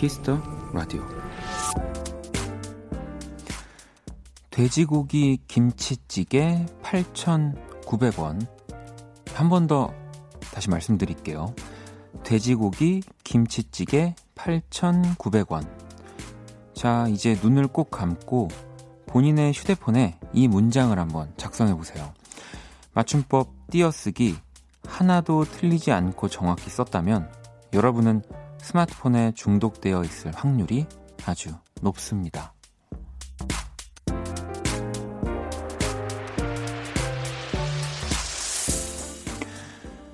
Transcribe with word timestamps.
키스 0.00 0.25
더 0.25 0.40
라디오 0.72 1.06
돼지고기 4.48 5.40
김치찌개 5.46 6.64
8,900원 6.82 8.46
한 9.34 9.48
번 9.50 9.66
더 9.66 9.92
다시 10.54 10.70
말씀드릴게요. 10.70 11.54
돼지고기 12.24 13.02
김치찌개 13.24 14.14
8,900원 14.36 15.68
자, 16.72 17.06
이제 17.08 17.38
눈을 17.42 17.66
꼭 17.66 17.90
감고 17.90 18.48
본인의 19.06 19.52
휴대폰에 19.52 20.18
이 20.32 20.48
문장을 20.48 20.98
한번 20.98 21.30
작성해 21.36 21.74
보세요. 21.74 22.14
맞춤법 22.94 23.68
띄어쓰기 23.70 24.36
하나도 24.86 25.44
틀리지 25.44 25.92
않고 25.92 26.28
정확히 26.28 26.70
썼다면 26.70 27.30
여러분은 27.74 28.22
스마트폰에 28.62 29.32
중독되어 29.32 30.02
있을 30.04 30.32
확률이 30.34 30.86
아주 31.26 31.50
높습니다. 31.80 32.52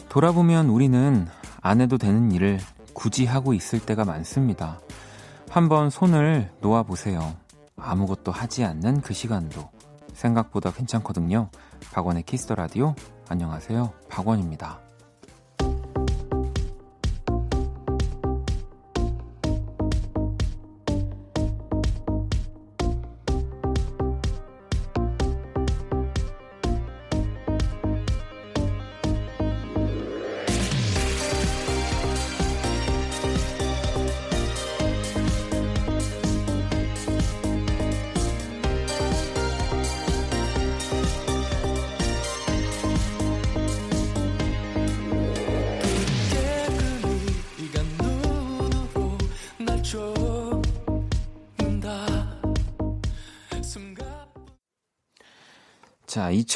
돌아보면 0.09 0.69
우리는 0.71 1.27
안 1.61 1.81
해도 1.81 1.99
되는 1.99 2.33
일을 2.33 2.59
굳이 2.95 3.27
하고 3.27 3.53
있을 3.53 3.81
때가 3.81 4.05
많습니다. 4.07 4.81
한번 5.51 5.91
손을 5.91 6.51
놓아보세요. 6.63 7.37
아무것도 7.77 8.33
하지 8.33 8.65
않는 8.65 9.03
그 9.03 9.13
시간도 9.13 9.71
생각보다 10.15 10.73
괜찮거든요. 10.73 11.51
박원의 11.93 12.23
키스 12.23 12.43
더 12.43 12.55
라디오. 12.55 12.95
안녕하세요. 13.29 13.93
박원입니다. 14.09 14.86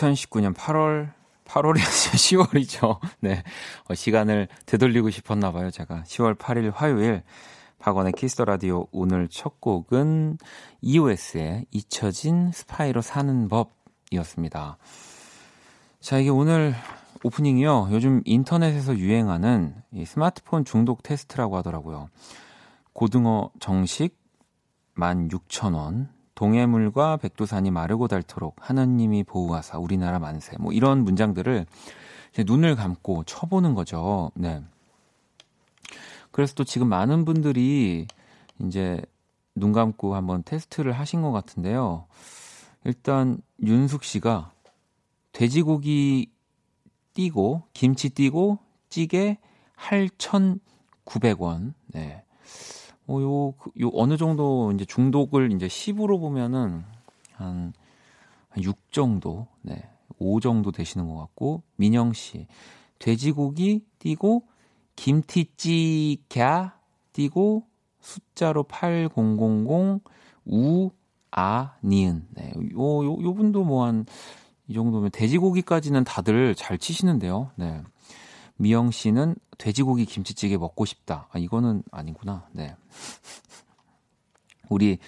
2019년 0.00 0.54
8월 0.54 1.12
8월이 1.44 1.78
아니라 1.78 1.84
10월이죠. 1.84 2.98
네. 3.20 3.42
어, 3.88 3.94
시간을 3.94 4.48
되돌리고 4.66 5.10
싶었나 5.10 5.52
봐요, 5.52 5.70
제가. 5.70 6.04
10월 6.06 6.38
8일 6.38 6.72
화요일 6.74 7.22
박원의 7.78 8.12
키스 8.12 8.32
더 8.32 8.44
라디오 8.44 8.86
오늘 8.92 9.28
첫 9.28 9.60
곡은 9.60 10.38
EOS의 10.82 11.66
잊혀진 11.70 12.52
스파이로 12.52 13.00
사는 13.00 13.48
법이었습니다. 13.48 14.78
자, 16.00 16.18
이게 16.18 16.30
오늘 16.30 16.74
오프닝이요. 17.24 17.88
요즘 17.90 18.22
인터넷에서 18.24 18.96
유행하는 18.96 19.74
이 19.92 20.04
스마트폰 20.04 20.64
중독 20.64 21.02
테스트라고 21.02 21.56
하더라고요. 21.58 22.08
고등어 22.92 23.50
정식 23.60 24.18
16,000원, 24.96 26.08
동해물과 26.40 27.18
백두산이 27.18 27.70
마르고 27.70 28.08
닳도록 28.08 28.56
하느님이 28.60 29.24
보호하사 29.24 29.76
우리나라 29.76 30.18
만세 30.18 30.56
뭐 30.58 30.72
이런 30.72 31.04
문장들을 31.04 31.66
눈을 32.46 32.76
감고 32.76 33.24
쳐보는 33.24 33.74
거죠. 33.74 34.30
네. 34.34 34.62
그래서 36.30 36.54
또 36.54 36.64
지금 36.64 36.88
많은 36.88 37.26
분들이 37.26 38.06
이제 38.58 39.02
눈 39.54 39.72
감고 39.72 40.14
한번 40.14 40.42
테스트를 40.42 40.92
하신 40.92 41.20
것 41.20 41.30
같은데요. 41.30 42.06
일단 42.84 43.42
윤숙 43.62 44.02
씨가 44.02 44.50
돼지고기 45.32 46.30
띄고 47.12 47.64
김치 47.74 48.08
띄고 48.08 48.60
찌개 48.88 49.36
8,900원. 49.76 51.74
네. 51.88 52.24
어, 53.10 53.20
요, 53.20 53.52
그, 53.58 53.70
요 53.80 53.90
어느 53.92 54.16
정도 54.16 54.70
이제 54.72 54.84
중독을 54.84 55.52
이제 55.52 55.66
10으로 55.66 56.20
보면은 56.20 56.84
한, 57.32 57.72
한 58.48 58.62
6 58.62 58.92
정도, 58.92 59.48
네, 59.62 59.82
5 60.18 60.38
정도 60.38 60.70
되시는 60.70 61.08
것 61.08 61.16
같고, 61.16 61.62
민영 61.74 62.12
씨, 62.12 62.46
돼지고기 63.00 63.84
띄고, 63.98 64.44
김치찌개 64.94 66.44
띄고, 67.12 67.64
숫자로 67.98 68.62
8000, 68.62 70.00
우, 70.46 70.90
아, 71.32 71.74
니은. 71.82 72.26
네, 72.30 72.52
요, 72.74 73.04
요, 73.04 73.22
요 73.22 73.34
분도 73.34 73.64
뭐 73.64 73.86
한, 73.86 74.06
이 74.68 74.74
정도면 74.74 75.10
돼지고기까지는 75.10 76.04
다들 76.04 76.54
잘 76.54 76.78
치시는데요. 76.78 77.50
네. 77.56 77.82
미영 78.56 78.92
씨는 78.92 79.34
돼지고기 79.60 80.06
김치찌개 80.06 80.56
먹고 80.56 80.86
싶다. 80.86 81.28
아, 81.30 81.38
이거는 81.38 81.82
아니구나. 81.92 82.48
네. 82.52 82.74
우리 84.70 84.98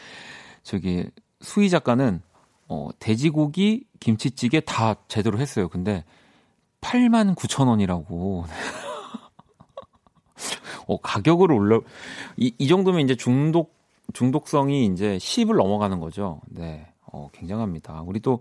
저기 0.62 1.06
수희 1.40 1.70
작가는 1.70 2.20
어, 2.68 2.90
돼지고기 2.98 3.86
김치찌개 3.98 4.60
다 4.60 4.96
제대로 5.08 5.38
했어요. 5.38 5.68
근데 5.68 6.04
8만 6.82 7.34
9천 7.34 7.68
원이라고. 7.68 8.44
어, 10.86 11.00
가격을 11.00 11.50
올려 11.50 11.80
이, 12.36 12.52
이 12.58 12.68
정도면 12.68 13.00
이제 13.00 13.14
중독 13.14 13.74
중독성이 14.12 14.86
이제 14.86 15.16
10을 15.16 15.56
넘어가는 15.56 15.98
거죠. 15.98 16.42
네. 16.48 16.92
어, 17.06 17.30
굉장합니다. 17.32 18.02
우리 18.02 18.20
또 18.20 18.40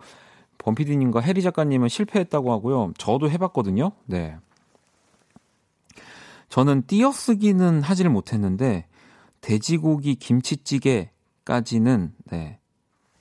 범피디님과 0.58 1.22
해리 1.22 1.42
작가님은 1.42 1.88
실패했다고 1.88 2.52
하고요. 2.52 2.92
저도 2.98 3.30
해봤거든요. 3.30 3.94
네. 4.06 4.36
저는 6.52 6.84
띄어쓰기는 6.86 7.82
하지를 7.82 8.12
못했는데 8.12 8.86
돼지고기 9.40 10.16
김치찌개까지는 10.16 12.14
네, 12.26 12.60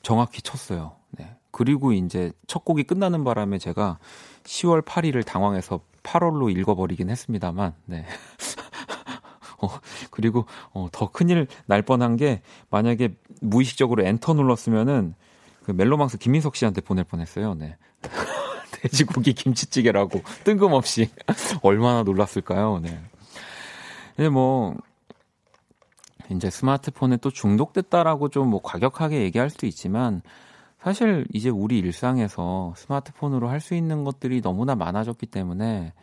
정확히 0.02 0.42
쳤어요. 0.42 0.96
네. 1.12 1.36
그리고 1.52 1.92
이제 1.92 2.32
첫 2.48 2.64
곡이 2.64 2.82
끝나는 2.82 3.22
바람에 3.22 3.58
제가 3.58 4.00
10월 4.42 4.84
8일을 4.84 5.24
당황해서 5.24 5.80
8월로 6.02 6.50
읽어버리긴 6.58 7.08
했습니다만, 7.08 7.74
네. 7.84 8.04
어, 9.62 9.69
그리고 10.10 10.46
어, 10.72 10.88
더 10.90 11.08
큰일 11.08 11.46
날 11.66 11.82
뻔한 11.82 12.16
게 12.16 12.42
만약에 12.69 13.14
무의식적으로 13.40 14.04
엔터 14.04 14.34
눌렀으면은 14.34 15.14
그 15.62 15.70
멜로망스 15.70 16.19
김민석 16.19 16.56
씨한테 16.56 16.80
보낼 16.80 17.04
뻔했어요. 17.04 17.54
네. 17.54 17.76
돼지고기 18.72 19.34
김치찌개라고 19.34 20.22
뜬금없이 20.42 21.10
얼마나 21.62 22.02
놀랐을까요? 22.02 22.81
네. 22.82 23.00
근데 24.20 24.28
뭐 24.28 24.76
이제 26.31 26.50
스마트폰에 26.50 27.17
또 27.22 27.31
중독됐다라고 27.31 28.28
좀 28.28 28.50
뭐 28.50 28.61
과격하게 28.62 29.22
얘기할 29.22 29.49
수도 29.49 29.67
있지만 29.67 30.20
사실 30.78 31.26
이제 31.32 31.49
우리 31.49 31.78
일상에서 31.78 32.75
스마트폰으로 32.76 33.49
할 33.49 33.61
수 33.61 33.75
있는 33.75 34.05
것들이 34.05 34.43
너무나 34.43 34.75
많아졌기 34.75 35.25
때문에 35.25 35.94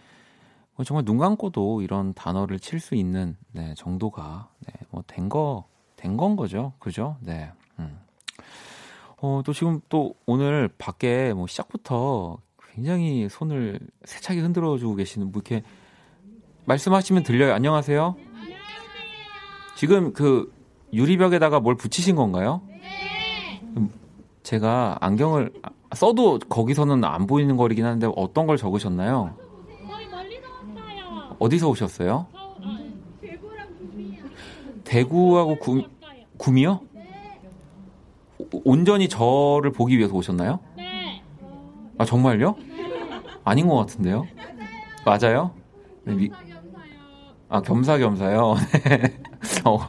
뭐 0.75 0.83
정말 0.83 1.05
눈 1.05 1.19
감고도 1.19 1.83
이런 1.83 2.15
단어를 2.15 2.59
칠 2.59 2.79
수 2.79 2.95
있는 2.95 3.37
네, 3.51 3.75
정도가 3.75 4.49
네, 4.65 4.73
뭐된 4.89 5.29
거, 5.29 5.65
된 5.95 6.17
건 6.17 6.35
거죠. 6.35 6.73
그죠? 6.79 7.17
네. 7.19 7.51
음. 7.77 7.99
어, 9.21 9.43
또 9.45 9.53
지금 9.53 9.79
또 9.89 10.15
오늘 10.25 10.69
밖에 10.79 11.33
뭐 11.35 11.45
시작부터 11.45 12.39
굉장히 12.73 13.29
손을 13.29 13.79
세차게 14.05 14.39
흔들어 14.39 14.75
주고 14.79 14.95
계시는 14.95 15.31
뭐 15.31 15.39
이렇게 15.45 15.63
말씀하시면 16.67 17.23
들려요. 17.23 17.53
안녕하세요. 17.53 18.15
지금 19.75 20.11
그 20.11 20.53
유리벽에다가 20.91 21.61
뭘 21.61 21.75
붙이신 21.75 22.15
건가요? 22.15 22.61
네. 22.67 23.61
제가 24.43 24.97
안경을 24.99 25.53
써도 25.95 26.39
거기서는 26.39 27.05
안 27.05 27.25
보이는 27.25 27.55
거리긴 27.55 27.85
한데 27.85 28.09
어떤 28.15 28.47
걸 28.47 28.57
적으셨나요? 28.57 29.33
어디서 31.39 31.69
오셨어요? 31.69 32.27
대구하고 34.83 35.59
구, 35.59 35.83
구미요? 36.37 36.81
온전히 38.65 39.07
저를 39.07 39.71
보기 39.71 39.97
위해서 39.97 40.13
오셨나요? 40.15 40.59
네. 40.75 41.21
아 41.97 42.03
정말요? 42.03 42.55
아닌 43.45 43.67
것 43.67 43.75
같은데요? 43.75 44.25
맞아요? 45.05 45.51
네, 46.03 46.13
미... 46.13 46.29
아, 47.49 47.61
겸사겸사요? 47.61 48.55
네. 48.83 49.19
어, 49.65 49.79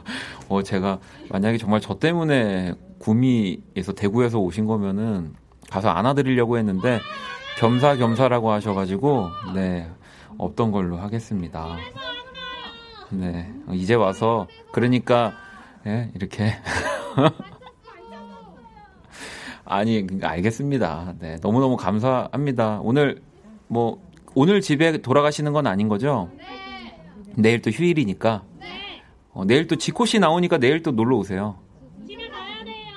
어, 0.49 0.63
제가 0.63 1.01
만약에 1.29 1.59
정말 1.59 1.81
저 1.81 1.99
때문에 1.99 2.75
구미에서 3.01 3.93
대구에서 3.97 4.39
오신 4.39 4.67
거면은 4.67 5.35
가서 5.69 5.91
안아드리려고 5.91 6.57
했는데 6.59 7.01
겸사겸사라고 7.59 8.53
하셔가지고 8.53 9.29
네 9.55 9.91
없던 10.39 10.71
걸로 10.71 10.99
하겠습니다. 10.99 11.77
네 13.11 13.53
이제 13.73 13.95
와서 13.95 14.47
그러니까 14.73 15.33
네, 15.85 16.11
이렇게 16.15 16.53
아니 19.65 20.07
알겠습니다. 20.23 21.15
네 21.19 21.37
너무 21.41 21.61
너무 21.61 21.77
감사합니다. 21.77 22.79
오늘 22.83 23.21
뭐 23.67 24.01
오늘 24.35 24.61
집에 24.61 24.99
돌아가시는 24.99 25.53
건 25.53 25.67
아닌 25.67 25.89
거죠? 25.89 26.31
네. 26.37 26.68
내일 27.39 27.63
또 27.63 27.71
휴일이니까. 27.71 28.45
네. 28.59 29.03
어, 29.33 29.45
내일 29.45 29.67
또 29.67 29.77
지코 29.77 30.05
씨 30.07 30.19
나오니까 30.19 30.59
내일 30.59 30.83
또 30.83 30.91
놀러 30.91 31.17
오세요. 31.17 31.59
집에 32.07 32.29
가야 32.29 32.65
돼요. 32.65 32.97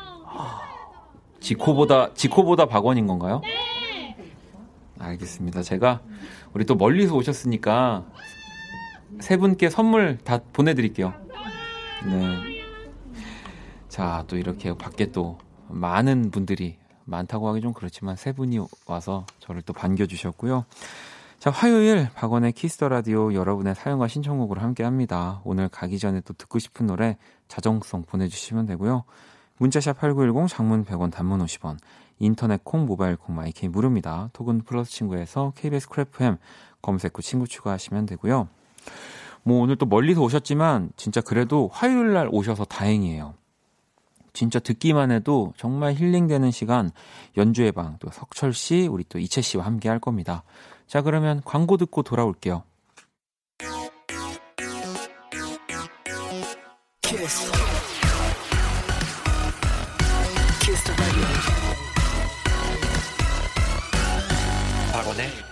지코보다 1.40 2.14
지코보다 2.14 2.66
박원인 2.66 3.08
건가요? 3.08 3.42
네. 3.44 4.16
알겠습니다. 4.98 5.64
제가 5.64 6.02
우리 6.54 6.66
또 6.66 6.76
멀리서 6.76 7.16
오셨으니까 7.16 8.06
세 9.20 9.38
분께 9.38 9.70
선물 9.70 10.18
다 10.18 10.40
보내드릴게요. 10.54 11.14
네. 12.06 12.62
자, 13.90 14.24
또 14.28 14.38
이렇게 14.38 14.74
밖에 14.76 15.12
또 15.12 15.38
많은 15.68 16.32
분들이 16.32 16.78
많다고 17.06 17.48
하기 17.50 17.62
좀 17.62 17.74
그렇지만 17.74 18.16
세 18.16 18.32
분이 18.32 18.60
와서 18.86 19.26
저를 19.40 19.62
또 19.64 19.74
반겨주셨고요. 19.74 20.66
자, 21.42 21.50
화요일 21.50 22.08
박원의 22.14 22.52
키스 22.51 22.74
더 22.74 22.88
라디오 22.88 23.34
여러분의 23.34 23.74
사연과 23.74 24.08
신청곡으로 24.08 24.62
함께 24.62 24.84
합니다. 24.84 25.42
오늘 25.44 25.70
가기 25.70 25.98
전에 25.98 26.22
또 26.22 26.36
듣고 26.36 26.60
싶은 26.60 26.86
노래 26.86 27.18
자정송 27.48 28.04
보내주시면 28.04 28.68
되고요. 28.68 29.06
문자샵 29.58 29.98
8910 29.98 30.48
장문 30.56 30.86
100원 30.86 31.12
단문 31.12 31.44
50원 31.44 31.78
인터넷 32.20 32.64
콩, 32.64 32.86
모바일 32.86 33.16
콩, 33.16 33.34
my 33.33 33.59
K 33.59 33.72
무료입니다. 33.72 34.30
톡은 34.34 34.66
플러스 34.66 34.92
친구에서 34.92 35.52
KBS 35.56 35.90
Cool 35.89 36.22
FM 36.22 36.38
검색 36.80 37.18
후 37.18 37.24
친구 37.24 37.48
추가하시면 37.48 38.06
되고요. 38.06 38.48
뭐 39.42 39.64
오늘 39.64 39.78
또 39.78 39.88
멀리서 39.88 40.22
오셨지만 40.22 40.92
진짜 40.96 41.22
그래도 41.22 41.72
화요일 41.74 42.14
날 42.14 42.30
오셔서 42.32 42.66
다행이에요. 42.66 43.34
진짜 44.34 44.60
듣기만 44.60 45.12
해도 45.12 45.54
정말 45.58 45.94
힐링되는 45.94 46.52
시간 46.52 46.92
연주의 47.36 47.72
방 47.72 47.98
또 48.00 48.10
석철 48.12 48.54
씨, 48.54 48.88
우리 48.88 49.04
또 49.10 49.20
이채 49.20 49.42
씨와 49.42 49.66
함께 49.66 49.90
할 49.90 50.00
겁니다. 50.00 50.44
자, 50.92 51.02
그러면 51.02 51.42
광고 51.46 51.78
듣고 51.78 52.04
돌아올게요. 52.04 52.64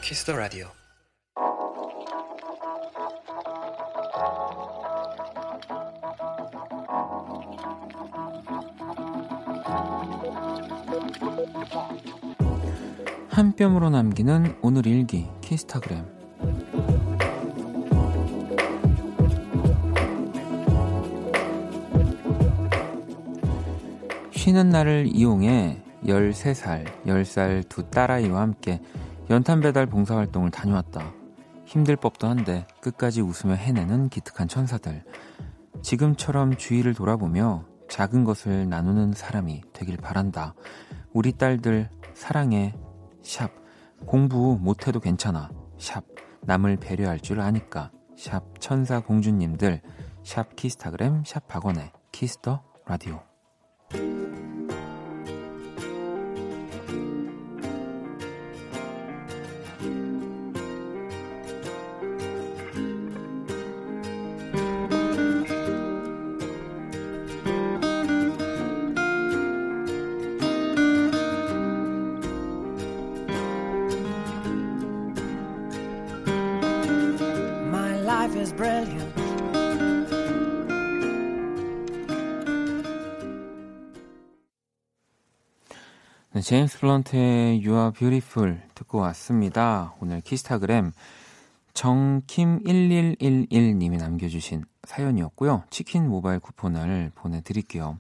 키스. 0.02 0.26
더 0.26 0.36
라디오. 0.36 0.79
한 13.40 13.54
뼘으로 13.54 13.90
남기는 13.90 14.58
오늘 14.62 14.86
일기 14.86 15.26
키스타그램 15.40 16.06
쉬는 24.32 24.68
날을 24.68 25.08
이용해 25.08 25.82
13살, 26.04 27.06
10살 27.06 27.70
두 27.70 27.90
딸아이와 27.90 28.42
함께 28.42 28.82
연탄 29.30 29.62
배달 29.62 29.86
봉사활동을 29.86 30.52
다녀왔다. 30.52 31.14
힘들 31.64 31.96
법도 31.96 32.28
한데 32.28 32.68
끝까지 32.82 33.22
웃으며 33.22 33.54
해내는 33.54 34.10
기특한 34.10 34.50
천사들. 34.50 35.06
지금처럼 35.82 36.58
주위를 36.58 36.94
돌아보며 36.94 37.64
작은 37.90 38.26
것을 38.26 38.68
나누는 38.68 39.14
사람이 39.14 39.62
되길 39.72 39.96
바란다. 39.96 40.56
우리 41.14 41.32
딸들 41.32 41.90
사랑해. 42.14 42.76
샵. 43.22 43.52
공부 44.06 44.58
못해도 44.60 45.00
괜찮아. 45.00 45.50
샵. 45.78 46.04
남을 46.42 46.78
배려할 46.78 47.20
줄 47.20 47.40
아니까. 47.42 47.92
샵 48.18 48.60
천사 48.60 49.00
공주님들. 49.00 49.82
샵 50.24 50.56
키스타그램 50.56 51.24
샵 51.26 51.48
박원의 51.48 51.92
키스 52.12 52.44
더 52.44 52.64
라디오. 52.86 53.22
제임스 86.50 86.80
플런트의 86.80 87.64
You 87.64 87.78
Are 87.78 87.92
Beautiful 87.92 88.60
듣고 88.74 88.98
왔습니다. 88.98 89.94
오늘 90.02 90.20
키스타그램 90.20 90.94
정킴1111님이 91.76 94.00
남겨주신 94.00 94.64
사연이었고요. 94.84 95.66
치킨 95.70 96.10
모바일 96.10 96.40
쿠폰을 96.40 97.12
보내드릴게요. 97.14 98.00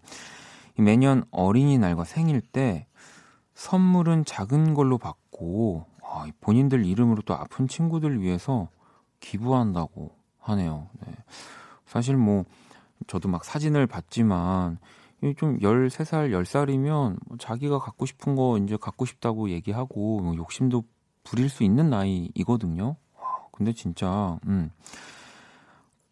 매년 0.80 1.26
어린이날과 1.30 2.06
생일 2.06 2.42
때 2.42 2.88
선물은 3.54 4.26
작은 4.26 4.74
걸로 4.74 4.98
받고 4.98 5.86
아, 6.02 6.26
본인들 6.42 6.88
이름으로 6.88 7.22
또 7.28 7.36
아픈 7.36 7.68
친구들 7.68 8.20
위해서 8.20 8.70
기부한다고 9.20 10.10
하네요. 10.40 10.90
네. 11.06 11.14
사실 11.86 12.18
뭐 12.18 12.46
저도 13.06 13.30
막 13.30 13.46
사진을 13.46 13.86
봤지만 13.86 14.80
좀 15.38 15.60
13살, 15.60 16.32
10살이면 16.32 17.18
뭐 17.26 17.38
자기가 17.38 17.80
갖고 17.80 18.06
싶은 18.06 18.36
거 18.36 18.58
이제 18.58 18.78
갖고 18.78 19.06
싶다고 19.06 19.50
얘기하고 19.50 20.20
뭐 20.22 20.36
욕심도 20.36 20.84
부릴 21.24 21.50
수 21.50 21.64
있는 21.64 21.90
나이이거든요. 21.90 22.96
근데 23.52 23.74
진짜, 23.74 24.40
음, 24.48 24.72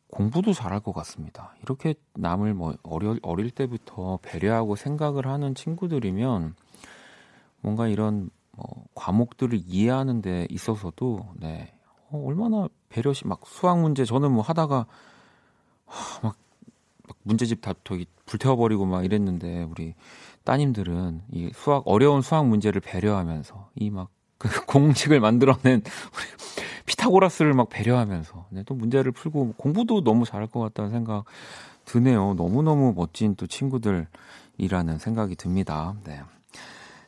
공부도 0.09 0.51
잘할 0.53 0.81
것 0.81 0.93
같습니다. 0.93 1.55
이렇게 1.63 1.95
남을 2.15 2.53
뭐 2.53 2.75
어려, 2.83 3.15
어릴 3.21 3.51
때부터 3.51 4.19
배려하고 4.21 4.75
생각을 4.75 5.27
하는 5.27 5.55
친구들이면 5.55 6.55
뭔가 7.61 7.87
이런 7.87 8.29
뭐 8.51 8.85
과목들을 8.95 9.61
이해하는 9.65 10.21
데 10.21 10.47
있어서도, 10.49 11.29
네, 11.35 11.73
어, 12.09 12.23
얼마나 12.25 12.67
배려심, 12.89 13.29
막 13.29 13.41
수학 13.45 13.79
문제 13.79 14.03
저는 14.03 14.31
뭐 14.31 14.41
하다가 14.41 14.85
하, 15.85 16.19
막 16.21 16.37
문제집 17.23 17.61
다 17.61 17.73
저기 17.83 18.05
불태워버리고 18.27 18.86
막 18.86 19.03
이랬는데 19.03 19.63
우리 19.63 19.96
따님들은 20.43 21.24
이 21.31 21.51
수학 21.55 21.84
어려운 21.86 22.22
수학 22.22 22.46
문제를 22.48 22.81
배려하면서 22.81 23.69
이 23.75 23.89
막 23.89 24.17
그 24.38 24.48
공식을 24.65 25.19
만들어낸 25.19 25.81
우리 25.81 26.25
피타고라스를 26.86 27.53
막 27.53 27.69
배려하면서 27.69 28.46
네, 28.51 28.63
또 28.65 28.75
문제를 28.75 29.12
풀고 29.12 29.53
공부도 29.57 30.03
너무 30.03 30.25
잘할 30.25 30.48
것 30.48 30.60
같다는 30.60 30.91
생각 30.91 31.25
드네요. 31.86 32.34
너무 32.36 32.63
너무 32.63 32.93
멋진 32.96 33.36
또 33.36 33.48
친구들이라는 33.48 34.98
생각이 35.00 35.36
듭니다. 35.36 35.96
네. 36.03 36.22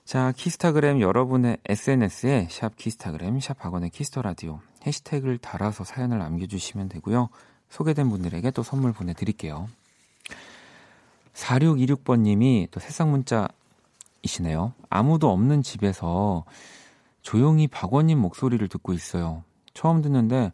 자, 0.06 0.34
키스타그램 0.36 1.02
여러분의 1.02 1.58
SNS에 1.66 2.48
샵 2.50 2.76
키스타그램, 2.78 3.40
샵 3.40 3.64
박원의 3.64 3.92
키스 3.92 4.11
더 4.11 4.22
라디오 4.22 4.60
해시태그를 4.86 5.38
달아서 5.38 5.84
사연을 5.84 6.18
남겨주시면 6.18 6.90
되고요. 6.90 7.30
소개된 7.70 8.10
분들에게 8.10 8.50
또 8.52 8.64
선물 8.64 8.92
보내드릴게요. 8.92 9.70
4626번님이 11.40 12.70
또 12.72 12.80
새싹 12.80 13.10
문자이시네요. 13.10 14.74
아무도 14.90 15.32
없는 15.32 15.62
집에서 15.62 16.46
조용히 17.22 17.68
박원님 17.68 18.20
목소리를 18.20 18.68
듣고 18.68 18.94
있어요. 18.94 19.44
처음 19.74 20.02
듣는데 20.02 20.52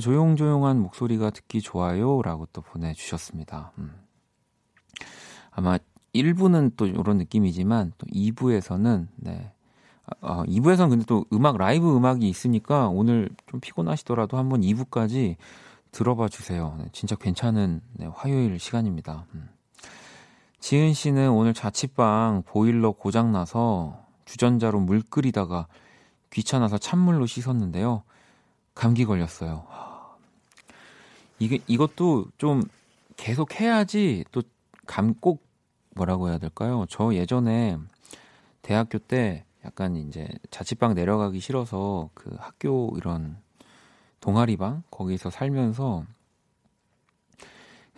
조용조용한 0.00 0.80
목소리가 0.80 1.30
듣기 1.30 1.60
좋아요. 1.60 2.22
라고 2.22 2.46
또 2.52 2.62
보내주셨습니다. 2.62 3.72
음. 3.78 3.92
아마 5.50 5.78
1부는 6.14 6.72
또 6.76 6.86
이런 6.86 7.18
느낌이지만 7.18 7.92
또 7.98 8.06
2부에서는 8.06 9.08
네. 9.16 9.52
아, 10.20 10.44
2부에서는 10.44 10.90
근데 10.90 11.04
또 11.06 11.24
음악, 11.32 11.56
라이브 11.56 11.94
음악이 11.94 12.28
있으니까 12.28 12.88
오늘 12.88 13.30
좀 13.46 13.60
피곤하시더라도 13.60 14.36
한번 14.36 14.62
2부까지 14.62 15.36
들어봐 15.90 16.28
주세요. 16.28 16.74
네, 16.78 16.86
진짜 16.92 17.16
괜찮은 17.16 17.82
네, 17.94 18.06
화요일 18.06 18.58
시간입니다. 18.58 19.26
음. 19.34 19.48
지은 20.62 20.94
씨는 20.94 21.30
오늘 21.30 21.54
자취방 21.54 22.44
보일러 22.46 22.92
고장나서 22.92 24.00
주전자로 24.26 24.78
물 24.78 25.02
끓이다가 25.02 25.66
귀찮아서 26.30 26.78
찬물로 26.78 27.26
씻었는데요. 27.26 28.04
감기 28.72 29.04
걸렸어요. 29.04 29.66
이게, 31.40 31.58
이것도 31.66 32.26
좀 32.38 32.62
계속 33.16 33.60
해야지 33.60 34.24
또 34.30 34.42
감 34.86 35.14
꼭 35.20 35.42
뭐라고 35.94 36.28
해야 36.28 36.38
될까요? 36.38 36.86
저 36.88 37.12
예전에 37.14 37.78
대학교 38.62 38.98
때 38.98 39.44
약간 39.64 39.96
이제 39.96 40.28
자취방 40.50 40.94
내려가기 40.94 41.40
싫어서 41.40 42.08
그 42.14 42.36
학교 42.38 42.92
이런 42.96 43.36
동아리방 44.20 44.84
거기서 44.90 45.30
살면서 45.30 46.04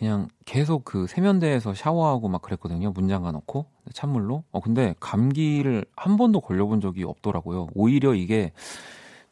그냥 0.04 0.28
계속 0.44 0.84
그 0.84 1.06
세면대에서 1.06 1.72
샤워하고 1.72 2.28
막 2.28 2.42
그랬거든요. 2.42 2.90
문 2.90 3.08
잠가 3.08 3.32
놓고 3.32 3.64
찬물로. 3.94 4.44
어 4.52 4.60
근데 4.60 4.94
감기를 5.00 5.86
한 5.96 6.18
번도 6.18 6.42
걸려본 6.42 6.82
적이 6.82 7.04
없더라고요. 7.04 7.68
오히려 7.74 8.14
이게 8.14 8.52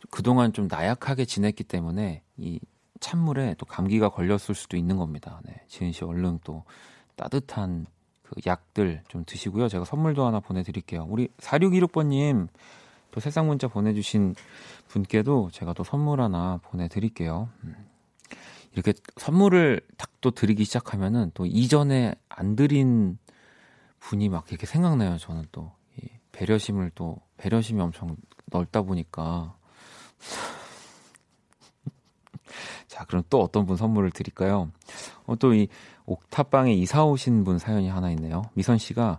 그동안 0.08 0.54
좀 0.54 0.68
나약하게 0.70 1.26
지냈기 1.26 1.64
때문에 1.64 2.22
이 2.38 2.58
찬물에 3.00 3.56
또 3.58 3.66
감기가 3.66 4.08
걸렸을 4.08 4.54
수도 4.54 4.78
있는 4.78 4.96
겁니다. 4.96 5.42
네. 5.44 5.60
지은 5.68 5.92
씨 5.92 6.04
얼른 6.04 6.40
또 6.42 6.64
따뜻한 7.16 7.84
그 8.22 8.40
약들 8.46 9.02
좀 9.08 9.24
드시고요. 9.26 9.68
제가 9.68 9.84
선물도 9.84 10.24
하나 10.24 10.40
보내드릴게요. 10.40 11.06
우리 11.06 11.28
4616번님 11.36 12.48
또 13.10 13.20
세상 13.20 13.46
문자 13.46 13.68
보내주신 13.68 14.34
분께도 14.88 15.50
제가 15.52 15.74
또 15.74 15.84
선물 15.84 16.22
하나 16.22 16.60
보내드릴게요. 16.62 17.50
음. 17.64 17.91
이렇게 18.72 18.92
선물을 19.16 19.80
딱 19.96 20.12
또 20.22 20.30
드리기 20.30 20.64
시작하면은 20.64 21.32
또 21.34 21.44
이전에 21.44 22.14
안 22.28 22.56
드린 22.56 23.18
분이 23.98 24.30
막 24.30 24.46
이렇게 24.48 24.66
생각나요. 24.66 25.18
저는 25.18 25.44
또 25.52 25.72
배려심을 26.30 26.92
또 26.94 27.18
배려심이 27.36 27.80
엄청 27.80 28.16
넓다 28.46 28.82
보니까 28.82 29.54
자 32.86 33.04
그럼 33.04 33.24
또 33.28 33.42
어떤 33.42 33.66
분 33.66 33.76
선물을 33.76 34.12
드릴까요? 34.12 34.70
어, 35.26 35.36
또 35.36 35.54
이 35.54 35.68
옥탑방에 36.06 36.72
이사 36.72 37.04
오신 37.04 37.44
분 37.44 37.58
사연이 37.58 37.88
하나 37.88 38.10
있네요. 38.12 38.42
미선 38.54 38.78
씨가 38.78 39.18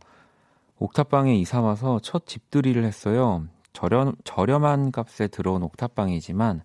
옥탑방에 0.78 1.36
이사 1.36 1.62
와서 1.62 2.00
첫 2.02 2.26
집들이를 2.26 2.86
했어요. 2.86 3.46
저렴, 3.74 4.16
저렴한 4.24 4.92
값에 4.92 5.28
들어온 5.28 5.64
옥탑방이지만 5.64 6.64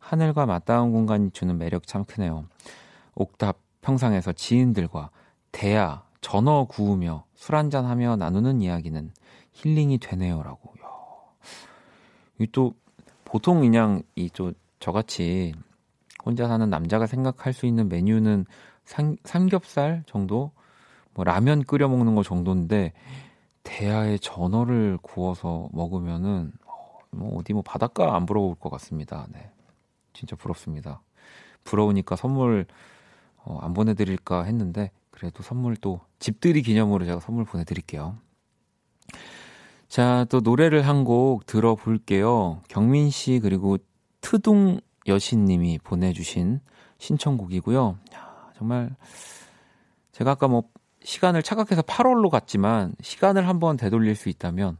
하늘과 0.00 0.46
맞닿은 0.46 0.90
공간이 0.92 1.30
주는 1.30 1.56
매력 1.56 1.86
참 1.86 2.04
크네요. 2.04 2.44
옥탑 3.14 3.58
평상에서 3.80 4.32
지인들과 4.32 5.10
대야, 5.52 6.02
전어 6.20 6.64
구우며 6.64 7.24
술 7.34 7.56
한잔 7.56 7.86
하며 7.86 8.16
나누는 8.16 8.60
이야기는 8.60 9.12
힐링이 9.52 9.98
되네요라고. 9.98 10.74
이또 12.40 12.74
보통 13.24 13.60
그냥 13.60 14.02
이 14.16 14.28
또 14.30 14.52
저같이 14.80 15.54
혼자 16.24 16.48
사는 16.48 16.68
남자가 16.68 17.06
생각할 17.06 17.52
수 17.52 17.66
있는 17.66 17.88
메뉴는 17.88 18.46
삼, 18.84 19.16
삼겹살 19.24 20.02
정도, 20.06 20.50
뭐 21.14 21.24
라면 21.24 21.62
끓여 21.64 21.88
먹는 21.88 22.14
거 22.14 22.22
정도인데 22.22 22.92
대야에 23.62 24.18
전어를 24.18 24.98
구워서 25.02 25.68
먹으면은 25.72 26.52
어, 26.64 26.98
뭐 27.10 27.38
어디 27.38 27.52
뭐 27.52 27.62
바닷가 27.62 28.16
안 28.16 28.26
부러울 28.26 28.54
것 28.54 28.70
같습니다. 28.70 29.26
네, 29.32 29.50
진짜 30.12 30.36
부럽습니다. 30.36 31.02
부러우니까 31.64 32.16
선물 32.16 32.66
어, 33.36 33.58
안 33.62 33.72
보내드릴까 33.74 34.44
했는데 34.44 34.90
그래도 35.10 35.42
선물 35.42 35.76
또 35.76 36.00
집들이 36.18 36.62
기념으로 36.62 37.04
제가 37.04 37.20
선물 37.20 37.44
보내드릴게요. 37.44 38.16
자, 39.88 40.24
또 40.30 40.40
노래를 40.40 40.86
한 40.86 41.04
곡 41.04 41.46
들어볼게요. 41.46 42.60
경민 42.68 43.10
씨 43.10 43.40
그리고 43.42 43.76
트둥 44.20 44.80
여신님이 45.06 45.78
보내주신 45.82 46.60
신청곡이고요. 46.98 47.98
정말 48.56 48.94
제가 50.12 50.32
아까 50.32 50.46
뭐 50.48 50.64
시간을 51.02 51.42
착각해서 51.42 51.82
8월로 51.82 52.28
갔지만 52.28 52.94
시간을 53.00 53.48
한번 53.48 53.76
되돌릴 53.78 54.14
수 54.14 54.28
있다면 54.28 54.76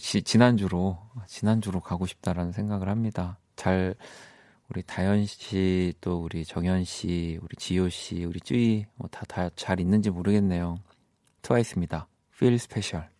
지, 0.00 0.22
지난주로 0.22 0.98
지난주로 1.26 1.80
가고 1.80 2.06
싶다라는 2.06 2.52
생각을 2.52 2.88
합니다. 2.88 3.38
잘 3.54 3.94
우리 4.68 4.82
다현 4.82 5.26
씨, 5.26 5.94
또 6.00 6.22
우리 6.22 6.44
정현 6.44 6.84
씨, 6.84 7.38
우리 7.40 7.54
지효 7.56 7.88
씨, 7.88 8.24
우리 8.24 8.40
쯔이 8.40 8.86
뭐다 8.96 9.24
다잘 9.26 9.78
있는지 9.78 10.10
모르겠네요. 10.10 10.80
트와이스입니다. 11.42 12.08
Feel 12.34 12.54
Special. 12.54 13.15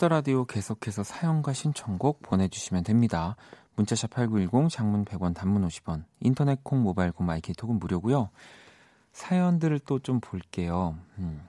키스 0.00 0.05
더 0.05 0.08
라디오 0.08 0.46
계속해서 0.46 1.04
사연과 1.04 1.52
신청곡 1.52 2.22
보내주시면 2.22 2.84
됩니다. 2.84 3.36
문자샵 3.76 4.08
8910, 4.08 4.70
장문 4.70 5.04
100원, 5.04 5.34
단문 5.34 5.68
50원, 5.68 6.04
인터넷 6.20 6.64
콩, 6.64 6.82
모바일 6.82 7.12
콩, 7.12 7.26
my 7.26 7.39
K, 7.39 7.52
톡은 7.52 7.78
무료고요. 7.78 8.30
사연들을 9.12 9.78
또 9.80 9.98
좀 9.98 10.20
볼게요. 10.20 10.96
음. 11.18 11.46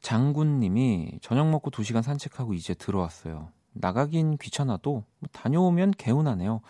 장군님이 0.00 1.18
저녁 1.20 1.50
먹고 1.50 1.70
2시간 1.70 2.00
산책하고 2.00 2.54
이제 2.54 2.72
들어왔어요. 2.72 3.50
나가긴 3.74 4.38
귀찮아도 4.38 5.04
뭐 5.18 5.28
다녀오면 5.30 5.90
개운하네요. 5.98 6.62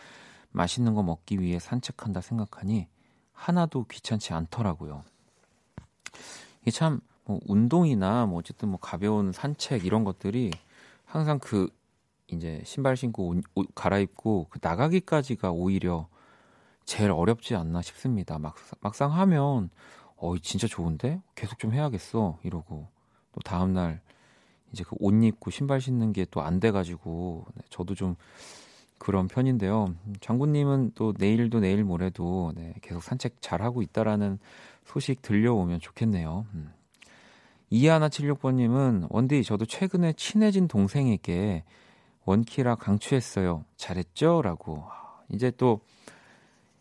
맛있는 0.51 0.95
거 0.95 1.05
먹기 1.05 1.39
위해 1.39 1.61
산책한다 1.61 2.21
생각하니 2.21 2.89
하나도 3.33 3.85
귀찮지 3.85 4.33
않더라고요. 4.33 5.05
이게 6.63 6.73
참 6.73 7.01
뭐 7.31 7.39
운동이나 7.47 8.27
뭐 8.27 8.41
어쨌든 8.41 8.71
뭐 8.71 8.79
가벼운 8.81 9.31
산책 9.31 9.85
이런 9.85 10.03
것들이 10.03 10.51
항상 11.11 11.39
그 11.41 11.69
이제 12.29 12.63
신발 12.65 12.97
신고 12.97 13.29
옷, 13.29 13.43
옷 13.55 13.67
갈아입고 13.75 14.47
그 14.51 14.59
나가기까지가 14.63 15.51
오히려 15.51 16.09
제일 16.85 17.11
어렵지 17.11 17.55
않나 17.57 17.83
싶습니다. 17.83 18.39
막, 18.39 18.55
막상 18.81 19.13
하면 19.13 19.71
어 20.17 20.39
진짜 20.39 20.67
좋은데 20.69 21.21
계속 21.35 21.59
좀 21.59 21.73
해야겠어 21.73 22.39
이러고 22.45 22.89
또 23.33 23.41
다음 23.45 23.73
날 23.73 24.01
이제 24.73 24.85
그 24.85 24.97
옷 25.01 25.15
입고 25.25 25.51
신발 25.51 25.81
신는 25.81 26.13
게 26.13 26.25
또 26.27 26.43
안 26.43 26.61
돼가지고 26.61 27.47
네, 27.55 27.63
저도 27.71 27.95
좀 27.97 28.17
그런 28.99 29.29
편인데요. 29.29 29.95
장군님은 30.21 30.93
또 30.95 31.15
내일도 31.19 31.61
내일 31.61 31.85
모레도 31.85 32.53
네, 32.57 32.75
계속 32.83 33.03
산책 33.03 33.41
잘 33.43 33.63
하고 33.63 33.83
있다라는 33.83 34.39
소식 34.85 35.23
들려오면 35.23 35.81
좋겠네요. 35.81 36.47
음. 36.55 36.73
이하나76번님은 37.71 39.07
원디 39.11 39.45
저도 39.45 39.65
최근에 39.65 40.15
친해진 40.15 40.69
동생에게 40.69 41.65
원키라 42.25 42.77
강추했어요. 42.77 43.65
잘했죠? 43.77 44.43
라고. 44.43 44.85
이제 45.33 45.51
또 45.53 45.81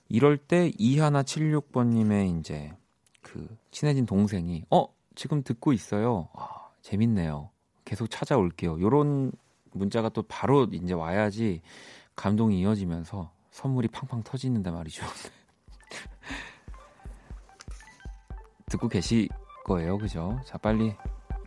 이럴 0.07 0.37
때 0.37 0.71
이하나76번님의 0.71 2.39
이제 2.39 2.73
그 3.21 3.55
친해진 3.71 4.05
동생이 4.05 4.63
어? 4.71 4.87
지금 5.15 5.43
듣고 5.43 5.73
있어요. 5.73 6.29
아, 6.33 6.69
재밌네요. 6.81 7.49
계속 7.85 8.09
찾아올게요. 8.09 8.81
요런 8.81 9.31
문자가 9.71 10.09
또 10.09 10.23
바로 10.23 10.65
이제 10.71 10.93
와야지 10.93 11.61
감동이 12.15 12.59
이어지면서 12.61 13.31
선물이 13.51 13.89
팡팡 13.89 14.23
터지는데 14.23 14.71
말이죠. 14.71 15.05
듣고 18.67 18.87
계실 18.87 19.27
거예요, 19.69 19.99
그죠? 19.99 20.39
자, 20.45 20.57
빨리 20.57 20.95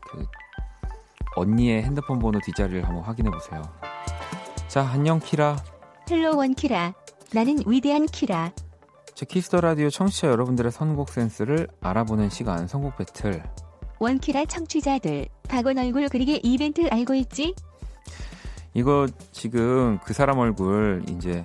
그 0.08 0.24
언니의 1.34 1.82
핸드폰 1.82 2.20
번호 2.20 2.38
뒷자리를 2.40 2.86
한번 2.86 3.02
확인해 3.02 3.30
보세요. 3.30 3.62
자, 4.68 4.88
안녕 4.88 5.18
키라. 5.18 5.56
Hello 6.08 6.36
원키라. 6.36 6.94
나는 7.34 7.58
위대한 7.66 8.06
키라. 8.06 8.52
제 9.14 9.26
키스 9.26 9.47
더 9.47 9.60
라디오 9.60 9.90
청취자 9.90 10.28
여러분들의 10.28 10.70
선곡 10.70 11.08
센스를 11.08 11.68
알아보는 11.80 12.30
시간 12.30 12.68
선곡 12.68 12.96
배틀. 12.96 13.42
원키라 13.98 14.46
청취자들 14.46 15.28
박원 15.48 15.78
얼굴 15.78 16.08
그리기 16.08 16.40
이벤트 16.42 16.88
알고 16.88 17.14
있지? 17.14 17.54
이거 18.74 19.06
지금 19.32 19.98
그 20.04 20.12
사람 20.12 20.38
얼굴 20.38 21.04
이제 21.08 21.44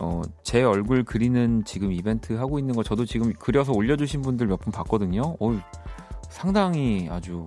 어, 0.00 0.22
제 0.42 0.62
얼굴 0.62 1.04
그리는 1.04 1.64
지금 1.64 1.92
이벤트 1.92 2.32
하고 2.34 2.58
있는 2.58 2.74
거 2.74 2.82
저도 2.82 3.04
지금 3.04 3.32
그려서 3.34 3.72
올려주신 3.72 4.22
분들 4.22 4.46
몇 4.46 4.58
분 4.58 4.72
봤거든요. 4.72 5.36
어, 5.40 5.60
상당히 6.30 7.08
아주 7.10 7.46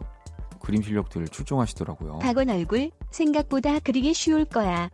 그림 0.60 0.82
실력들 0.82 1.28
출중하시더라고요. 1.28 2.20
박원 2.20 2.50
얼굴 2.50 2.92
생각보다 3.10 3.80
그리기 3.80 4.14
쉬울 4.14 4.46
거야. 4.46 4.90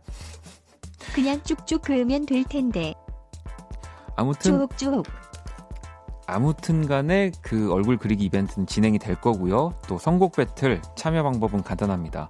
그냥 1.14 1.42
쭉쭉 1.42 1.82
그으면 1.82 2.26
될 2.26 2.44
텐데. 2.44 2.94
아무튼 4.16 4.66
쭉쭉. 4.68 5.04
아무튼 6.26 6.86
간에 6.86 7.30
그 7.42 7.72
얼굴 7.72 7.96
그리기 7.96 8.24
이벤트는 8.24 8.66
진행이 8.66 8.98
될 8.98 9.18
거고요. 9.20 9.72
또 9.88 9.98
선곡 9.98 10.36
배틀 10.36 10.82
참여 10.96 11.22
방법은 11.22 11.62
간단합니다. 11.62 12.28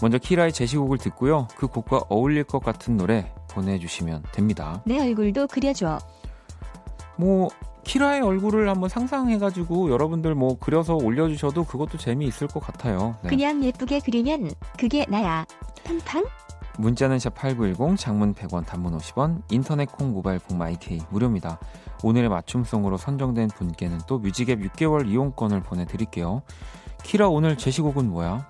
먼저 0.00 0.18
키라의 0.18 0.52
제시곡을 0.52 0.98
듣고요. 0.98 1.48
그 1.56 1.66
곡과 1.66 2.04
어울릴 2.08 2.44
것 2.44 2.62
같은 2.62 2.96
노래 2.96 3.32
보내주시면 3.54 4.24
됩니다. 4.32 4.82
내 4.84 4.98
얼굴도 5.00 5.46
그려줘. 5.48 5.98
뭐 7.16 7.48
키라의 7.84 8.22
얼굴을 8.22 8.68
한번 8.68 8.88
상상해가지고 8.88 9.90
여러분들 9.90 10.34
뭐 10.34 10.58
그려서 10.58 10.94
올려주셔도 10.94 11.64
그것도 11.64 11.98
재미있을 11.98 12.48
것 12.48 12.60
같아요. 12.60 13.16
네. 13.22 13.28
그냥 13.28 13.62
예쁘게 13.62 14.00
그리면 14.04 14.50
그게 14.78 15.06
나야. 15.08 15.46
팡팡? 15.84 16.24
문자는 16.78 17.18
샵8910 17.18 17.96
장문 17.96 18.34
100원 18.34 18.66
단문 18.66 18.96
50원 18.98 19.42
인터넷 19.50 19.84
콩 19.92 20.12
모바일 20.12 20.40
콩 20.40 20.58
마이케이 20.58 21.00
무료입니다. 21.10 21.60
오늘의 22.02 22.28
맞춤송으로 22.28 22.96
선정된 22.96 23.48
분께는 23.48 24.00
또 24.08 24.18
뮤직앱 24.18 24.60
6개월 24.60 25.08
이용권을 25.08 25.62
보내드릴게요. 25.62 26.42
키라 27.04 27.28
오늘 27.28 27.56
제시곡은 27.56 28.10
뭐야? 28.10 28.46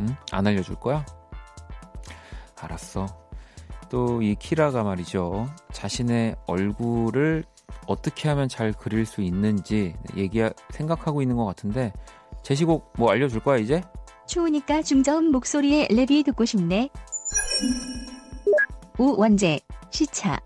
응? 0.00 0.16
안 0.30 0.46
알려줄 0.46 0.76
거야? 0.76 1.04
알았어. 2.64 3.06
또 3.90 4.20
이 4.22 4.34
키라가 4.38 4.82
말이죠. 4.84 5.48
자신의 5.72 6.36
얼굴을 6.46 7.44
어떻게 7.86 8.28
하면 8.30 8.48
잘 8.48 8.72
그릴 8.72 9.04
수 9.04 9.20
있는지 9.20 9.94
얘기 10.16 10.40
생각하고 10.70 11.20
있는 11.20 11.36
것 11.36 11.44
같은데 11.44 11.92
제시곡 12.42 12.92
뭐 12.96 13.10
알려줄 13.10 13.40
거야 13.40 13.58
이제? 13.58 13.82
추우니까 14.26 14.82
중저음 14.82 15.30
목소리의 15.32 15.88
랩이 15.88 16.24
듣고 16.24 16.44
싶네. 16.44 16.88
우원재 18.98 19.60
시차. 19.90 20.40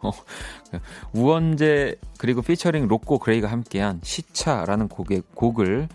우원재 1.12 1.96
그리고 2.18 2.40
피처링 2.42 2.88
로꼬 2.88 3.18
그레이가 3.18 3.48
함께한 3.50 4.00
시차라는 4.02 4.88
곡의 4.88 5.22
곡을 5.34 5.88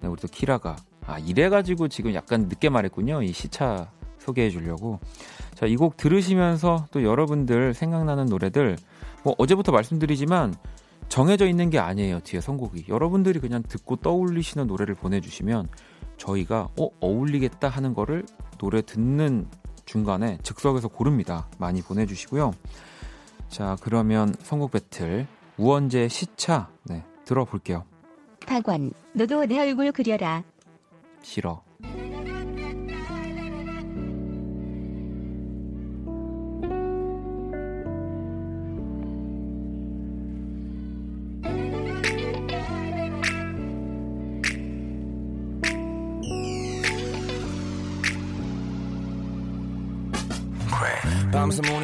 네, 0.00 0.08
우리 0.08 0.20
또 0.20 0.26
키라가 0.28 0.76
아 1.06 1.18
이래가지고 1.18 1.88
지금 1.88 2.14
약간 2.14 2.48
늦게 2.48 2.68
말했군요 2.68 3.22
이 3.22 3.32
시차 3.32 3.90
소개해 4.24 4.50
주려고 4.50 4.98
자 5.54 5.66
이 5.66 5.76
곡 5.76 5.96
들으시면서 5.96 6.86
또 6.90 7.02
여러분들 7.02 7.74
생각나는 7.74 8.26
노래들 8.26 8.76
뭐 9.24 9.34
어제부터 9.38 9.70
말씀드리지만 9.72 10.54
정해져 11.08 11.46
있는 11.46 11.70
게 11.70 11.78
아니에요 11.78 12.20
뒤에 12.20 12.40
선곡이 12.40 12.86
여러분들이 12.88 13.38
그냥 13.40 13.62
듣고 13.62 13.96
떠올리시는 13.96 14.66
노래를 14.66 14.94
보내 14.94 15.20
주시면 15.20 15.68
저희가 16.16 16.68
어 16.78 16.88
어울리겠다 17.00 17.68
하는 17.68 17.94
거를 17.94 18.24
노래 18.58 18.80
듣는 18.82 19.46
중간에 19.84 20.38
즉석에서 20.42 20.88
고릅니다 20.88 21.48
많이 21.58 21.82
보내 21.82 22.06
주시고요 22.06 22.52
자, 23.48 23.76
그러면 23.82 24.34
선곡 24.42 24.70
배틀 24.70 25.26
우원재 25.58 26.08
시차 26.08 26.70
네, 26.84 27.04
들어볼게요. 27.26 27.84
박원, 28.46 28.92
너도 29.12 29.44
내 29.44 29.60
얼굴 29.60 29.92
그려라. 29.92 30.42
싫어. 31.20 31.62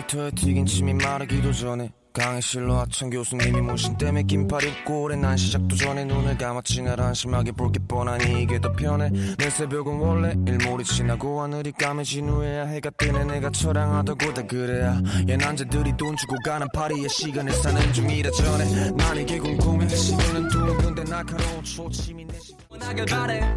모니터에 0.09 0.31
튀긴 0.33 0.67
침이 0.67 0.95
마르기도 0.95 1.53
전에 1.53 1.91
강의실로 2.13 2.75
하천 2.79 3.11
교수님이 3.11 3.61
모신 3.61 3.97
때문에 3.97 4.23
긴팔 4.25 4.65
입고 4.65 5.03
오래 5.03 5.15
난 5.15 5.37
시작도 5.37 5.77
전에 5.77 6.05
눈을 6.05 6.37
감았지 6.37 6.83
날 6.83 7.01
한심하게 7.01 7.53
볼 7.53 7.71
게 7.71 7.79
뻔하니 7.87 8.43
이게 8.43 8.59
더 8.61 8.73
편해. 8.73 9.11
내 9.11 9.51
새벽은 9.51 9.99
원래 9.99 10.35
일몰이 10.47 10.83
지나고 10.85 11.43
하늘이 11.43 11.73
까매진 11.73 12.29
후에야 12.29 12.65
해가 12.67 12.91
뜨네. 12.97 13.25
내가 13.25 13.51
처량하다고 13.51 14.35
다 14.35 14.43
그래야 14.47 15.01
얘 15.29 15.37
남자들이 15.37 15.97
돈 15.97 16.17
주고 16.17 16.37
가는 16.45 16.67
파리에 16.75 17.07
시간을 17.07 17.53
사는 17.53 17.93
중이라 17.93 18.31
전에 18.31 18.91
난 18.93 19.17
이게 19.17 19.39
궁금해 19.39 19.89
시간은 19.89 20.49
둥근데 20.49 21.05
날카로운 21.05 21.63
초침이 21.63 22.25
내 22.25 22.39
시간 22.41 22.61
원하길 22.71 23.05
바래. 23.07 23.57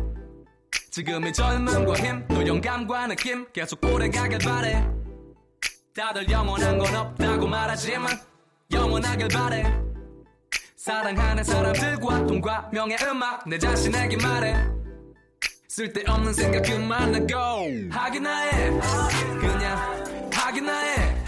지금의 0.92 1.34
젊음과 1.34 1.94
힘 1.96 2.28
또 2.28 2.46
영감과 2.46 3.08
느낌 3.08 3.48
계속 3.54 3.84
오래가길 3.86 4.40
바래 4.40 4.86
다들 5.96 6.30
영원한 6.30 6.78
건 6.78 6.96
없다고 6.96 7.48
말하지만 7.48 8.18
영원하길 8.72 9.28
바래. 9.28 9.64
사랑하는 10.78 11.44
사람들과 11.44 12.26
돈과 12.26 12.70
명예 12.72 12.96
음악 13.04 13.48
내 13.48 13.58
자신에게 13.60 14.18
말해. 14.24 14.56
쓸데없는 15.68 16.34
생각 16.34 16.62
그만하고 16.64 17.36
하기나 17.92 18.40
해 18.42 18.70
그냥 19.40 20.30
하기나 20.34 20.78
해 20.80 21.24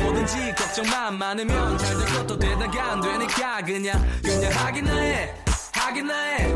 뭐든지 0.00 0.52
걱정만 0.56 1.16
많으면 1.18 1.78
잘 1.78 1.96
될 1.98 2.06
것도 2.06 2.38
되다가 2.38 2.92
안 2.92 3.00
되니까 3.00 3.62
그냥 3.62 4.04
그냥 4.22 4.52
하기나 4.52 4.96
해 4.96 5.34
하기나 5.72 6.18
해 6.18 6.48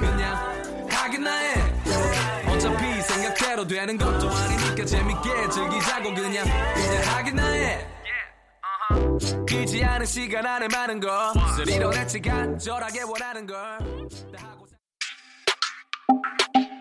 그냥 0.00 0.86
하기나 0.90 1.30
해 1.36 1.79
어차피 2.60 3.02
생각대로 3.02 3.66
되는 3.66 3.96
것도 3.96 4.28
아니니까 4.28 4.84
재밌게 4.84 5.48
즐기자고 5.48 6.14
그냥 6.14 6.44
그냥 6.74 7.02
하기나 7.06 7.46
해 7.46 7.86
길지 9.48 9.82
않은 9.82 10.04
시간 10.04 10.44
안에 10.44 10.68
많은 10.68 11.00
것을 11.00 11.66
이뤄냈지 11.70 12.20
간절하게 12.20 13.02
원하는 13.02 13.46
걸 13.46 13.56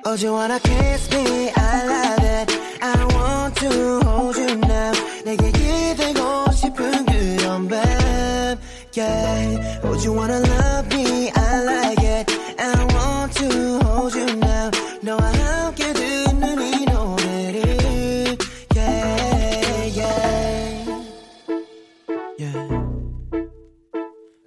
Oh, 0.06 0.16
you 0.16 0.34
wanna 0.34 0.60
kiss 0.60 1.14
me? 1.14 1.52
I 1.56 1.86
love 1.86 2.26
it. 2.26 2.60
I 2.82 3.06
want 3.14 3.56
to 3.60 4.00
hold 4.02 4.40
you 4.40 4.56
now. 4.58 4.92
내게 5.24 5.52
기대고 5.52 6.52
싶은 6.52 7.06
그런 7.06 7.68
밤. 7.68 8.58
Yeah. 8.98 9.82
Oh, 9.84 9.94
you 10.04 10.14
wanna 10.14 10.40
love 10.40 10.88
me? 10.96 11.32
I 11.36 11.64
like 11.64 12.04
it. 12.04 12.32
I 12.58 12.86
want 12.96 13.34
to 13.38 13.80
hold 13.84 14.16
you 14.16 14.36
now. 14.40 14.72
너와 15.04 15.49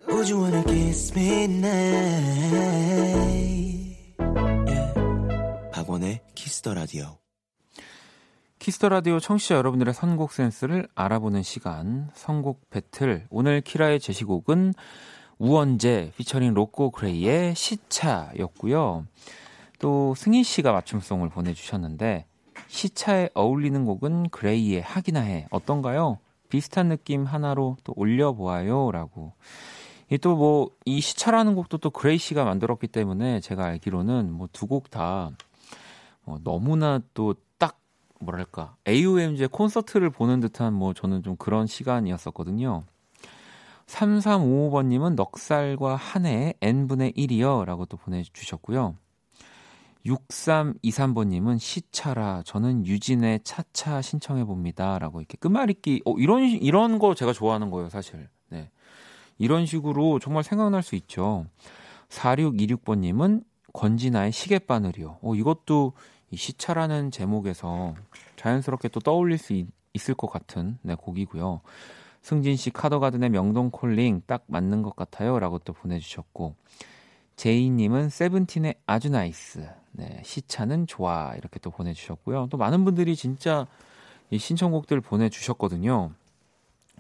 Would 0.09 0.29
you 0.31 0.41
wanna 0.41 0.63
kiss 0.65 1.13
me 1.17 1.45
now? 1.45 1.73
Yeah. 4.67 4.95
박원의 5.73 6.21
키스 6.35 6.60
더 6.60 6.75
라디오. 6.75 7.19
키스 8.59 8.77
더 8.78 8.89
라디오 8.91 9.19
청취자 9.19 9.57
여러분들의 9.57 9.93
선곡 9.93 10.33
센스를 10.33 10.87
알아보는 10.95 11.43
시간 11.43 12.11
선곡 12.15 12.71
배틀 12.71 13.27
오늘 13.31 13.61
키라의 13.61 13.99
제시곡은 13.99 14.75
우원재 15.39 16.13
피처링 16.17 16.55
로꼬 16.55 16.93
그레이의 16.93 17.57
시차였고요. 17.57 19.07
또 19.81 20.15
승희 20.15 20.45
씨가 20.45 20.71
맞춤송을 20.71 21.31
보내주셨는데 21.31 22.27
시차에 22.69 23.31
어울리는 23.35 23.85
곡은 23.85 24.29
그레이의 24.29 24.83
하기나 24.83 25.21
해 25.23 25.49
어떤가요? 25.51 26.19
비슷한 26.53 26.91
느낌 26.91 27.25
하나로 27.25 27.79
또 27.83 27.95
올려보아요라고 27.97 29.33
이 30.11 30.18
또 30.18 30.40
뭐 30.40 30.69
이 30.85 31.01
시차라는 31.01 31.55
곡도 31.55 31.79
또 31.79 31.89
그레이 31.89 32.19
씨가 32.19 32.45
만들었기 32.45 32.89
때문에 32.89 33.41
제가 33.41 33.65
알기로는 33.65 34.31
뭐 34.31 34.49
두 34.53 34.67
곡 34.67 34.91
다 34.91 35.33
뭐 36.25 36.39
너무나 36.45 37.01
또 37.15 37.35
딱 37.57 37.81
뭐랄까 38.21 38.77
AOMG의 38.87 39.49
콘서트를 39.49 40.11
보는 40.11 40.41
듯한 40.41 40.75
뭐 40.75 40.93
저는 40.93 41.23
좀 41.23 41.37
그런 41.37 41.67
시간이었었거든요. 41.67 42.85
3355번님은 43.87 45.15
넉살과 45.15 45.97
한해 45.97 46.55
n분의 46.61 47.13
1이요 47.15 47.65
라고 47.65 47.87
또 47.87 47.97
보내주셨고요. 47.97 48.97
6323번님은 50.07 51.59
시차라 51.59 52.43
저는 52.45 52.87
유진의 52.87 53.41
차차 53.45 54.03
신청해 54.03 54.45
봅니다. 54.45 54.99
라고 54.99 55.21
이렇게 55.21 55.37
끝말잇기, 55.39 56.03
어, 56.05 56.15
이런, 56.19 56.45
이런 56.45 56.99
거 56.99 57.15
제가 57.15 57.33
좋아하는 57.33 57.71
거예요, 57.71 57.89
사실. 57.89 58.29
네. 58.49 58.71
이런 59.39 59.67
식으로 59.67 60.19
정말 60.19 60.43
생각날 60.45 60.83
수 60.83 60.95
있죠. 60.97 61.47
4626번님은 62.09 63.45
권진아의 63.73 64.33
시계바늘이요. 64.33 65.19
어, 65.23 65.35
이것도 65.35 65.93
이 66.31 66.37
시차라는 66.37 67.11
제목에서 67.11 67.95
자연스럽게 68.37 68.89
또 68.89 69.01
떠올릴 69.01 69.39
수 69.39 69.53
있, 69.53 69.67
있을 69.95 70.15
것 70.15 70.29
같은 70.29 70.79
네, 70.83 70.95
곡이고요. 70.95 71.61
승진 72.23 72.57
씨 72.57 72.71
카더가든의 72.71 73.31
명동 73.31 73.71
Calling 73.71 74.23
딱 74.27 74.45
맞는 74.47 74.83
것 74.83 74.95
같아요. 74.97 75.39
라고 75.39 75.59
또 75.59 75.73
보내주셨고. 75.73 76.55
제이님은 77.37 78.11
세븐틴의 78.11 78.77
아주 78.87 79.11
Nice. 79.11 79.82
네, 79.93 80.23
시차는 80.25 80.87
좋아. 80.87 81.35
이렇게 81.37 81.59
또 81.61 81.71
보내주셨고요. 81.71 82.49
또 82.51 82.57
많은 82.57 82.85
분들이 82.85 83.15
진짜 83.17 83.67
이 84.31 84.39
신청곡들 84.39 85.01
보내주셨거든요. 85.01 86.13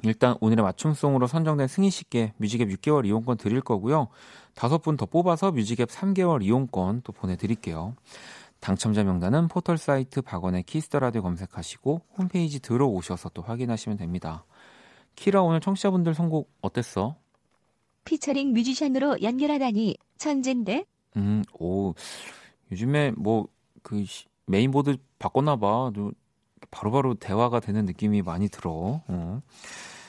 일단 0.04 0.36
오늘의 0.40 0.62
맞춤송으로 0.64 1.26
선정된 1.26 1.68
승희 1.68 1.90
씨께 1.90 2.32
뮤직앱 2.36 2.68
6개월 2.68 3.06
이용권 3.06 3.36
드릴 3.36 3.60
거고요. 3.60 4.08
다섯 4.54 4.78
분 4.78 4.96
더 4.96 5.06
뽑아서 5.06 5.52
뮤직앱 5.52 5.88
3개월 5.88 6.42
이용권 6.42 7.02
또 7.04 7.12
보내드릴게요. 7.12 7.94
당첨자 8.60 9.02
명단은 9.04 9.48
포털 9.48 9.76
사이트 9.78 10.22
박원의 10.22 10.62
키스 10.64 10.85
더 10.85 10.98
라디오 11.00 11.22
검색하시고 11.22 12.00
홈페이지 12.18 12.60
들어오셔서 12.60 13.30
또 13.30 13.42
확인하시면 13.42 13.98
됩니다. 13.98 14.44
키라 15.16 15.42
오늘 15.42 15.60
청취자분들 15.60 16.14
선곡 16.14 16.50
어땠어? 16.60 17.16
피처링 18.04 18.52
뮤지션으로 18.52 19.20
연결하다니 19.22 19.96
천잰데 20.16 20.84
음, 21.16 21.44
오 21.58 21.94
요즘에 22.72 23.12
뭐 23.12 23.46
그 23.82 24.04
메인보드 24.46 24.96
바꿨나 25.18 25.56
봐. 25.56 25.90
바로 26.70 26.90
바로 26.90 27.14
대화가 27.14 27.60
되는 27.60 27.84
느낌이 27.84 28.22
많이 28.22 28.48
들어. 28.48 29.02
어. 29.06 29.42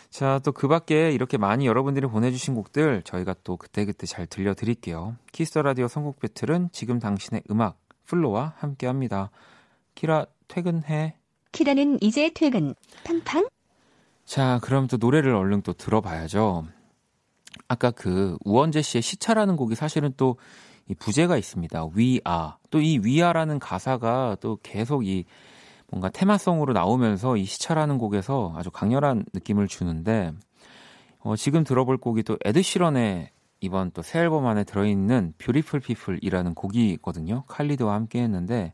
자, 0.10 0.40
또 0.44 0.52
그 0.52 0.68
밖에 0.68 1.12
이렇게 1.12 1.38
많이 1.38 1.66
여러분들이 1.66 2.08
보내주신 2.08 2.54
곡들 2.54 3.02
저희가 3.04 3.36
또 3.44 3.58
그때그때 3.58 4.06
잘 4.06 4.28
들려드릴게요. 4.28 5.18
키스 5.32 5.52
더 5.52 5.64
라디오 5.64 5.88
선곡 5.88 6.20
배틀은 6.20 6.70
지금 6.72 7.00
당신의 7.00 7.44
음악, 7.50 7.80
플로와 8.06 8.54
함께 8.58 8.86
합니다. 8.86 9.32
키라, 9.96 10.28
퇴근해. 10.48 11.16
키라는 11.52 11.98
이제 12.02 12.32
퇴근 12.34 12.74
팡팡 13.04 13.48
자, 14.26 14.60
그럼 14.64 14.88
또 14.88 14.98
노래를 14.98 15.36
얼른 15.36 15.64
또 15.64 15.74
들어봐야죠. 15.74 16.66
아까 17.68 17.92
그 17.92 18.38
우원재 18.46 18.82
씨의 18.82 19.02
시차라는 19.02 19.56
곡이 19.58 19.76
사실은 19.76 20.14
또 20.18 20.38
이 20.90 20.96
부제가 20.96 21.38
있습니다. 21.38 21.88
We 21.96 22.17
Are. 22.17 22.58
또 22.70 22.80
이 22.80 23.00
We 23.04 23.14
Are라는 23.14 23.60
가사가 23.60 24.38
또 24.42 24.58
계속 24.64 25.06
이 25.08 25.26
뭔가 25.90 26.10
테마성으로 26.10 26.74
나오면서 26.74 27.38
이 27.38 27.46
시차라는 27.46 27.98
곡에서 28.00 28.54
아주 28.56 28.72
강렬한 28.72 29.26
느낌을 29.34 29.68
주는데 29.68 30.32
어, 31.20 31.36
지금 31.36 31.64
들어볼 31.64 31.98
곡이 31.98 32.24
또 32.24 32.38
에드 32.44 32.62
시런의 32.62 33.30
이번 33.62 33.92
또 33.92 34.02
새 34.02 34.20
앨범 34.20 34.46
안에 34.48 34.64
들어있는 34.66 35.36
Beautiful 35.38 35.80
People이라는 35.80 36.54
곡이거든요. 36.56 37.44
칼리드와 37.48 37.94
함께 37.94 38.22
했는데 38.22 38.74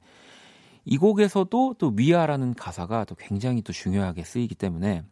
이 0.86 0.98
곡에서도 0.98 1.76
또 1.78 1.94
We 1.96 2.07
Are라는 2.07 2.56
가사가 2.56 3.06
또 3.06 3.14
굉장히 3.16 3.62
또 3.62 3.72
중요하게 3.74 4.24
쓰이기 4.24 4.56
때문에 4.56 5.04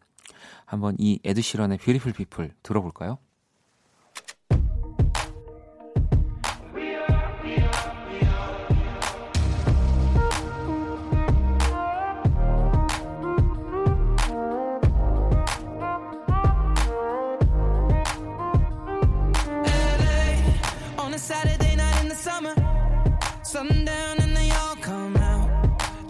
한번 0.66 0.96
이 0.98 1.20
에드 1.24 1.42
시런의 1.42 1.78
Beautiful 1.78 2.13
People 2.13 2.54
들어볼까요? 2.64 3.20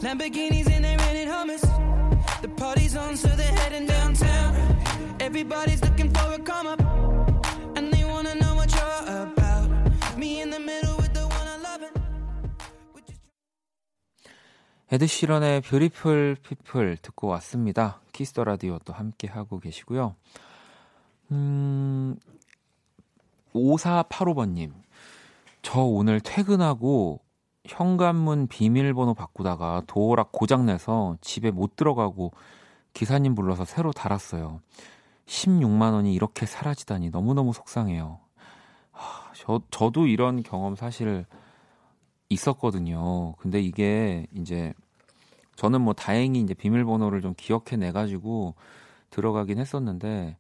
Lamborghinis 0.07 0.71
and 0.71 0.85
they 0.85 0.95
rented 0.95 1.27
hummus. 1.27 1.63
The 2.41 2.47
party's 2.47 2.95
on, 2.95 3.17
so 3.17 3.27
they're 3.27 3.57
heading 3.59 3.87
downtown. 3.87 4.55
Everybody's 5.19 5.83
looking 5.83 6.09
for 6.11 6.31
a 6.31 6.39
come 6.39 6.65
up. 6.65 6.79
And 7.75 7.91
they 7.91 8.05
wanna 8.05 8.35
know 8.35 8.55
what 8.55 8.71
you're 8.71 9.03
about. 9.03 9.67
Me 10.17 10.39
in 10.39 10.49
the 10.49 10.61
middle 10.61 10.95
with 10.95 11.11
the 11.11 11.27
one 11.27 11.47
I 11.47 11.57
love. 11.59 11.91
에드 14.89 15.07
시런의 15.07 15.59
뷰티풀 15.59 16.37
피플 16.41 16.99
듣고 17.01 17.27
왔습니다. 17.27 17.99
키스터 18.13 18.45
라디오 18.45 18.79
또 18.85 18.93
함께 18.93 19.27
하고 19.27 19.59
계시고요. 19.59 20.15
음, 21.33 22.15
5485번님. 23.53 24.71
저 25.61 25.81
오늘 25.81 26.21
퇴근하고 26.21 27.26
현관문 27.67 28.47
비밀번호 28.47 29.13
바꾸다가 29.13 29.83
도어락 29.87 30.31
고장내서 30.31 31.17
집에 31.21 31.51
못 31.51 31.75
들어가고 31.75 32.31
기사님 32.93 33.35
불러서 33.35 33.65
새로 33.65 33.91
달았어요. 33.91 34.61
16만 35.27 35.93
원이 35.93 36.13
이렇게 36.13 36.45
사라지다니 36.45 37.09
너무너무 37.09 37.53
속상해요. 37.53 38.19
하, 38.91 39.33
저, 39.35 39.61
저도 39.69 40.07
이런 40.07 40.41
경험 40.41 40.75
사실 40.75 41.25
있었거든요. 42.29 43.33
근데 43.37 43.61
이게 43.61 44.25
이제 44.33 44.73
저는 45.55 45.81
뭐 45.81 45.93
다행히 45.93 46.39
이제 46.39 46.53
비밀번호를 46.53 47.21
좀 47.21 47.33
기억해 47.35 47.77
내 47.77 47.91
가지고 47.91 48.55
들어가긴 49.09 49.59
했었는데 49.59 50.37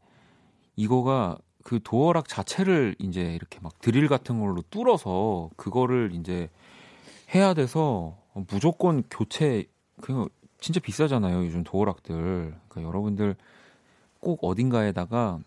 이거가 0.75 1.37
그 1.63 1.79
도어락 1.83 2.27
자체를 2.27 2.95
이제 2.99 3.33
이렇게 3.33 3.59
막 3.61 3.79
드릴 3.81 4.07
같은 4.07 4.39
걸로 4.39 4.61
뚫어서 4.69 5.49
그거를 5.57 6.11
이제 6.13 6.49
해야 7.33 7.53
돼서 7.53 8.17
무조건 8.49 9.03
교체 9.09 9.65
그냥 10.01 10.29
진짜 10.59 10.79
비싸잖아요 10.79 11.45
요즘 11.45 11.63
도어락들 11.63 12.55
그러니까 12.67 12.81
여러분들 12.81 13.35
꼭 14.19 14.43
어딘가에다가 14.43 15.39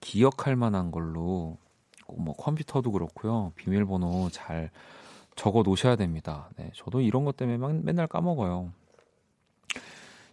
기억할 0.00 0.56
만한 0.56 0.90
걸로 0.90 1.58
뭐 2.08 2.34
컴퓨터도 2.34 2.90
그렇고요 2.90 3.52
비밀번호 3.56 4.28
잘 4.30 4.70
적어 5.36 5.62
놓으셔야 5.62 5.94
됩니다. 5.96 6.48
네, 6.56 6.70
저도 6.74 7.02
이런 7.02 7.24
것 7.24 7.36
때문에 7.36 7.58
막 7.58 7.72
맨날 7.84 8.06
까먹어요. 8.08 8.72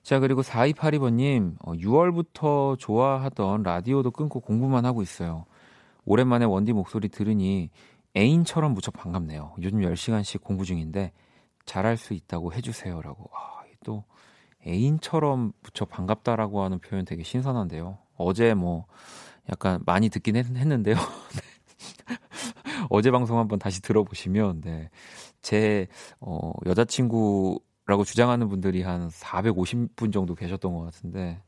자, 0.01 0.19
그리고 0.19 0.41
4282번님, 0.41 1.55
어, 1.59 1.73
6월부터 1.73 2.79
좋아하던 2.79 3.63
라디오도 3.63 4.11
끊고 4.11 4.39
공부만 4.39 4.85
하고 4.85 5.01
있어요. 5.01 5.45
오랜만에 6.05 6.45
원디 6.45 6.73
목소리 6.73 7.07
들으니 7.07 7.69
애인처럼 8.15 8.73
무척 8.73 8.93
반갑네요. 8.93 9.55
요즘 9.61 9.79
10시간씩 9.79 10.41
공부 10.43 10.65
중인데 10.65 11.11
잘할 11.65 11.97
수 11.97 12.13
있다고 12.13 12.53
해주세요. 12.53 13.01
라고. 13.01 13.29
아, 13.33 13.63
또 13.83 14.05
애인처럼 14.65 15.51
무척 15.61 15.89
반갑다라고 15.89 16.63
하는 16.63 16.79
표현 16.79 17.05
되게 17.05 17.23
신선한데요. 17.23 17.97
어제 18.15 18.53
뭐 18.53 18.85
약간 19.49 19.81
많이 19.85 20.09
듣긴 20.09 20.35
했, 20.35 20.49
는데요 20.51 20.95
어제 22.89 23.11
방송 23.11 23.39
한번 23.39 23.59
다시 23.59 23.81
들어보시면, 23.81 24.61
네. 24.61 24.89
제, 25.41 25.87
어, 26.19 26.53
여자친구라고 26.65 28.03
주장하는 28.05 28.47
분들이 28.49 28.81
한 28.83 29.09
450분 29.09 30.13
정도 30.13 30.35
계셨던 30.35 30.73
것 30.73 30.81
같은데, 30.81 31.41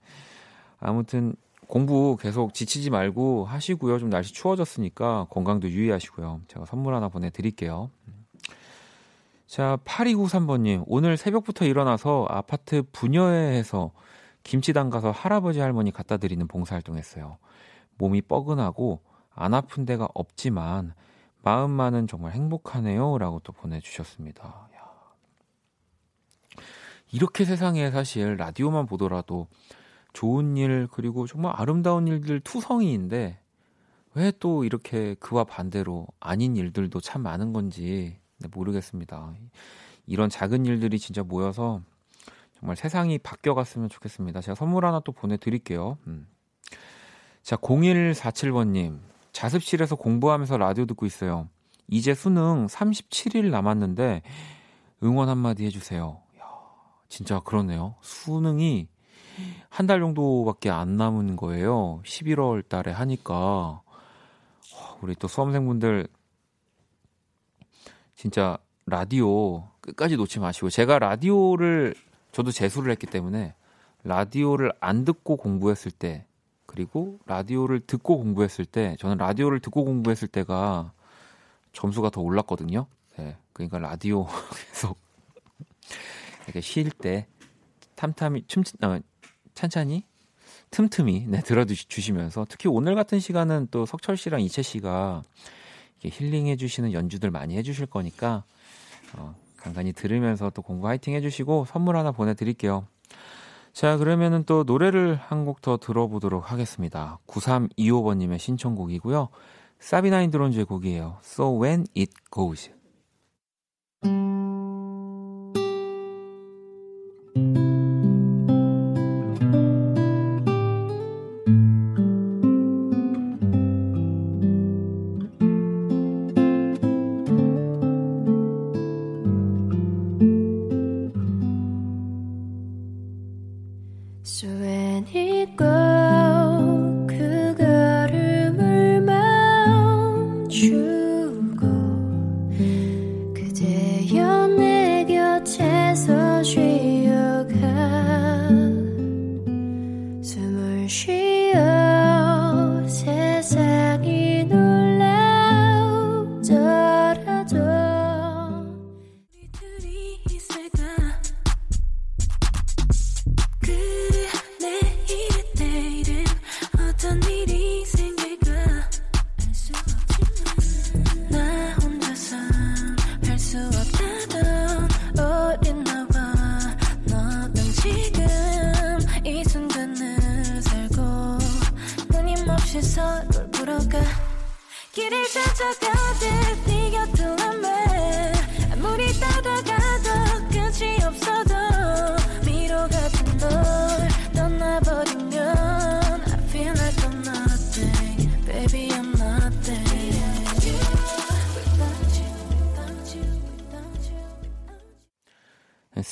아무튼 0.77 1.35
공부 1.67 2.17
계속 2.19 2.53
지치지 2.53 2.89
말고 2.89 3.45
하시고요. 3.45 3.99
좀 3.99 4.09
날씨 4.09 4.33
추워졌으니까 4.33 5.27
건강도 5.29 5.69
유의하시고요. 5.69 6.41
제가 6.47 6.65
선물 6.65 6.95
하나 6.95 7.09
보내드릴게요. 7.09 7.89
자, 9.47 9.77
8293번님. 9.85 10.83
오늘 10.87 11.17
새벽부터 11.17 11.65
일어나서 11.65 12.25
아파트 12.29 12.83
분여회에서 12.91 13.91
김치 14.43 14.73
담가서 14.73 15.11
할아버지 15.11 15.59
할머니 15.59 15.91
갖다 15.91 16.17
드리는 16.17 16.47
봉사활동 16.47 16.97
했어요. 16.97 17.37
몸이 17.97 18.21
뻐근하고 18.21 19.01
안 19.33 19.53
아픈 19.53 19.85
데가 19.85 20.07
없지만 20.13 20.93
마음만은 21.41 22.07
정말 22.07 22.33
행복하네요. 22.33 23.17
라고 23.17 23.39
또 23.39 23.53
보내주셨습니다. 23.53 24.69
야. 24.75 24.85
이렇게 27.11 27.45
세상에 27.45 27.91
사실 27.91 28.35
라디오만 28.35 28.87
보더라도 28.87 29.47
좋은 30.15 30.55
일, 30.57 30.87
그리고 30.91 31.27
정말 31.27 31.53
아름다운 31.55 32.07
일들 32.07 32.39
투성이인데 32.39 33.39
왜 34.15 34.31
또 34.39 34.63
이렇게 34.63 35.13
그와 35.15 35.43
반대로 35.43 36.07
아닌 36.21 36.55
일들도 36.55 37.01
참 37.01 37.21
많은 37.21 37.51
건지 37.51 38.17
네, 38.39 38.47
모르겠습니다. 38.51 39.33
이런 40.07 40.29
작은 40.29 40.65
일들이 40.65 40.99
진짜 40.99 41.21
모여서 41.21 41.81
정말 42.57 42.77
세상이 42.77 43.17
바뀌어갔으면 43.19 43.89
좋겠습니다. 43.89 44.39
제가 44.39 44.55
선물 44.55 44.85
하나 44.85 45.01
또 45.01 45.11
보내드릴게요. 45.11 45.97
음. 46.07 46.27
자, 47.43 47.57
0147번님. 47.57 48.99
자습실에서 49.33 49.97
공부하면서 49.97 50.57
라디오 50.57 50.85
듣고 50.85 51.05
있어요. 51.05 51.49
이제 51.89 52.13
수능 52.15 52.67
37일 52.67 53.49
남았는데 53.51 54.21
응원 55.03 55.27
한마디 55.27 55.65
해주세요. 55.65 56.21
야, 56.39 56.45
진짜 57.09 57.41
그러네요. 57.41 57.95
수능이 58.01 58.87
한 59.69 59.87
달 59.87 59.99
정도밖에 59.99 60.69
안 60.69 60.97
남은 60.97 61.35
거예요. 61.35 62.01
11월 62.05 62.67
달에 62.67 62.91
하니까. 62.91 63.81
우리 65.01 65.15
또 65.15 65.27
수험생분들 65.27 66.07
진짜 68.15 68.57
라디오 68.85 69.69
끝까지 69.81 70.15
놓지 70.15 70.39
마시고 70.39 70.69
제가 70.69 70.99
라디오를 70.99 71.95
저도 72.31 72.51
재수를 72.51 72.91
했기 72.91 73.05
때문에 73.05 73.53
라디오를 74.03 74.71
안 74.79 75.05
듣고 75.05 75.37
공부했을 75.37 75.91
때 75.91 76.25
그리고 76.65 77.19
라디오를 77.25 77.81
듣고 77.81 78.17
공부했을 78.17 78.65
때 78.65 78.95
저는 78.99 79.17
라디오를 79.17 79.59
듣고 79.59 79.85
공부했을 79.85 80.27
때가 80.27 80.91
점수가 81.73 82.09
더 82.09 82.21
올랐거든요. 82.21 82.87
네, 83.17 83.37
그러니까 83.53 83.79
라디오 83.79 84.27
계속 84.71 84.97
이렇게 86.45 86.61
쉴 86.61 86.89
때 86.89 87.27
탐탐이 87.95 88.45
춤 88.47 88.63
어, 88.83 88.99
찬찬히 89.55 90.03
틈틈이 90.71 91.25
네, 91.27 91.41
들어주시면서 91.41 92.45
특히 92.49 92.69
오늘 92.69 92.95
같은 92.95 93.19
시간은 93.19 93.69
또 93.71 93.85
석철 93.85 94.17
씨랑 94.17 94.41
이채 94.41 94.61
씨가 94.61 95.23
힐링해 96.03 96.57
주시는 96.57 96.93
연주들 96.93 97.31
많이 97.31 97.55
해 97.57 97.63
주실 97.63 97.85
거니까 97.87 98.43
어, 99.17 99.33
간간히 99.57 99.93
들으면서 99.93 100.49
또 100.51 100.61
공부 100.61 100.87
화이팅 100.87 101.13
해 101.15 101.21
주시고 101.21 101.65
선물 101.65 101.97
하나 101.97 102.11
보내드릴게요. 102.11 102.85
자 103.73 103.97
그러면은 103.97 104.43
또 104.45 104.63
노래를 104.63 105.15
한 105.15 105.45
곡 105.45 105.61
더 105.61 105.77
들어보도록 105.77 106.51
하겠습니다. 106.51 107.19
9325번님의 107.27 108.39
신청곡이고요. 108.39 109.29
사비나인 109.79 110.31
드론즈의 110.31 110.65
곡이에요. 110.65 111.17
So 111.23 111.61
When 111.61 111.85
It 111.97 112.11
Goes. 112.31 112.71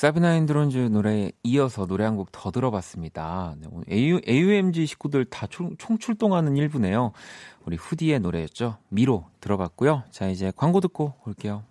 사비나인 0.03 0.45
드론즈 0.45 0.77
노래에 0.91 1.31
이어서 1.43 1.85
노래 1.85 2.03
한 2.03 2.17
곡 2.17 2.27
더 2.33 2.51
들어봤습니다. 2.51 3.55
네, 3.57 3.69
오늘 3.71 3.85
AU, 3.89 4.19
AUMG 4.27 4.85
식구들 4.85 5.23
다 5.23 5.47
총, 5.47 5.77
총출동하는 5.77 6.57
일부네요. 6.57 7.13
우리 7.65 7.77
후디의 7.77 8.19
노래였죠. 8.19 8.79
미로 8.89 9.23
들어봤고요. 9.39 10.03
자, 10.11 10.27
이제 10.27 10.51
광고 10.57 10.81
듣고 10.81 11.13
올게요. 11.25 11.63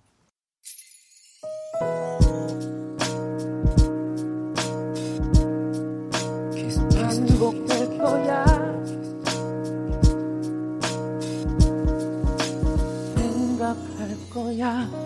반복될 13.14 14.31
거야 14.31 15.02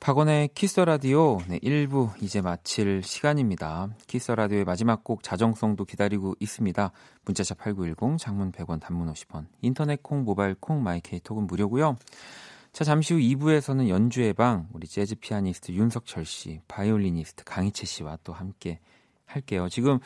박원의 0.00 0.48
키스 0.54 0.74
더 0.74 0.86
라디오 0.86 1.40
네, 1.46 1.58
1부 1.58 2.22
이제 2.22 2.40
마칠 2.40 3.02
시간입니다. 3.02 3.90
키스 4.06 4.23
더 4.23 4.34
라디오의 4.34 4.64
마지막 4.64 5.04
곡 5.04 5.22
자정송도 5.22 5.84
기다리고 5.84 6.34
있습니다. 6.40 6.90
문자샵 7.26 7.58
8910 7.58 8.18
장문 8.18 8.50
100원 8.50 8.80
단문 8.80 9.12
50원 9.12 9.44
인터넷 9.60 10.02
콩 10.02 10.24
모바일 10.24 10.54
콩 10.58 10.82
마이케이 10.82 11.20
톡은 11.20 11.46
무료고요. 11.46 11.96
자 12.72 12.82
잠시 12.84 13.12
후 13.12 13.20
2부에서는 13.20 13.88
연주의 13.90 14.32
방 14.32 14.68
우리 14.72 14.86
재즈 14.86 15.16
피아니스트 15.16 15.72
윤석철 15.72 16.24
씨, 16.24 16.62
바이올리니스트 16.66 17.44
강이채 17.44 17.84
씨와 17.84 18.16
또 18.24 18.32
함께 18.32 18.80
할게요. 19.26 19.68
지금 19.68 19.98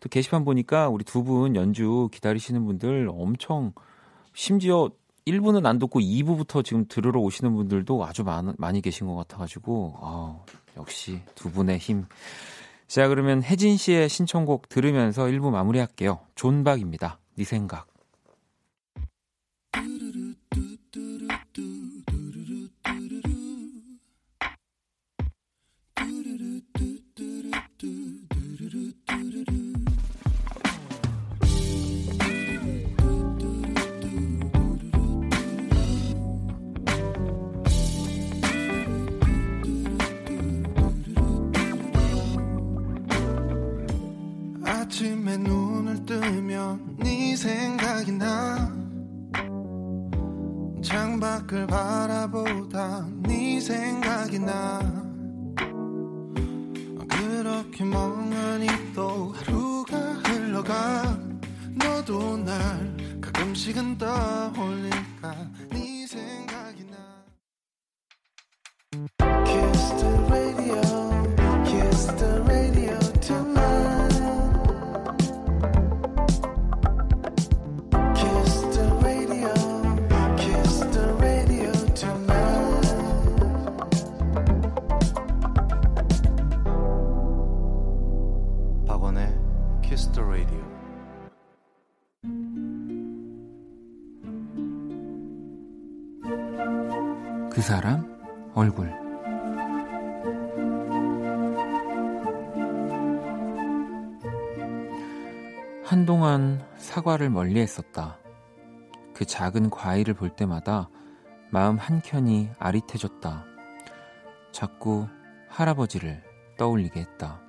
또 0.00 0.08
게시판 0.08 0.46
보니까 0.46 0.88
우리 0.88 1.04
두 1.04 1.22
분 1.24 1.56
연주 1.56 2.08
기다리시는 2.10 2.64
분들 2.64 3.10
엄청 3.12 3.74
심지어 4.32 4.90
1부는 5.26 5.66
안 5.66 5.78
듣고 5.78 6.00
2부부터 6.00 6.64
지금 6.64 6.86
들으러 6.88 7.20
오시는 7.20 7.54
분들도 7.54 8.04
아주 8.04 8.24
많, 8.24 8.54
많이 8.58 8.80
계신 8.80 9.06
것 9.06 9.14
같아가지고, 9.14 9.98
아 10.00 10.40
역시 10.76 11.20
두 11.34 11.50
분의 11.50 11.78
힘. 11.78 12.06
자, 12.88 13.08
그러면 13.08 13.42
혜진 13.42 13.76
씨의 13.76 14.08
신청곡 14.08 14.68
들으면서 14.68 15.22
1부 15.24 15.50
마무리할게요. 15.50 16.20
존박입니다. 16.34 17.18
네 17.36 17.44
생각. 17.44 17.91
창밖을 51.52 51.66
바라보다 51.66 53.06
네 53.22 53.60
생각이 53.60 54.38
나. 54.38 54.80
그렇게 57.08 57.84
멍하니 57.84 58.66
또 58.94 59.32
하루가 59.36 59.96
흘러가. 60.24 61.18
너도 61.74 62.38
날 62.38 62.96
가끔씩은 63.20 63.98
떠 63.98 64.41
사과를 107.22 107.30
멀리 107.30 107.60
했었다. 107.60 108.18
그 109.14 109.24
작은 109.24 109.70
과일을 109.70 110.14
볼 110.14 110.30
때마다 110.30 110.90
마음 111.50 111.76
한켠이 111.76 112.50
아릿해졌다. 112.58 113.44
자꾸 114.50 115.06
할아버지를 115.48 116.22
떠올리게 116.58 117.00
했다. 117.00 117.40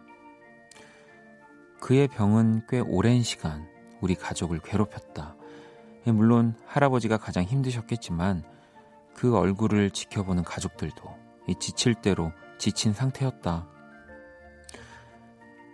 그의 1.79 2.07
병은 2.07 2.67
꽤 2.69 2.79
오랜 2.79 3.23
시간 3.23 3.67
우리 3.99 4.13
가족을 4.13 4.59
괴롭혔다. 4.59 5.35
물론 6.05 6.55
할아버지가 6.67 7.17
가장 7.17 7.43
힘드셨겠지만 7.43 8.43
그 9.15 9.35
얼굴을 9.35 9.89
지켜보는 9.89 10.43
가족들도 10.43 11.03
지칠 11.59 11.95
대로 11.95 12.31
지친 12.59 12.93
상태였다. 12.93 13.67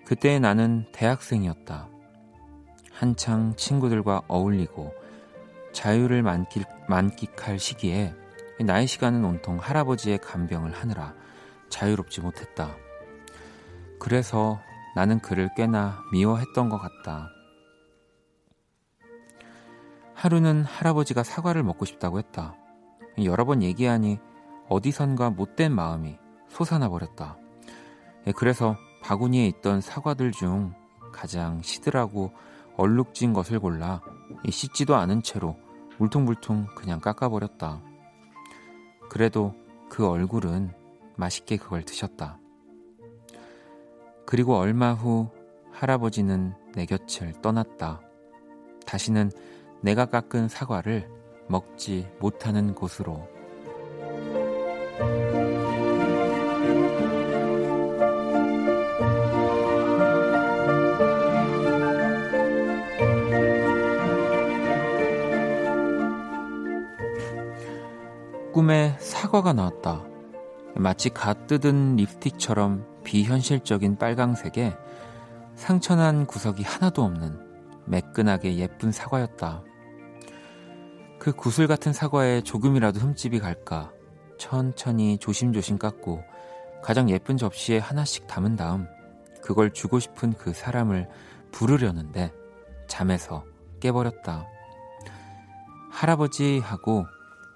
그때 0.06 0.40
나는 0.40 0.86
대학생이었다. 0.94 1.99
한창 3.00 3.56
친구들과 3.56 4.24
어울리고 4.28 4.94
자유를 5.72 6.22
만끽, 6.22 6.68
만끽할 6.90 7.58
시기에 7.58 8.14
나의 8.60 8.88
시간은 8.88 9.24
온통 9.24 9.58
할아버지의 9.58 10.18
간병을 10.18 10.74
하느라 10.74 11.14
자유롭지 11.70 12.20
못했다. 12.20 12.76
그래서 14.00 14.60
나는 14.98 15.20
그를 15.20 15.48
꽤나 15.56 16.04
미워했던 16.12 16.68
것 16.68 16.78
같다. 16.78 17.30
하루는 20.14 20.66
할아버지가 20.66 21.24
사과를 21.24 21.64
먹고 21.64 21.86
싶다고 21.86 22.18
했다. 22.20 22.54
여러 23.24 23.46
번 23.46 23.64
얘기하니 23.64 24.20
어디선가 24.68 25.30
못된 25.30 25.72
마음이 25.72 26.18
솟아나 26.50 26.90
버렸다. 26.90 27.38
예, 28.28 28.34
그래서 28.34 28.76
바구니에 29.04 29.48
있던 29.48 29.80
사과들 29.80 30.34
중 30.34 30.74
가장 31.14 31.62
시들하고 31.62 32.34
얼룩진 32.80 33.34
것을 33.34 33.60
골라 33.60 34.02
씻지도 34.50 34.96
않은 34.96 35.22
채로 35.22 35.58
울퉁불퉁 36.00 36.68
그냥 36.76 37.02
깎아버렸다. 37.02 37.82
그래도 39.10 39.54
그 39.90 40.08
얼굴은 40.08 40.72
맛있게 41.18 41.58
그걸 41.58 41.84
드셨다. 41.84 42.40
그리고 44.26 44.56
얼마 44.56 44.94
후 44.94 45.30
할아버지는 45.74 46.54
내 46.74 46.86
곁을 46.86 47.34
떠났다. 47.42 48.00
다시는 48.86 49.30
내가 49.82 50.06
깎은 50.06 50.48
사과를 50.48 51.10
먹지 51.50 52.08
못하는 52.20 52.74
곳으로. 52.74 53.28
꿈에 68.60 68.98
사과가 69.00 69.54
나왔다. 69.54 70.04
마치 70.76 71.10
갓 71.10 71.48
뜯은 71.48 71.96
립스틱처럼 71.96 73.04
비현실적인 73.06 73.98
빨강색에 73.98 74.76
상처난 75.56 76.26
구석이 76.26 76.64
하나도 76.64 77.02
없는 77.02 77.40
매끈하게 77.86 78.58
예쁜 78.58 78.92
사과였다. 78.92 79.64
그 81.20 81.32
구슬 81.32 81.68
같은 81.68 81.94
사과에 81.94 82.42
조금이라도 82.42 83.00
흠집이 83.00 83.40
갈까 83.40 83.94
천천히 84.38 85.18
조심조심 85.20 85.78
깎고 85.78 86.22
가장 86.84 87.10
예쁜 87.10 87.38
접시에 87.38 87.78
하나씩 87.78 88.28
담은 88.28 88.58
다음 88.58 88.88
그걸 89.42 89.72
주고 89.72 90.02
싶은 90.02 90.34
그 90.34 90.52
사람을 90.52 91.08
부르려는데 91.54 92.34
잠에서 92.88 93.46
깨버렸다. 93.80 94.48
할아버지 95.92 96.60
하고 96.60 97.06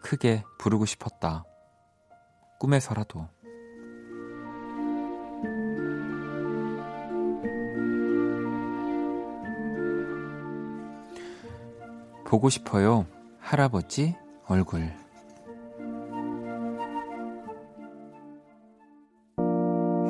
크게 0.04 0.44
부르고 0.60 0.86
싶었다. 0.86 1.46
꿈에서라도. 2.60 3.28
보고 12.26 12.50
싶어요. 12.50 13.06
할아버지 13.40 14.16
얼굴. 14.48 14.92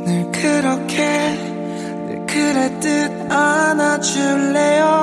늘 0.05 0.31
그렇게 0.31 1.35
늘 2.07 2.25
그랬듯 2.25 3.31
안아줄래요 3.31 5.02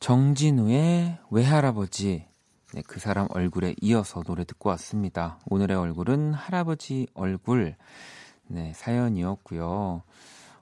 정진우의 0.00 1.16
외할아버지. 1.30 2.26
네, 2.74 2.82
그 2.86 3.00
사람 3.00 3.26
얼굴에 3.30 3.74
이어서 3.80 4.22
노래 4.22 4.44
듣고 4.44 4.68
왔습니다. 4.68 5.38
오늘의 5.46 5.78
얼굴은 5.78 6.34
할아버지 6.34 7.06
얼굴. 7.14 7.76
네, 8.46 8.72
사연이었고요. 8.74 10.02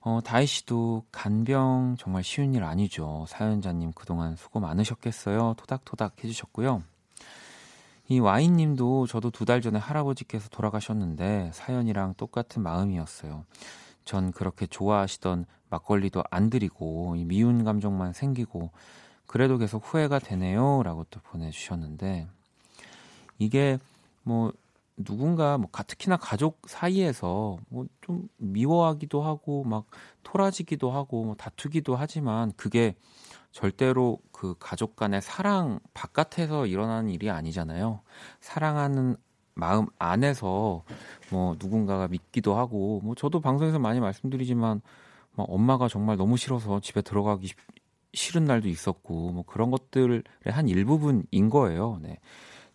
어, 0.05 0.21
다희 0.25 0.47
씨도 0.47 1.05
간병 1.13 1.97
정말 1.99 2.25
쉬운 2.25 2.55
일 2.55 2.65
아니죠. 2.65 3.25
사연자님 3.29 3.93
그동안 3.93 4.37
수고 4.37 4.61
많으셨겠어요. 4.61 5.55
토닥토닥 5.57 6.23
해주셨고요. 6.25 6.83
이 8.09 8.19
와인 8.19 8.55
님도 8.57 9.07
저도 9.07 9.31
두 9.31 9.45
달 9.45 9.61
전에 9.63 9.79
할아버지께서 9.79 10.49
돌아가셨는데 10.49 11.51
사연이랑 11.55 12.15
똑같은 12.17 12.63
마음이었어요. 12.63 13.45
전 14.05 14.33
그렇게 14.33 14.67
좋아하시던 14.67 15.47
막걸리도 15.71 16.25
안 16.31 16.51
드리고 16.51 17.15
이 17.17 17.25
미운 17.25 17.65
감정만 17.65 18.13
생기고 18.13 18.71
그래도 19.27 19.57
계속 19.57 19.83
후회가 19.85 20.19
되네요. 20.19 20.83
라고 20.83 21.05
또 21.11 21.21
보내주셨는데 21.21 22.27
이게 23.39 23.79
뭐 24.25 24.53
누군가 25.05 25.59
뭐 25.59 25.69
가- 25.71 25.83
특히나 25.83 26.17
가족 26.17 26.61
사이에서 26.67 27.57
뭐 27.69 27.87
좀 28.03 28.29
미워하기도 28.39 29.23
하고 29.23 29.63
막 29.65 29.87
토라지기도 30.25 30.91
하고 30.91 31.25
뭐 31.25 31.35
다투기도 31.37 31.95
하지만 31.97 32.53
그게 32.57 32.97
절대로 33.53 34.19
그 34.33 34.55
가족 34.59 34.97
간의 34.97 35.23
사랑 35.23 35.79
바깥에서 35.95 36.67
일어나는 36.67 37.11
일이 37.11 37.31
아니잖아요. 37.31 38.01
사랑하는 38.41 39.17
마음 39.55 39.87
안에서 39.99 40.83
뭐 41.31 41.55
누군가가 41.61 42.09
믿기도 42.09 42.57
하고 42.57 43.01
뭐 43.05 43.15
저도 43.15 43.41
방송에서 43.41 43.79
많이 43.79 44.01
말씀드리지만 44.01 44.81
막 45.37 45.47
엄마가 45.49 45.89
정말 45.89 46.17
너무 46.17 46.37
싫어서 46.37 46.81
집에 46.81 47.03
들어가기 47.03 47.47
싫- 47.49 47.57
싫은 48.15 48.45
날도 48.45 48.69
있었고 48.69 49.31
뭐 49.33 49.45
그런 49.47 49.71
것들의 49.71 50.23
한 50.47 50.69
일부분인 50.69 51.51
거예요. 51.51 51.99
네. 52.03 52.19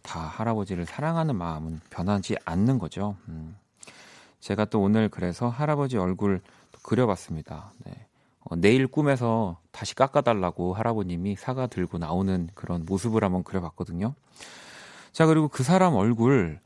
다 0.08 0.22
할아버지를 0.22 0.86
사랑하는 0.86 1.36
마음은 1.36 1.82
변하지 1.90 2.38
않는 2.46 2.80
거죠. 2.80 3.18
음. 3.28 3.58
제가 4.40 4.66
또 4.66 4.82
오늘 4.82 5.10
그래서 5.10 5.50
할아버지 5.50 5.98
얼굴 5.98 6.42
또 6.72 6.80
그려봤습니다. 6.82 7.74
네. 7.86 7.94
어, 8.40 8.56
내일 8.56 8.88
꿈에서 8.88 9.60
다시 9.72 9.94
깎아달라고 9.96 10.74
할아버님이 10.74 11.36
사과 11.36 11.68
들고 11.68 11.98
나오는 11.98 12.50
그런 12.54 12.86
모습을 12.86 13.26
한번 13.26 13.44
그려봤거든요. 13.44 14.16
자, 15.12 15.26
그리고 15.26 15.50
그 15.50 15.64
사람 15.64 15.96
얼굴 15.96 16.62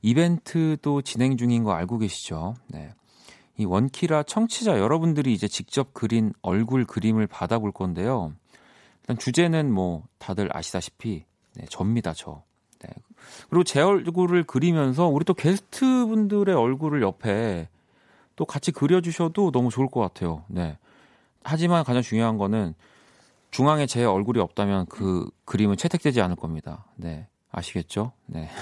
이벤트도 0.00 1.02
진행 1.02 1.36
중인 1.36 1.64
거 1.64 1.72
알고 1.72 1.98
계시죠? 1.98 2.54
네. 2.68 2.94
이 3.58 3.66
원키라 3.66 4.22
청취자 4.22 4.78
여러분들이 4.78 5.34
이제 5.34 5.46
직접 5.46 5.92
그린 5.92 6.32
얼굴 6.40 6.86
그림을 6.86 7.26
받아볼 7.26 7.72
건데요. 7.72 8.32
일단 9.02 9.18
주제는 9.18 9.70
뭐 9.70 10.04
다들 10.18 10.48
아시다시피 10.56 11.26
네, 11.54 11.66
접니다, 11.68 12.14
저. 12.14 12.47
네. 12.80 12.88
그리고 13.50 13.64
제 13.64 13.80
얼굴을 13.80 14.44
그리면서 14.44 15.06
우리 15.06 15.24
또 15.24 15.34
게스트 15.34 16.06
분들의 16.06 16.54
얼굴을 16.54 17.02
옆에 17.02 17.68
또 18.36 18.44
같이 18.44 18.70
그려주셔도 18.72 19.50
너무 19.50 19.70
좋을 19.70 19.88
것 19.88 20.00
같아요. 20.00 20.44
네. 20.48 20.78
하지만 21.42 21.84
가장 21.84 22.02
중요한 22.02 22.38
거는 22.38 22.74
중앙에 23.50 23.86
제 23.86 24.04
얼굴이 24.04 24.38
없다면 24.38 24.86
그 24.86 25.28
그림은 25.44 25.76
채택되지 25.76 26.20
않을 26.20 26.36
겁니다. 26.36 26.84
네. 26.96 27.26
아시겠죠? 27.50 28.12
네. 28.26 28.48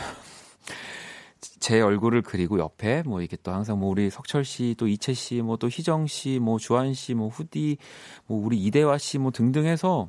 제 1.58 1.80
얼굴을 1.80 2.22
그리고 2.22 2.58
옆에 2.58 3.02
뭐 3.04 3.20
이게 3.22 3.36
또 3.42 3.52
항상 3.52 3.78
뭐 3.78 3.90
우리 3.90 4.10
석철 4.10 4.44
씨, 4.44 4.74
또 4.78 4.88
이채 4.88 5.12
씨, 5.14 5.42
뭐 5.42 5.56
또 5.56 5.68
희정 5.68 6.06
씨, 6.06 6.38
뭐 6.38 6.58
주한 6.58 6.94
씨, 6.94 7.14
뭐 7.14 7.28
후디, 7.28 7.78
뭐 8.26 8.44
우리 8.44 8.58
이대화 8.58 8.98
씨 8.98 9.18
뭐 9.18 9.30
등등 9.32 9.66
해서 9.66 10.08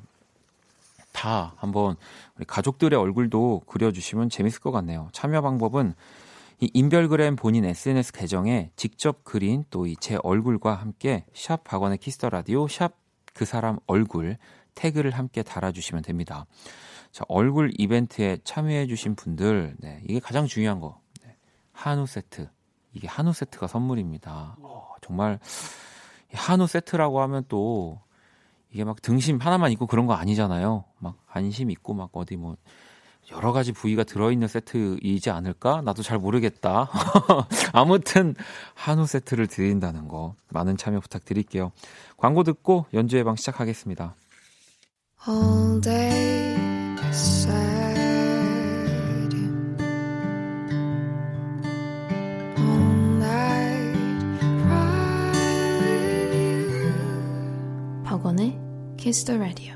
다 1.14 1.53
한번 1.58 1.95
가족들의 2.45 2.97
얼굴도 2.99 3.61
그려주시면 3.67 4.29
재밌을 4.29 4.59
것 4.61 4.71
같네요. 4.71 5.09
참여 5.13 5.41
방법은 5.41 5.93
이 6.59 6.69
인별그램 6.73 7.35
본인 7.35 7.65
SNS 7.65 8.13
계정에 8.13 8.71
직접 8.75 9.23
그린 9.23 9.63
또 9.69 9.85
이 9.88 9.95
제 9.99 10.17
얼굴과 10.23 10.73
함께 10.75 11.25
샵 11.33 11.63
박원의 11.63 11.97
키스 11.99 12.18
더 12.18 12.30
라디오 12.29 12.67
샵 12.67 12.93
그 13.33 13.45
사람 13.45 13.77
얼굴 13.85 14.38
태그를 14.73 15.11
함께 15.11 15.43
달아주시면 15.43 16.03
됩니다. 16.03 16.45
자, 17.11 17.23
얼굴 17.27 17.71
이벤트에 17.77 18.39
참여해주신 18.43 19.15
분들, 19.15 19.75
네, 19.79 20.01
이게 20.07 20.19
가장 20.19 20.47
중요한 20.47 20.79
거. 20.79 20.99
네, 21.23 21.35
한우 21.71 22.07
세트. 22.07 22.49
이게 22.93 23.07
한우 23.07 23.31
세트가 23.33 23.67
선물입니다. 23.67 24.57
어, 24.59 24.95
정말 25.01 25.39
이 26.33 26.35
한우 26.35 26.65
세트라고 26.65 27.21
하면 27.21 27.43
또 27.47 28.01
이게 28.72 28.84
막 28.84 29.01
등심 29.01 29.38
하나만 29.38 29.72
있고 29.74 29.88
그런 29.88 30.05
거 30.05 30.13
아니잖아요. 30.13 30.86
막 30.99 31.15
안심 31.28 31.72
있고 31.72 31.93
막 31.93 32.09
어디 32.13 32.36
뭐 32.36 32.57
여러 33.32 33.51
가지 33.51 33.72
부위가 33.72 34.03
들어있는 34.03 34.47
세트이지 34.47 35.30
않을까? 35.30 35.82
나도 35.82 36.01
잘 36.01 36.18
모르겠다. 36.18 36.89
아무튼 37.74 38.36
한우 38.74 39.05
세트를 39.05 39.47
드린다는 39.47 40.07
거 40.07 40.36
많은 40.49 40.78
참여 40.78 40.99
부탁드릴게요. 41.01 41.72
광고 42.15 42.43
듣고 42.43 42.86
연주의 42.93 43.24
방 43.24 43.36
시작하겠습니다. 43.36 44.15
All 45.28 45.82
day 45.82 46.55
Kiss 59.08 59.24
the 59.24 59.39
Radio. 59.39 59.74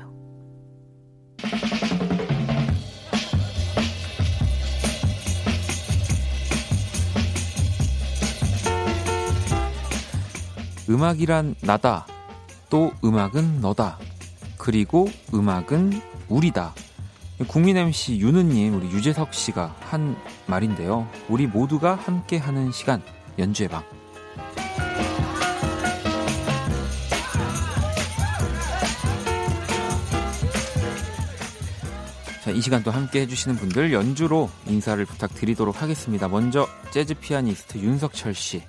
음악이란 10.86 11.54
나다. 11.62 12.06
또 12.68 12.92
음악은 13.02 13.62
너다. 13.62 13.98
그리고 14.58 15.08
음악은 15.32 16.02
우리다. 16.28 16.74
국민 17.48 17.78
MC 17.78 18.18
윤은님, 18.18 18.74
우리 18.74 18.86
유재석 18.88 19.32
씨가 19.32 19.74
한 19.80 20.14
말인데요. 20.46 21.08
우리 21.30 21.46
모두가 21.46 21.94
함께 21.94 22.36
하는 22.36 22.70
시간, 22.70 23.02
연주의 23.38 23.70
방. 23.70 23.82
이 32.52 32.60
시간 32.60 32.82
또 32.82 32.90
함께 32.90 33.20
해주시는 33.22 33.56
분들 33.56 33.92
연주로 33.92 34.50
인사를 34.66 35.04
부탁드리도록 35.04 35.82
하겠습니다. 35.82 36.28
먼저 36.28 36.68
재즈 36.90 37.14
피아니스트 37.14 37.78
윤석철 37.78 38.34
씨. 38.34 38.62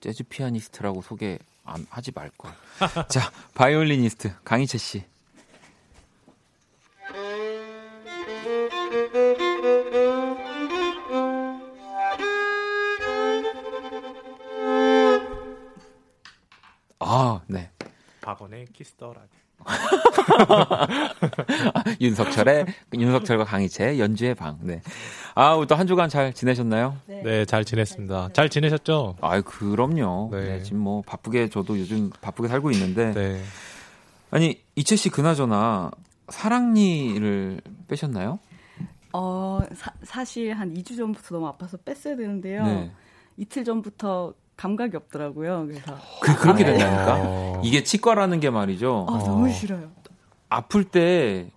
재즈 0.00 0.24
피아니스트라고 0.24 1.00
소개 1.00 1.38
안 1.64 1.86
하지 1.88 2.10
말걸. 2.14 2.50
자, 3.08 3.30
바이올리니스트 3.54 4.32
강이채 4.44 4.78
씨. 4.78 5.04
박원의 18.32 18.66
키스 18.72 18.97
더 18.97 19.12
라디오. 19.12 19.42
윤석철의 22.00 22.66
윤석철과 22.94 23.44
강이채 23.44 23.98
연주의 23.98 24.34
방. 24.34 24.58
네. 24.62 24.80
아, 25.34 25.54
또 25.68 25.74
한 25.76 25.86
주간 25.86 26.08
잘 26.08 26.32
지내셨나요? 26.32 26.96
네, 27.06 27.44
잘 27.44 27.64
지냈습니다. 27.64 28.30
잘 28.32 28.48
지내셨죠? 28.48 29.16
아, 29.20 29.40
그럼요. 29.42 30.30
네. 30.32 30.40
네, 30.58 30.62
지금 30.62 30.80
뭐 30.80 31.02
바쁘게 31.02 31.50
저도 31.50 31.78
요즘 31.78 32.10
바쁘게 32.22 32.48
살고 32.48 32.70
있는데 32.72 33.12
네. 33.12 33.42
아니 34.30 34.62
이채 34.76 34.96
씨 34.96 35.10
그나저나 35.10 35.90
사랑니를 36.28 37.60
빼셨나요? 37.88 38.38
어, 39.12 39.60
사, 39.74 39.92
사실 40.04 40.54
한 40.54 40.72
2주 40.72 40.96
전부터 40.96 41.34
너무 41.34 41.46
아파서 41.48 41.76
뺐어야 41.76 42.16
되는데요. 42.16 42.64
네. 42.64 42.90
이틀 43.36 43.64
전부터 43.64 44.32
감각이 44.62 44.96
없더라고요. 44.96 45.66
그래서 45.66 45.98
그 46.20 46.36
그렇게 46.36 46.62
아, 46.64 46.66
네. 46.66 46.72
된다니까. 46.78 47.20
어. 47.24 47.60
이게 47.64 47.82
치과라는 47.82 48.38
게 48.40 48.50
말이죠. 48.50 49.06
아, 49.08 49.18
너무 49.18 49.50
싫어요. 49.50 49.90
아플 50.48 50.84
때 50.84 51.50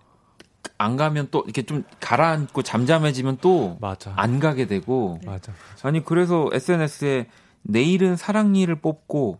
안 0.78 0.96
가면 0.96 1.28
또 1.30 1.42
이렇게 1.44 1.62
좀 1.62 1.84
가라앉고 2.00 2.62
잠잠해지면 2.62 3.38
또 3.40 3.78
맞아. 3.80 4.12
안 4.16 4.40
가게 4.40 4.66
되고 4.66 5.18
맞아. 5.24 5.52
아니 5.82 6.04
그래서 6.04 6.48
SNS에 6.52 7.28
내일은 7.62 8.16
사랑니를 8.16 8.76
뽑고 8.80 9.38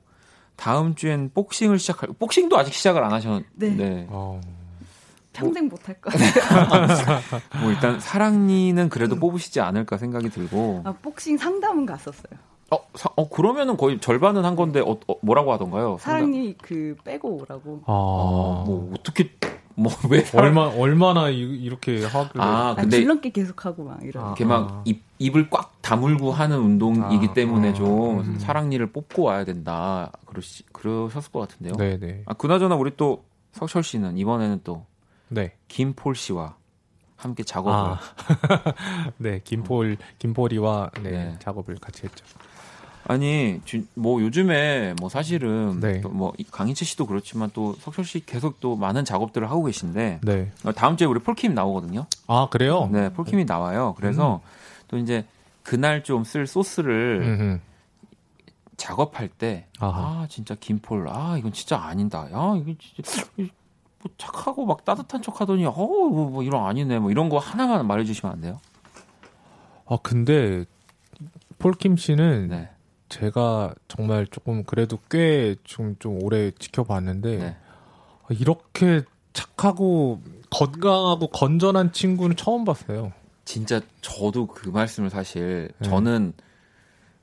다음 0.56 0.94
주엔 0.94 1.30
복싱을 1.34 1.78
시작할 1.78 2.10
복싱도 2.18 2.56
아직 2.56 2.72
시작을 2.72 3.04
안 3.04 3.12
하셨는데 3.12 3.70
네. 3.70 4.06
어. 4.08 4.40
평생 5.32 5.68
못할것 5.68 6.14
같아요. 6.14 7.20
뭐 7.60 7.70
일단 7.70 8.00
사랑니는 8.00 8.88
그래도 8.88 9.16
뽑으시지 9.16 9.60
않을까 9.60 9.98
생각이 9.98 10.30
들고 10.30 10.82
아, 10.86 10.94
복싱 11.02 11.36
상담은 11.36 11.84
갔었어요. 11.84 12.38
어, 12.70 12.78
사- 12.94 13.10
어 13.16 13.28
그러면은 13.28 13.76
거의 13.76 14.00
절반은 14.00 14.44
한 14.44 14.56
건데 14.56 14.80
어, 14.80 14.98
어, 15.06 15.14
뭐라고 15.22 15.52
하던가요? 15.52 15.98
사랑니 16.00 16.56
그 16.58 16.96
빼고 17.04 17.40
오라고. 17.42 17.82
아, 17.86 17.92
어, 17.92 18.64
뭐 18.66 18.92
어떻게 18.98 19.30
뭐왜 19.76 20.24
얼마 20.34 20.62
얼마나 20.62 21.28
이, 21.28 21.38
이렇게 21.38 22.02
하길래 22.04 22.42
아 22.42 22.70
아, 22.70 22.74
근데 22.74 22.96
줄넘기 22.96 23.30
계속 23.30 23.64
하고 23.66 23.84
막 23.84 24.02
이런. 24.02 24.24
아. 24.24 24.26
이렇게 24.28 24.44
막 24.44 24.82
입, 24.84 25.02
입을 25.18 25.48
꽉 25.50 25.80
다물고 25.82 26.32
하는 26.32 26.58
운동이기 26.58 27.28
아, 27.30 27.34
때문에 27.34 27.70
아, 27.70 27.74
좀 27.74 28.20
음. 28.20 28.38
사랑니를 28.38 28.90
뽑고 28.92 29.22
와야 29.22 29.44
된다. 29.44 30.10
그러시, 30.24 30.64
그러셨을 30.72 31.30
것 31.30 31.40
같은데요. 31.40 31.74
네, 31.76 31.98
네. 31.98 32.22
아, 32.26 32.34
그나저나 32.34 32.74
우리 32.74 32.96
또 32.96 33.24
석철 33.52 33.82
씨는 33.84 34.16
이번에는 34.18 34.62
또 34.64 34.86
네. 35.28 35.52
김폴 35.68 36.14
씨와 36.16 36.56
함께 37.16 37.42
작업을. 37.44 37.72
아. 37.72 38.00
네, 39.18 39.40
김폴 39.44 39.98
김폴이와 40.18 40.90
네, 41.02 41.10
네. 41.10 41.36
작업을 41.38 41.76
같이 41.76 42.04
했죠. 42.04 42.24
아니, 43.08 43.60
지- 43.64 43.86
뭐 43.94 44.20
요즘에 44.20 44.94
뭐 44.98 45.08
사실은 45.08 45.78
네. 45.80 46.00
또뭐 46.00 46.32
이- 46.38 46.44
강희채 46.44 46.84
씨도 46.84 47.06
그렇지만 47.06 47.50
또 47.54 47.74
석철 47.74 48.04
씨 48.04 48.24
계속 48.26 48.58
또 48.60 48.74
많은 48.76 49.04
작업들을 49.04 49.48
하고 49.48 49.64
계신데 49.64 50.20
네. 50.22 50.52
어, 50.64 50.72
다음 50.72 50.96
주에 50.96 51.06
우리 51.06 51.20
폴킴 51.20 51.54
나오거든요. 51.54 52.06
아, 52.26 52.48
그래요? 52.50 52.88
네, 52.92 53.12
폴킴이 53.12 53.44
나와요. 53.44 53.94
그래서 53.96 54.40
또 54.88 54.96
이제 54.98 55.24
그날 55.62 56.02
좀 56.02 56.24
쓸 56.24 56.46
소스를 56.46 57.20
음. 57.22 57.60
작업할 58.76 59.28
때. 59.28 59.66
아, 59.78 60.26
진짜 60.28 60.54
김폴, 60.58 61.08
아, 61.08 61.36
이건 61.38 61.52
진짜 61.52 61.78
아니다. 61.78 62.28
야, 62.32 62.54
이게 62.60 62.76
진짜, 62.78 63.22
이- 63.38 63.48
뭐 64.02 64.12
착하고 64.18 64.66
막 64.66 64.84
따뜻한 64.84 65.22
척 65.22 65.40
하더니, 65.40 65.64
어, 65.64 65.72
뭐, 65.72 66.28
뭐 66.30 66.42
이런 66.42 66.66
아니네. 66.66 66.98
뭐 66.98 67.10
이런 67.10 67.28
거 67.28 67.38
하나만 67.38 67.86
말해주시면 67.86 68.32
안 68.32 68.40
돼요? 68.40 68.60
아, 69.86 69.96
근데 70.02 70.64
폴킴 71.58 71.96
씨는 71.96 72.48
네. 72.48 72.68
제가 73.08 73.74
정말 73.88 74.26
조금 74.26 74.64
그래도 74.64 74.98
꽤좀좀 75.10 76.22
오래 76.22 76.50
지켜봤는데 76.50 77.36
네. 77.36 77.56
아, 78.22 78.26
이렇게 78.30 79.02
착하고 79.32 80.20
건강하고 80.50 81.28
건전한 81.28 81.92
친구는 81.92 82.36
처음 82.36 82.64
봤어요. 82.64 83.12
진짜 83.44 83.80
저도 84.00 84.46
그 84.46 84.68
말씀을 84.68 85.10
사실, 85.10 85.70
네. 85.78 85.88
저는 85.88 86.32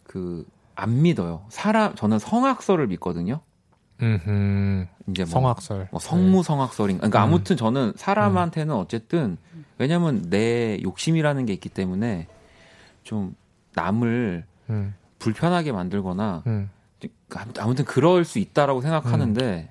그, 0.04 0.46
안 0.76 1.02
믿어요. 1.02 1.46
사람, 1.50 1.96
저는 1.96 2.20
성악설을 2.20 2.88
믿거든요. 2.88 3.42
음, 4.02 4.88
이제 5.08 5.24
뭐, 5.24 5.32
성악설. 5.32 5.90
뭐 5.92 6.00
성무 6.00 6.44
성악설인 6.44 6.98
그러니까 6.98 7.24
음. 7.24 7.24
아무튼 7.24 7.58
저는 7.58 7.94
사람한테는 7.96 8.74
어쨌든 8.76 9.38
왜냐면 9.78 10.30
내 10.30 10.80
욕심이라는 10.82 11.46
게 11.46 11.54
있기 11.54 11.70
때문에 11.70 12.28
좀 13.04 13.36
남을 13.76 14.46
음, 14.70 14.96
불편하게 15.24 15.72
만들거나 15.72 16.44
음. 16.48 16.70
아무튼 17.60 17.86
그럴 17.86 18.26
수 18.26 18.40
있다라고 18.40 18.82
생각하는데 18.82 19.70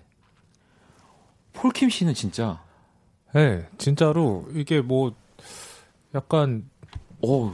폴킴 1.53 1.90
씨는 1.90 2.14
진짜 2.14 2.61
네, 3.34 3.66
진짜로 3.78 4.46
이게 4.55 4.80
뭐 4.80 5.12
약간 6.14 6.64
어 7.24 7.53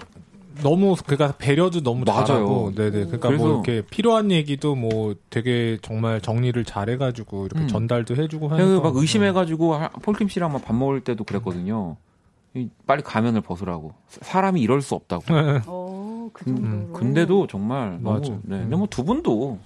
너무 0.63 0.97
그러니까 1.07 1.37
배려도 1.39 1.83
너무 1.83 2.05
맞아요. 2.05 2.25
잘하고 2.25 2.73
네네 2.75 2.91
그러니까 2.91 3.29
그래서- 3.29 3.45
뭐 3.45 3.53
이렇게 3.55 3.83
필요한 3.83 4.31
얘기도 4.33 4.75
뭐 4.75 5.15
되게 5.31 5.79
정말 5.83 6.21
정리를 6.21 6.65
잘 6.65 6.89
해가지고 6.91 7.47
이렇게 7.47 7.63
음. 7.63 7.69
전달도 7.69 8.17
해주고 8.17 8.49
하니까 8.49 8.81
막 8.81 8.97
의심해가지고 8.97 9.75
하- 9.75 9.89
폴킴 9.91 10.29
씨랑 10.29 10.53
막 10.53 10.63
밥 10.65 10.75
먹을 10.75 11.01
때도 11.03 11.25
그랬거든요. 11.25 11.97
이 12.55 12.69
빨리 12.87 13.03
가면을 13.03 13.41
벗으라고. 13.43 13.93
사- 14.09 14.21
사람이 14.25 14.61
이럴 14.61 14.83
수 14.83 14.95
없다고. 14.95 15.23
어, 16.29 16.31
그 16.33 16.45
근- 16.45 16.57
정도로. 16.57 16.93
근데도 16.93 17.47
정말 17.47 17.99
너무, 18.03 18.19
맞아. 18.21 18.33
네. 18.45 18.59
근데 18.61 18.77
뭐 18.77 18.87
두 18.87 19.05
분도 19.05 19.59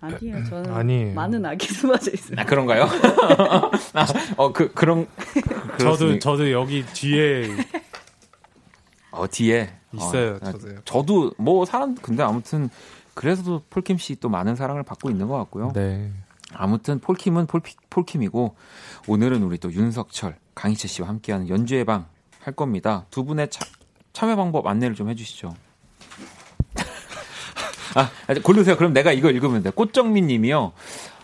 아니에요. 0.00 0.44
저는 0.44 0.72
아니에요. 0.72 1.14
많은 1.14 1.44
악이 1.46 1.66
숨어져 1.66 2.10
있어요. 2.12 2.36
아 2.38 2.44
그런가요? 2.44 2.84
아, 3.94 4.06
어 4.36 4.52
그 4.52 4.72
그런 4.72 5.06
저도? 5.78 6.18
저도 6.18 6.52
여기 6.52 6.84
뒤에 6.86 7.48
어 9.10 9.26
뒤에 9.26 9.70
있어요, 9.92 10.34
어, 10.42 10.50
저도요. 10.52 10.80
저도 10.84 11.32
뭐 11.38 11.64
사람 11.64 11.94
근데 11.94 12.22
아무튼 12.22 12.68
그래서도 13.14 13.62
폴킴 13.70 13.96
씨 13.98 14.16
또 14.16 14.28
많은 14.28 14.54
사랑을 14.56 14.82
받고 14.82 15.10
있는 15.10 15.26
것 15.28 15.36
같고요. 15.38 15.72
네 15.74 16.12
아무튼 16.52 17.00
폴킴은 17.00 17.46
폴, 17.46 17.62
폴킴이고 17.90 18.54
오늘은 19.08 19.42
우리 19.42 19.58
또 19.58 19.72
윤석철, 19.72 20.36
강희채 20.54 20.86
씨와 20.88 21.08
함께하는 21.08 21.48
연주의 21.48 21.84
방 21.84 22.06
할 22.40 22.54
겁니다. 22.54 23.06
두 23.10 23.24
분의 23.24 23.50
차- 23.50 23.66
참여 24.12 24.36
방법 24.36 24.68
안내를 24.68 24.94
좀 24.94 25.08
해주시죠. 25.08 25.52
아, 27.96 28.10
아, 28.26 28.34
고르세요. 28.42 28.76
그럼 28.76 28.92
내가 28.92 29.12
이거 29.12 29.30
읽으면 29.30 29.62
돼. 29.62 29.70
꽃정민 29.70 30.26
님이요. 30.26 30.72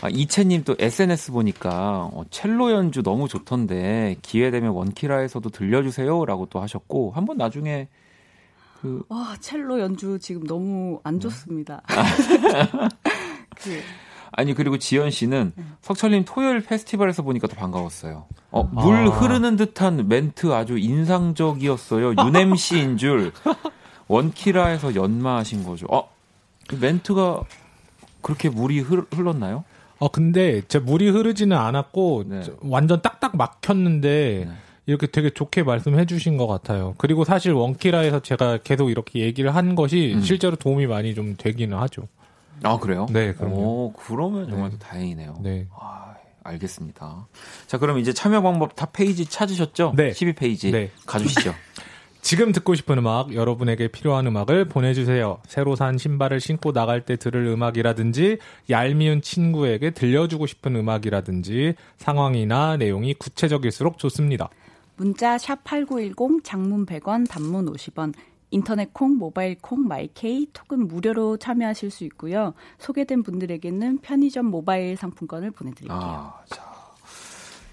아, 0.00 0.08
이채님 0.08 0.64
또 0.64 0.74
SNS 0.78 1.32
보니까 1.32 2.10
어, 2.12 2.24
첼로 2.30 2.72
연주 2.72 3.02
너무 3.02 3.28
좋던데 3.28 4.16
기회 4.22 4.50
되면 4.50 4.72
원키라에서도 4.72 5.48
들려주세요. 5.50 6.24
라고 6.24 6.46
또 6.46 6.60
하셨고 6.60 7.12
한번 7.14 7.36
나중에 7.36 7.88
그 8.80 9.02
와, 9.08 9.36
첼로 9.38 9.80
연주 9.80 10.18
지금 10.18 10.44
너무 10.44 10.98
안 11.04 11.20
좋습니다. 11.20 11.82
그, 13.56 13.80
아니 14.32 14.54
그리고 14.54 14.78
지연 14.78 15.10
씨는 15.10 15.52
석철님 15.82 16.24
토요일 16.24 16.62
페스티벌에서 16.62 17.22
보니까 17.22 17.46
더 17.48 17.54
반가웠어요. 17.54 18.24
어, 18.50 18.64
물 18.64 18.96
아. 18.96 19.10
흐르는 19.10 19.56
듯한 19.56 20.08
멘트 20.08 20.52
아주 20.52 20.78
인상적이었어요. 20.78 22.14
윤엠 22.24 22.56
씨인 22.56 22.96
줄 22.96 23.30
원키라에서 24.08 24.94
연마하신 24.94 25.64
거죠. 25.64 25.86
어, 25.90 26.08
그 26.08 26.21
멘트가 26.80 27.42
그렇게 28.20 28.48
물이 28.48 28.80
흐, 28.80 29.06
흘렀나요? 29.12 29.64
어 29.98 30.08
근데 30.08 30.62
제 30.68 30.78
물이 30.78 31.08
흐르지는 31.10 31.56
않았고 31.56 32.24
네. 32.26 32.42
저- 32.42 32.52
완전 32.62 33.00
딱딱 33.02 33.36
막혔는데 33.36 34.44
네. 34.48 34.52
이렇게 34.86 35.06
되게 35.06 35.30
좋게 35.30 35.62
말씀해 35.62 36.06
주신 36.06 36.36
것 36.36 36.46
같아요. 36.48 36.94
그리고 36.98 37.24
사실 37.24 37.52
원키라에서 37.52 38.20
제가 38.20 38.58
계속 38.58 38.90
이렇게 38.90 39.20
얘기를 39.20 39.54
한 39.54 39.74
것이 39.76 40.14
음. 40.16 40.22
실제로 40.22 40.56
도움이 40.56 40.86
많이 40.88 41.14
좀 41.14 41.36
되기는 41.38 41.76
하죠. 41.78 42.08
아 42.64 42.78
그래요? 42.78 43.06
네, 43.10 43.32
그럼요. 43.32 43.56
오, 43.56 43.92
그러면 43.92 44.48
정말 44.48 44.70
네. 44.70 44.76
또 44.78 44.84
다행이네요. 44.84 45.36
네. 45.40 45.66
아, 45.78 46.14
알겠습니다. 46.44 47.26
자, 47.68 47.78
그럼 47.78 47.98
이제 47.98 48.12
참여 48.12 48.42
방법 48.42 48.74
다 48.74 48.86
페이지 48.86 49.24
찾으셨죠? 49.26 49.94
네. 49.96 50.10
12페이지 50.10 50.70
네. 50.72 50.90
가주시죠. 51.06 51.54
지금 52.22 52.52
듣고 52.52 52.76
싶은 52.76 52.98
음악, 52.98 53.34
여러분에게 53.34 53.88
필요한 53.88 54.28
음악을 54.28 54.66
보내주세요. 54.66 55.38
새로 55.44 55.74
산 55.74 55.98
신발을 55.98 56.40
신고 56.40 56.72
나갈 56.72 57.04
때 57.04 57.16
들을 57.16 57.44
음악이라든지, 57.46 58.38
얄미운 58.70 59.20
친구에게 59.20 59.90
들려주고 59.90 60.46
싶은 60.46 60.76
음악이라든지, 60.76 61.74
상황이나 61.96 62.76
내용이 62.76 63.14
구체적일수록 63.14 63.98
좋습니다. 63.98 64.48
문자 64.96 65.36
샵8910 65.36 66.44
장문 66.44 66.86
100원 66.86 67.28
단문 67.28 67.66
50원 67.66 68.14
인터넷 68.50 68.94
콩, 68.94 69.16
모바일 69.16 69.56
콩, 69.60 69.88
마이케이, 69.88 70.46
톡은 70.52 70.86
무료로 70.86 71.38
참여하실 71.38 71.90
수 71.90 72.04
있고요. 72.04 72.54
소개된 72.78 73.24
분들에게는 73.24 73.98
편의점 73.98 74.46
모바일 74.46 74.96
상품권을 74.96 75.50
보내드릴게요. 75.50 75.98
아, 76.00 76.40
자. 76.46 76.71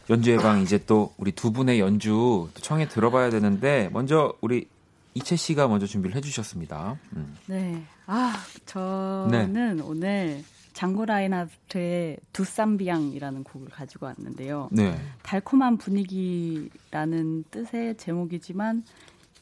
연주 0.10 0.32
예방 0.32 0.62
이제 0.62 0.84
또 0.86 1.14
우리 1.18 1.32
두 1.32 1.52
분의 1.52 1.80
연주 1.80 2.50
또 2.54 2.62
청해 2.62 2.88
들어봐야 2.88 3.30
되는데 3.30 3.90
먼저 3.94 4.34
우리 4.42 4.68
이채 5.14 5.36
씨가 5.36 5.68
먼저 5.68 5.86
준비를 5.86 6.16
해주셨습니다. 6.16 6.98
음. 7.16 7.36
네. 7.48 7.84
아, 8.06 8.34
저는 8.66 9.82
오늘 9.82 10.44
장고 10.74 11.06
라인하트의 11.06 12.18
두쌈비앙이라는 12.32 13.44
곡을 13.44 13.70
가지고 13.70 14.06
왔는데요. 14.08 14.70
네. 14.72 15.00
달콤한 15.24 15.78
분위기라는 15.78 17.44
뜻의 17.52 17.98
제목이지만 17.98 18.84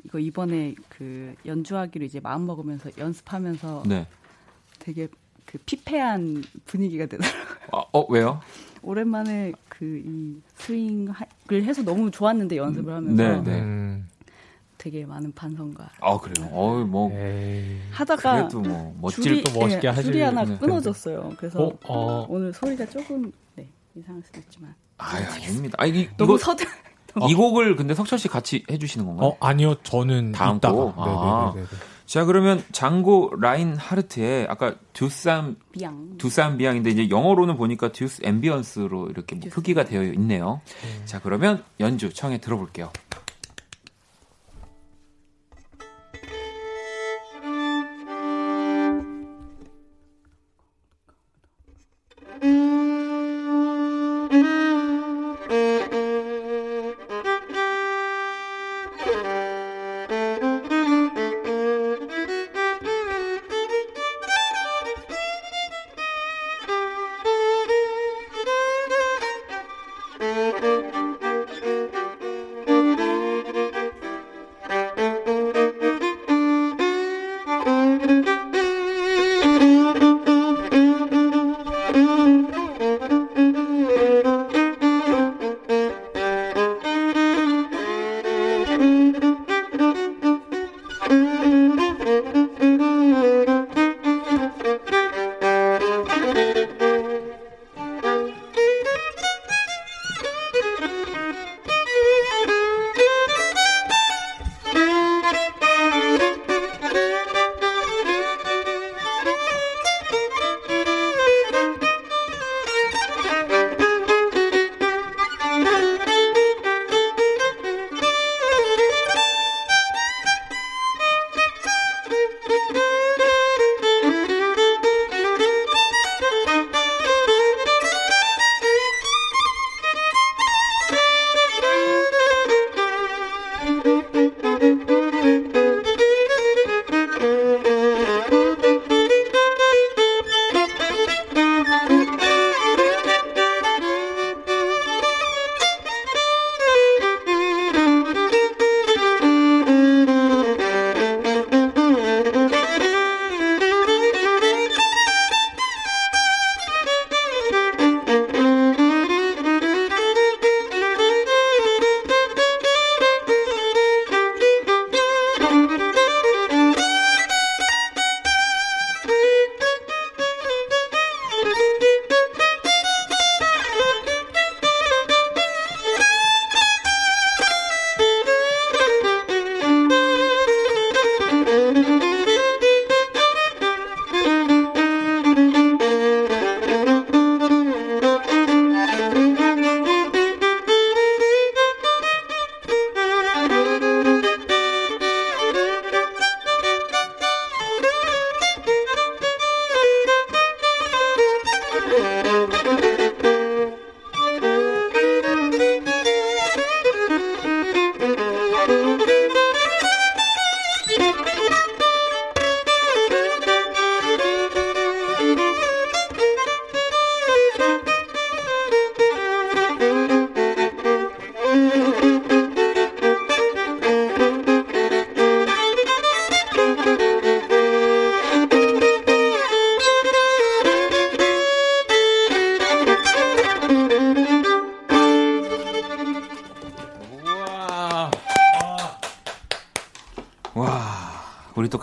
이거 0.04 0.20
이번에 0.20 0.76
그 0.90 1.36
연주하기로 1.46 2.06
이제 2.06 2.20
마음 2.20 2.46
먹으면서 2.46 2.90
연습하면서 2.98 3.84
네. 3.86 4.08
되게 4.80 5.08
그 5.46 5.58
피폐한 5.60 6.44
분위기가 6.66 7.06
되더라고요. 7.06 7.46
아, 7.72 7.84
어 7.94 8.06
왜요? 8.10 8.42
오랜만에 8.88 9.52
그 9.70 10.02
이 10.06 10.42
스윙을 10.56 11.14
해서 11.52 11.84
너무 11.84 12.10
좋았는데 12.10 12.56
연습을 12.58 12.94
하면서 12.94 13.16
네, 13.24 13.42
네. 13.42 13.60
음, 13.62 14.08
되게 14.78 15.06
많은 15.06 15.34
반성과 15.34 15.90
아 16.00 16.18
그래요. 16.20 16.48
어, 16.52 16.84
뭐 16.86 17.12
에이. 17.12 17.78
하다가 17.92 18.38
그래도 18.48 18.62
뭐 18.62 18.96
멋질 19.02 19.24
줄이, 19.24 19.44
또 19.44 19.60
멋있게 19.60 19.88
예, 19.88 19.92
하실 19.92 20.04
줄이 20.06 20.22
하나. 20.22 20.46
끊어졌어요. 20.58 21.34
그래서 21.38 21.64
어, 21.64 21.78
어. 21.88 22.26
오늘 22.30 22.54
소리가 22.54 22.86
조금 22.88 23.32
네, 23.56 23.68
이상할 23.96 24.24
수도 24.24 24.40
있지만 24.40 24.74
아, 24.98 25.16
아닙니다. 25.34 25.76
아, 25.80 25.86
이, 25.86 26.08
너무 26.18 26.34
이거 26.34 26.38
서들 26.38 26.66
이 27.28 27.34
곡을 27.34 27.76
근데 27.76 27.94
석철 27.94 28.20
씨 28.20 28.28
같이 28.28 28.64
해주시는 28.70 29.06
건가요? 29.06 29.30
어, 29.30 29.38
아니요, 29.40 29.76
저는 29.84 30.32
다음. 30.32 30.60
곡? 30.60 30.94
아. 30.98 31.54
자 32.08 32.24
그러면 32.24 32.64
장고 32.72 33.32
라인하르트의 33.40 34.48
아까 34.50 34.76
Douce 34.94 35.58
Ambiance 35.74 36.18
Douce 36.18 36.58
Ambiance인데 36.58 36.90
이제 36.90 37.10
영어로는 37.10 37.58
보니까 37.58 37.92
Douce 37.92 38.22
Ambiance로 38.24 39.10
이렇게 39.10 39.36
뭐 39.36 39.50
표기가 39.52 39.84
되어 39.84 40.04
있네요. 40.04 40.62
자 41.04 41.20
그러면 41.20 41.64
연주 41.82 42.14
청해 42.14 42.40
들어볼게요. 42.40 42.92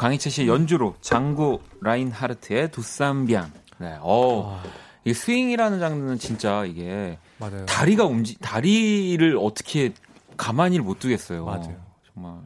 강희철 0.05 0.33
씨의 0.33 0.49
연주로 0.49 0.95
장구 1.01 1.61
라인하르트의 1.81 2.71
두쌈비앙. 2.73 3.51
네. 3.79 3.97
어. 4.03 4.63
이 5.07 5.15
스윙이라는 5.15 5.81
장르는 5.81 6.19
진짜 6.19 6.67
이게 6.67 7.17
맞아요. 7.39 7.65
다리가 7.65 8.05
움직 8.05 8.39
다리를 8.39 9.39
어떻게 9.41 9.95
가만히를 10.37 10.85
못 10.85 10.99
두겠어요. 10.99 11.47
맞아요. 11.47 11.81
정말 12.13 12.37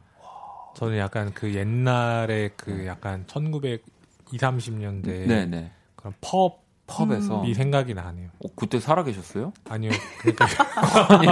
저는 0.77 0.99
약간 0.99 1.33
그 1.33 1.53
옛날에 1.53 2.51
그 2.55 2.85
약간 2.85 3.25
1920, 3.27 3.83
30년대 4.31 5.27
네, 5.27 5.45
네. 5.45 5.69
그런 5.97 6.13
펍 6.21 6.63
펍에서 6.89 7.45
이 7.45 7.53
생각이 7.53 7.93
나네요. 7.93 8.29
어, 8.43 8.47
그때 8.55 8.79
살아 8.79 9.03
계셨어요? 9.03 9.53
아니요. 9.69 9.91
그러니까 10.19 10.45
아니, 11.09 11.27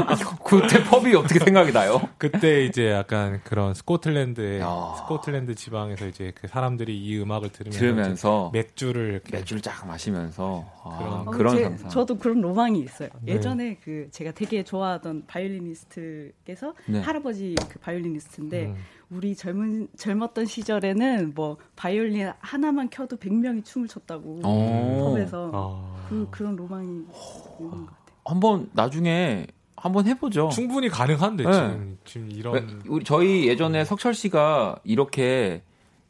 그때 0.46 0.84
펍이 0.84 1.16
어떻게 1.16 1.40
생각이 1.40 1.72
나요? 1.72 2.02
그때 2.18 2.66
이제 2.66 2.92
약간 2.92 3.42
그런 3.44 3.74
스코틀랜드의 3.74 4.60
야. 4.62 4.94
스코틀랜드 4.98 5.56
지방에서 5.56 6.08
이제 6.08 6.32
그 6.36 6.48
사람들이 6.48 6.98
이 6.98 7.20
음악을 7.22 7.50
들으면서, 7.52 7.80
들으면서 7.80 8.50
맥주를 8.54 9.12
이렇게 9.14 9.38
맥주를 9.38 9.62
쫙 9.62 9.86
마시면서 9.88 10.66
아, 10.84 10.98
그런- 10.98 11.14
어, 11.28 11.32
그런 11.32 11.56
제- 11.56 11.64
상상. 11.64 11.90
저도 11.90 12.18
그런 12.18 12.42
로망이 12.42 12.80
있어요. 12.80 13.10
네. 13.22 13.34
예전에 13.34 13.78
그 13.84 14.08
제가 14.12 14.32
되게 14.32 14.64
좋아하던 14.64 15.24
바이올리니스트께서 15.28 16.74
네. 16.88 17.02
할아버지 17.02 17.56
그 17.70 17.80
바이올리니스트인데 17.80 18.66
음. 18.68 18.76
우리 19.10 19.36
젊은 19.36 19.88
젊었던 19.98 20.46
시절에는 20.46 21.34
뭐 21.34 21.58
바이올린 21.76 22.32
하나만 22.40 22.90
켜도 22.90 23.18
100명이 23.18 23.64
춤을 23.64 23.88
췄다고 23.88 24.42
어. 24.44 25.14
펍에서 25.16 25.52
아. 25.54 26.06
그 26.10 26.28
그런 26.30 26.56
로망이 26.56 26.86
있는 26.88 27.08
것 27.08 27.70
같아요. 27.70 27.88
한번 28.26 28.70
나중에 28.74 29.48
한번 29.78 30.08
해보죠. 30.08 30.50
충분히 30.50 30.90
가능한데 30.90 31.44
네. 31.46 31.52
지금 31.52 31.98
지금 32.04 32.28
왜, 32.30 32.36
이런 32.36 32.82
우리 32.88 33.06
저희 33.06 33.48
예전에 33.48 33.86
석철 33.86 34.14
씨가 34.14 34.80
이렇게 34.84 35.62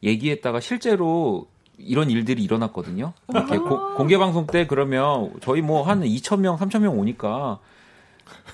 얘기했다가 0.02 0.58
실제로 0.60 1.46
이런 1.76 2.10
일들이 2.10 2.42
일어났거든요. 2.42 3.12
이렇게 3.28 3.58
고- 3.58 3.94
공개 3.94 4.18
방송 4.18 4.46
때 4.46 4.66
그러면 4.66 5.32
저희 5.40 5.60
뭐 5.60 5.82
한 5.84 6.00
2천 6.02 6.40
명, 6.40 6.56
3천 6.56 6.80
명 6.80 6.98
오니까 6.98 7.60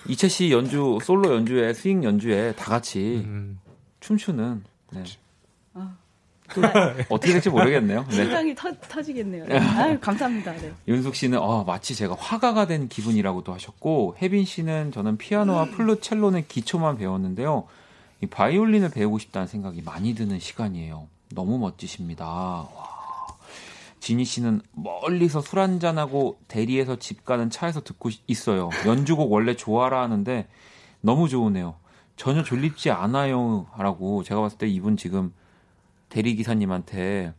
이채 0.09 0.29
씨 0.29 0.51
연주 0.53 0.99
솔로 1.03 1.35
연주회 1.35 1.73
스윙 1.73 2.05
연주회 2.05 2.53
다 2.57 2.67
같이 2.71 3.23
음, 3.25 3.59
춤추는 4.05 4.63
네. 4.93 5.05
아. 5.73 5.97
또 6.55 6.61
어떻게 7.09 7.33
될지 7.33 7.49
모르겠네요. 7.49 8.05
네. 8.05 8.15
심장이 8.15 8.55
터, 8.55 8.71
터지겠네요. 8.79 9.47
아유, 9.49 9.99
감사합니다. 9.99 10.53
네. 10.53 10.75
윤숙 10.87 11.15
씨는 11.15 11.39
어, 11.39 11.65
마치 11.65 11.95
제가 11.95 12.15
화가가 12.19 12.67
된 12.67 12.89
기분이라고도 12.89 13.55
하셨고 13.55 14.17
혜빈 14.21 14.45
씨는 14.45 14.93
저는 14.93 15.17
피아노와 15.17 15.71
플룻, 15.71 16.03
첼로는 16.03 16.45
기초만 16.49 16.99
배웠는데요. 16.99 17.67
이 18.21 18.27
바이올린을 18.27 18.91
배우고 18.91 19.19
싶다는 19.19 19.49
생각이 19.49 19.81
많이 19.81 20.15
드는 20.15 20.39
시간이에요. 20.39 21.09
너무 21.33 21.59
멋지십니다. 21.59 22.27
와. 22.27 22.69
지니 24.01 24.27
씨는 24.27 24.61
멀리서 24.73 25.41
술 25.41 25.61
한잔하고 25.61 26.37
대리에서 26.49 26.97
집 26.97 27.25
가는 27.25 27.49
차에서 27.49 27.83
듣고 27.83 28.11
있어요. 28.27 28.69
연주곡 28.85 29.33
원래 29.33 29.57
좋아라 29.57 30.03
하는데 30.03 30.47
너무 31.01 31.31
좋으네요. 31.31 31.77
전혀 32.17 32.43
졸립지 32.43 32.91
않아요. 32.91 33.67
라고 33.79 34.23
제가 34.23 34.41
봤을 34.41 34.59
때 34.59 34.67
이분 34.69 34.97
지금 34.97 35.33
대리 36.09 36.35
기사님한테 36.37 37.33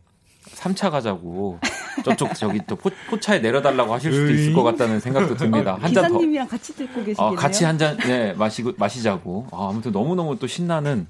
3차 0.50 0.90
가자고 0.90 1.58
저쪽 2.04 2.34
저기 2.34 2.60
또 2.66 2.76
포, 2.76 2.90
포차에 3.08 3.38
내려달라고 3.38 3.92
하실 3.92 4.12
수도 4.12 4.32
있을 4.32 4.52
것 4.52 4.62
같다는 4.62 5.00
생각도 5.00 5.34
듭니다. 5.34 5.72
어, 5.74 5.76
한잔 5.76 6.04
더. 6.04 6.08
기사님이랑 6.08 6.46
같이 6.48 6.74
듣고 6.74 7.04
계시겠네요. 7.04 7.32
어, 7.32 7.34
같이 7.34 7.64
한 7.64 7.78
잔, 7.78 7.96
네, 7.96 8.34
마시고, 8.34 8.74
마시자고. 8.76 9.46
아, 9.50 9.68
아무튼 9.70 9.92
너무 9.92 10.14
너무 10.14 10.38
또 10.38 10.46
신나는 10.46 11.06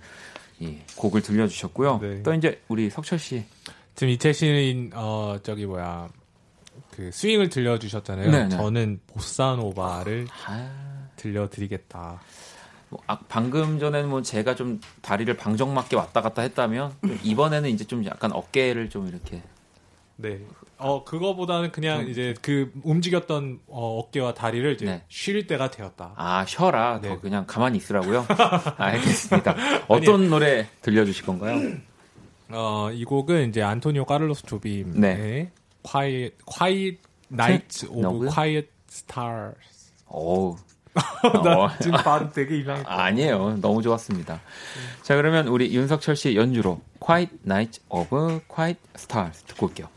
이 0.61 0.77
곡을 0.97 1.23
들려주셨고요. 1.23 1.99
네. 2.01 2.23
또 2.23 2.33
이제 2.35 2.63
우리 2.69 2.89
석철 2.89 3.19
씨. 3.19 3.45
지금 3.95 4.11
이채 4.13 4.33
씨는 4.33 4.91
어 4.95 5.39
저기 5.43 5.67
뭐야 5.67 6.09
그 6.93 7.11
스윙을 7.13 7.49
들려주셨잖아요. 7.49 8.31
네, 8.31 8.45
네. 8.45 8.49
저는 8.51 9.01
보사노바를 9.07 10.29
아, 10.47 11.09
들려드리겠다. 11.17 12.21
뭐, 12.97 13.03
아, 13.07 13.19
방금 13.29 13.79
전에는 13.79 14.09
뭐 14.09 14.23
제가 14.23 14.55
좀 14.55 14.81
다리를 15.03 15.35
방정맞게 15.37 15.97
왔다 15.97 16.23
갔다 16.23 16.43
했다면 16.43 16.95
이번에는 17.23 17.69
이제 17.71 17.85
좀 17.85 18.05
약간 18.07 18.33
어깨를 18.33 18.89
좀 18.91 19.07
이렇게. 19.09 19.43
네. 20.17 20.41
어 20.79 21.05
그거보다는 21.05 21.73
그냥 21.73 22.03
좀- 22.03 22.11
이제 22.11 22.35
그 22.43 22.73
움직였던 22.83 23.61
어, 23.67 23.99
어깨와 23.99 24.35
다리를 24.35 24.73
이제 24.75 24.85
네. 24.87 25.03
쉴 25.09 25.47
때가 25.47 25.71
되었다. 25.71 26.13
아, 26.17 26.45
쉬어라. 26.47 27.01
네. 27.01 27.09
더 27.11 27.21
그냥 27.21 27.45
가만히 27.47 27.79
있으라고요? 27.79 28.27
알겠습니다. 28.77 29.55
어떤 29.89 30.29
노래 30.31 30.67
들려주실 30.83 31.25
건가요? 31.27 31.77
어, 32.51 32.91
이 32.93 33.05
곡은 33.05 33.49
이제 33.51 33.63
안토니오 33.63 34.05
카를로스 34.05 34.45
조빔의 34.45 34.93
네. 35.01 35.51
Quiet 35.83 36.37
Quiet 36.47 36.99
Nights 37.33 37.87
of 37.87 38.01
뭐고요? 38.01 38.31
Quiet 38.31 38.69
Stars. 38.89 39.93
어우. 40.07 40.57
나 41.45 41.59
어. 41.59 41.71
지금 41.81 41.99
반 42.03 42.33
되게 42.33 42.59
이상했다. 42.59 42.91
아니에요. 42.91 43.59
너무 43.61 43.83
좋았습니다. 43.83 44.41
자, 45.03 45.17
그러면 45.17 45.49
우리 45.49 45.75
윤석철 45.75 46.17
씨의 46.17 46.37
연주로 46.37 46.81
Quiet 47.01 47.33
Night 47.45 47.81
of 47.89 48.41
Quiet 48.49 48.81
Stars 48.97 49.43
듣고 49.45 49.67
올게요. 49.67 49.89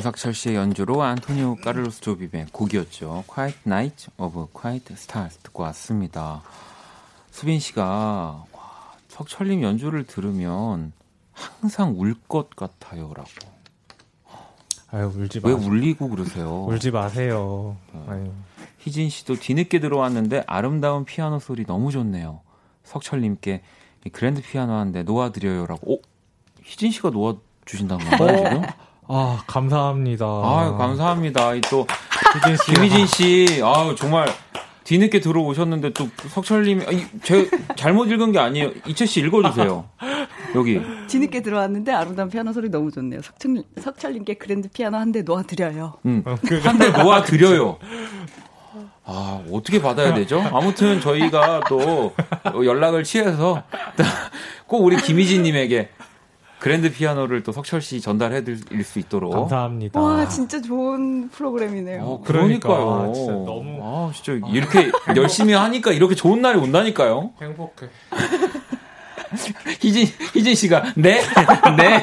윤석철 0.00 0.32
씨의 0.32 0.54
연주로 0.56 1.02
안토니오 1.02 1.56
까르로스 1.56 2.00
조비의 2.00 2.46
곡이었죠. 2.52 3.24
Quiet 3.26 3.58
Night 3.66 4.08
of 4.16 4.46
Quiet 4.58 4.90
Stars 4.94 5.36
듣고 5.42 5.62
왔습니다. 5.64 6.40
수빈 7.30 7.60
씨가 7.60 7.84
와, 8.50 8.92
석철님 9.08 9.60
연주를 9.62 10.04
들으면 10.06 10.92
항상 11.34 11.94
울 12.00 12.14
것 12.28 12.48
같아요라고. 12.56 13.28
아유 14.90 15.12
울지 15.14 15.42
왜 15.44 15.52
마. 15.54 15.58
울리고 15.60 16.08
그러세요? 16.08 16.64
울지 16.72 16.92
마세요. 16.92 17.76
아유. 18.08 18.32
희진 18.78 19.10
씨도 19.10 19.34
뒤늦게 19.34 19.80
들어왔는데 19.80 20.44
아름다운 20.46 21.04
피아노 21.04 21.38
소리 21.40 21.66
너무 21.66 21.92
좋네요. 21.92 22.40
석철님께 22.84 23.60
이 24.06 24.08
그랜드 24.08 24.40
피아노 24.40 24.72
한대 24.72 25.02
놓아드려요라고. 25.02 25.92
오, 25.92 26.00
희진 26.64 26.90
씨가 26.90 27.10
놓아 27.10 27.34
주신다는 27.66 28.08
건가요 28.08 28.36
지금? 28.38 28.62
아 29.12 29.42
감사합니다. 29.48 30.24
아 30.24 30.76
감사합니다. 30.78 31.54
이또 31.54 31.84
희진 32.44 32.56
씨. 32.56 32.72
김희진 32.72 33.06
씨, 33.06 33.60
아 33.64 33.92
정말 33.98 34.28
뒤늦게 34.84 35.18
들어오셨는데 35.20 35.90
또 35.94 36.08
석철님, 36.28 36.82
아니, 36.86 37.04
제 37.24 37.50
잘못 37.76 38.06
읽은 38.06 38.30
게 38.30 38.38
아니에요. 38.38 38.70
이채 38.86 39.06
씨 39.06 39.18
읽어주세요. 39.20 39.84
여기. 40.54 40.80
뒤늦게 41.08 41.42
들어왔는데 41.42 41.92
아름다운 41.92 42.28
피아노 42.30 42.52
소리 42.52 42.68
너무 42.70 42.92
좋네요. 42.92 43.20
석철, 43.22 43.64
석철님께 43.80 44.34
그랜드 44.34 44.68
피아노 44.68 44.96
한 44.98 45.10
대 45.10 45.22
놓아드려요. 45.22 45.94
음, 46.06 46.22
한 46.62 46.78
대 46.78 46.90
놓아 46.90 47.22
드려요. 47.24 47.78
아, 49.04 49.42
어떻게 49.50 49.82
받아야 49.82 50.14
되죠? 50.14 50.40
아무튼 50.52 51.00
저희가 51.00 51.62
또 51.68 52.14
연락을 52.64 53.02
취해서 53.02 53.64
꼭 54.68 54.84
우리 54.84 54.96
김희진님에게 54.96 55.88
그랜드 56.60 56.92
피아노를 56.92 57.42
또 57.42 57.52
석철 57.52 57.80
씨 57.80 58.00
전달해 58.00 58.44
드릴 58.44 58.84
수 58.84 58.98
있도록. 58.98 59.32
감사합니다. 59.32 60.00
와 60.00 60.28
진짜 60.28 60.60
좋은 60.60 61.28
프로그램이네요. 61.30 62.02
어, 62.02 62.20
그러니까요. 62.22 62.84
그러니까, 62.86 63.12
진짜 63.14 63.32
너무- 63.32 63.78
아, 63.82 64.12
진짜 64.14 64.46
이렇게 64.52 64.90
열심히 65.16 65.54
하니까 65.54 65.92
이렇게 65.92 66.14
좋은 66.14 66.42
날이 66.42 66.58
온다니까요. 66.58 67.30
행복해. 67.40 67.88
희진 69.80 70.06
희진 70.34 70.54
씨가 70.56 70.92
네, 70.96 71.20
네, 71.78 72.02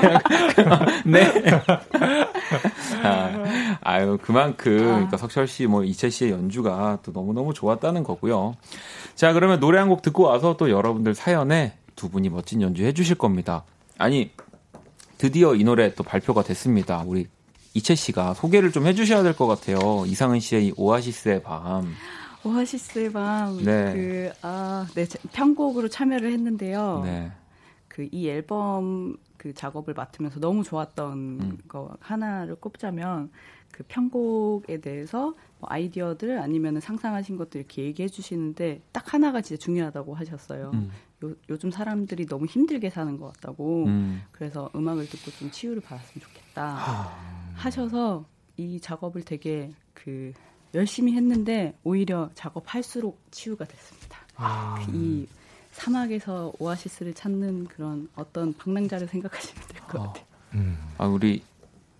네. 1.06 1.62
아, 3.04 3.78
아유 3.82 4.18
그만큼 4.22 4.78
그러니까 4.78 5.18
석철 5.18 5.46
씨 5.48 5.68
뭐 5.68 5.84
이채 5.84 6.10
씨의 6.10 6.32
연주가 6.32 7.00
또 7.04 7.12
너무 7.12 7.34
너무 7.34 7.54
좋았다는 7.54 8.04
거고요. 8.04 8.56
자 9.16 9.34
그러면 9.34 9.60
노래 9.60 9.78
한 9.78 9.90
곡 9.90 10.02
듣고 10.04 10.24
와서 10.24 10.56
또 10.58 10.70
여러분들 10.70 11.16
사연에 11.16 11.74
두 11.98 12.10
분이 12.10 12.30
멋진 12.30 12.62
연주 12.62 12.84
해주실 12.86 13.18
겁니다. 13.18 13.64
아니 13.98 14.32
드디어 15.18 15.56
이 15.56 15.64
노래 15.64 15.94
또 15.96 16.04
발표가 16.04 16.44
됐습니다. 16.44 17.04
우리 17.06 17.28
이채 17.74 17.96
씨가 17.96 18.34
소개를 18.36 18.72
좀 18.72 18.86
해주셔야 18.88 19.24
될 19.24 19.34
것 19.34 19.48
같아요. 19.48 20.04
이상은 20.06 20.40
씨의 20.40 20.68
이 20.68 20.74
오아시스의 20.78 21.44
밤. 21.44 21.94
오아시스의 22.44 23.12
밤. 23.12 23.58
네. 23.64 23.94
그, 23.94 24.30
아, 24.42 24.88
네, 24.96 25.06
제- 25.06 25.20
편곡으로 25.34 25.88
참여를 25.90 26.32
했는데요. 26.32 27.02
네. 27.04 27.32
그 27.88 28.08
이 28.12 28.30
앨범 28.30 29.18
그 29.38 29.54
작업을 29.56 29.94
맡으면서 29.96 30.40
너무 30.40 30.64
좋았던 30.64 31.14
음. 31.14 31.58
거 31.68 31.96
하나를 32.00 32.56
꼽자면 32.56 33.32
그 33.72 33.84
편곡에 33.88 34.82
대해서 34.82 35.34
뭐 35.60 35.68
아이디어들 35.72 36.38
아니면 36.40 36.80
상상하신 36.80 37.38
것들 37.38 37.62
이렇게 37.62 37.84
얘기해 37.84 38.08
주시는데 38.08 38.82
딱 38.92 39.14
하나가 39.14 39.42
진짜 39.42 39.60
중요하다고 39.64 40.14
하셨어요. 40.14 40.72
음. 40.76 40.92
요, 41.24 41.34
요즘 41.50 41.72
사람들이 41.72 42.26
너무 42.26 42.46
힘들게 42.46 42.90
사는 42.90 43.18
것 43.18 43.34
같다고. 43.34 43.86
음. 43.86 44.24
그래서 44.32 44.70
음악을 44.76 45.08
듣고 45.10 45.32
좀 45.32 45.52
치유를 45.52 45.82
받았으면 45.82 46.22
좋겠다. 46.22 46.78
아. 46.80 47.54
하셔서 47.56 48.26
이 48.58 48.80
작업을 48.80 49.24
되게 49.24 49.72
그 49.94 50.34
열심히 50.74 51.14
했는데 51.14 51.78
오히려 51.84 52.30
작업할수록 52.36 53.20
치유가 53.32 53.66
됐습니다. 53.66 54.20
아. 54.36 54.86
이 54.94 55.28
사막에서 55.72 56.54
오아시스를 56.60 57.14
찾는 57.14 57.66
그런 57.66 58.10
어떤 58.16 58.54
방랑자를 58.54 59.08
생각하시면 59.08 59.68
될것 59.68 59.90
같아요. 59.92 60.26
아 60.98 61.06
우리 61.06 61.44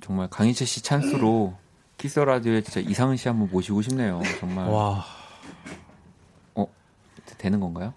정말 0.02 0.28
강희채 0.30 0.66
씨 0.66 0.82
찬스로 0.82 1.56
키스 1.98 2.20
라디오에 2.20 2.62
진짜 2.62 2.80
이상은 2.80 3.18
씨 3.18 3.28
한번 3.28 3.50
모시고 3.52 3.82
싶네요. 3.82 4.22
정말. 4.40 4.68
와. 4.70 5.06
어 6.56 6.68
되는 7.38 7.60
건가요? 7.60 7.94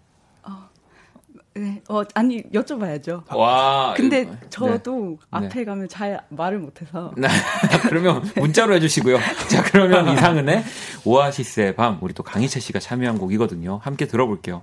네, 1.54 1.82
어 1.88 2.02
아니 2.14 2.42
여쭤봐야죠. 2.44 3.24
와. 3.34 3.92
근데 3.96 4.22
이거- 4.22 4.34
저도 4.50 5.18
네. 5.20 5.26
앞에 5.48 5.64
가면 5.64 5.88
잘 5.88 6.20
말을 6.28 6.58
못해서 6.60 7.12
네. 7.16 7.26
그러면 7.88 8.22
문자로 8.36 8.74
해주시고요. 8.74 9.18
자 9.48 9.62
그러면 9.64 10.08
이상은의 10.14 10.62
오아시스의 11.04 11.74
밤 11.74 11.98
우리 12.02 12.14
또 12.14 12.22
강희채 12.22 12.60
씨가 12.60 12.78
참여한 12.78 13.18
곡이거든요. 13.18 13.80
함께 13.82 14.06
들어볼게요. 14.06 14.62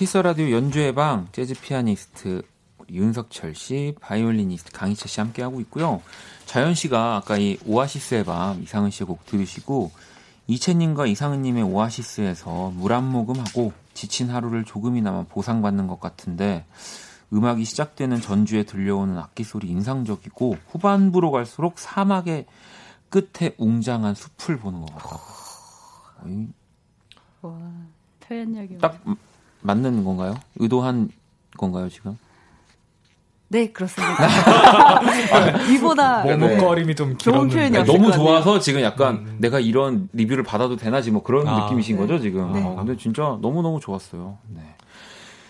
키스 0.00 0.16
라디오 0.16 0.50
연주의 0.52 0.94
방 0.94 1.28
재즈 1.30 1.60
피아니스트 1.60 2.40
윤석철 2.88 3.54
씨, 3.54 3.94
바이올리니스트 4.00 4.72
강이채 4.72 5.08
씨 5.08 5.20
함께 5.20 5.42
하고 5.42 5.60
있고요. 5.60 6.00
자연 6.46 6.72
씨가 6.72 7.16
아까 7.16 7.36
이 7.36 7.58
오아시스의 7.66 8.24
밤 8.24 8.62
이상은 8.62 8.88
씨의 8.88 9.06
곡 9.06 9.26
들으시고 9.26 9.90
이채님과 10.46 11.04
이상은님의 11.04 11.64
오아시스에서 11.64 12.70
물 12.76 12.92
한 12.92 13.10
모금 13.10 13.40
하고 13.40 13.74
지친 13.92 14.30
하루를 14.30 14.64
조금이나마 14.64 15.24
보상받는 15.24 15.86
것 15.86 16.00
같은데 16.00 16.64
음악이 17.34 17.66
시작되는 17.66 18.22
전주에 18.22 18.62
들려오는 18.62 19.18
악기 19.18 19.44
소리 19.44 19.68
인상적이고 19.68 20.56
후반부로 20.68 21.30
갈수록 21.30 21.78
사막의 21.78 22.46
끝에 23.10 23.54
웅장한 23.58 24.14
숲을 24.14 24.60
보는 24.60 24.80
것 24.80 24.94
같다. 24.94 25.18
어이, 26.24 26.48
와 27.42 27.58
표현력이 28.20 28.78
딱 28.78 28.98
음, 29.06 29.14
맞는 29.62 30.04
건가요? 30.04 30.34
의도한 30.56 31.10
건가요 31.56 31.88
지금? 31.88 32.16
네 33.48 33.72
그렇습니다. 33.72 34.14
이보다 35.74 36.24
머뭇거림이 36.24 36.94
좀 36.94 37.18
좋은. 37.18 37.48
표현이 37.48 37.76
없을 37.78 37.98
너무. 37.98 38.12
좋아서 38.12 38.60
지금 38.60 38.80
약간 38.80 39.36
내가 39.38 39.58
이런 39.58 40.08
리뷰를 40.12 40.44
받아도 40.44 40.76
되나지 40.76 41.10
뭐 41.10 41.24
그런 41.24 41.48
아, 41.48 41.64
느낌이신 41.64 41.96
네. 41.96 42.00
거죠 42.02 42.20
지금. 42.20 42.52
네. 42.52 42.62
아, 42.62 42.76
근데 42.76 42.96
진짜 42.96 43.22
너무 43.42 43.60
너무 43.62 43.80
좋았어요. 43.80 44.38
네. 44.54 44.62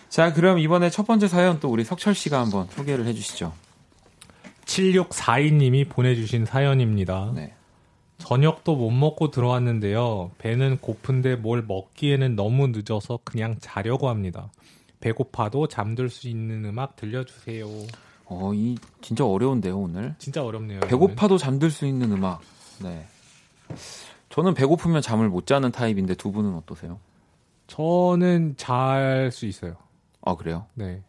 자 0.09 0.33
그럼 0.33 0.57
이번에 0.57 0.89
첫 0.89 1.05
번째 1.05 1.27
사연 1.27 1.59
또 1.59 1.69
우리 1.69 1.83
석철 1.83 2.15
씨가 2.15 2.39
한번 2.41 2.67
소개를 2.71 3.05
해 3.05 3.13
주시죠. 3.13 3.53
7642님이 4.65 5.87
보내주신 5.87 6.45
사연입니다. 6.45 7.31
네. 7.35 7.53
저녁도 8.25 8.75
못 8.75 8.91
먹고 8.91 9.31
들어왔는데요. 9.31 10.31
배는 10.37 10.77
고픈데 10.79 11.37
뭘 11.37 11.63
먹기에는 11.63 12.35
너무 12.35 12.67
늦어서 12.67 13.19
그냥 13.23 13.57
자려고 13.59 14.09
합니다. 14.09 14.51
배고파도 14.99 15.67
잠들 15.67 16.09
수 16.09 16.27
있는 16.27 16.63
음악 16.65 16.95
들려주세요. 16.95 17.67
어, 18.25 18.53
이 18.53 18.77
진짜 19.01 19.25
어려운데요 19.25 19.77
오늘. 19.77 20.15
진짜 20.19 20.43
어렵네요. 20.43 20.81
배고파도 20.81 21.37
잠들 21.37 21.71
수 21.71 21.85
있는 21.85 22.11
음악. 22.11 22.41
네. 22.81 23.05
저는 24.29 24.53
배고프면 24.53 25.01
잠을 25.01 25.27
못 25.27 25.45
자는 25.45 25.71
타입인데 25.71 26.15
두 26.15 26.31
분은 26.31 26.55
어떠세요? 26.55 26.99
저는 27.67 28.55
잘 28.57 29.29
수 29.31 29.45
있어요. 29.45 29.75
아 30.21 30.35
그래요? 30.35 30.67
네. 30.75 31.01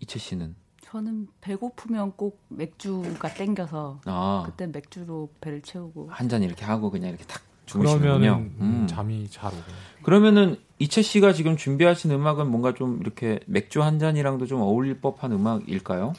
이채 0.00 0.18
씨는 0.18 0.54
저는 0.90 1.28
배고프면 1.42 2.12
꼭 2.16 2.40
맥주가 2.48 3.28
땡겨서 3.34 4.00
아. 4.06 4.44
그때 4.46 4.66
맥주로 4.66 5.28
배를 5.40 5.60
채우고 5.62 6.08
한 6.10 6.28
잔 6.28 6.42
이렇게 6.42 6.64
하고 6.64 6.90
그냥 6.90 7.10
이렇게 7.10 7.24
탁. 7.24 7.42
그러면 7.70 8.50
음, 8.60 8.86
잠이 8.88 9.28
잘 9.28 9.52
오고. 9.52 9.62
그러면은 10.02 10.56
이채 10.78 11.02
씨가 11.02 11.34
지금 11.34 11.58
준비하신 11.58 12.10
음악은 12.10 12.50
뭔가 12.50 12.72
좀 12.72 12.98
이렇게 13.02 13.40
맥주 13.46 13.82
한 13.82 13.98
잔이랑도 13.98 14.46
좀 14.46 14.62
어울릴 14.62 15.00
법한 15.02 15.32
음악일까요? 15.32 16.14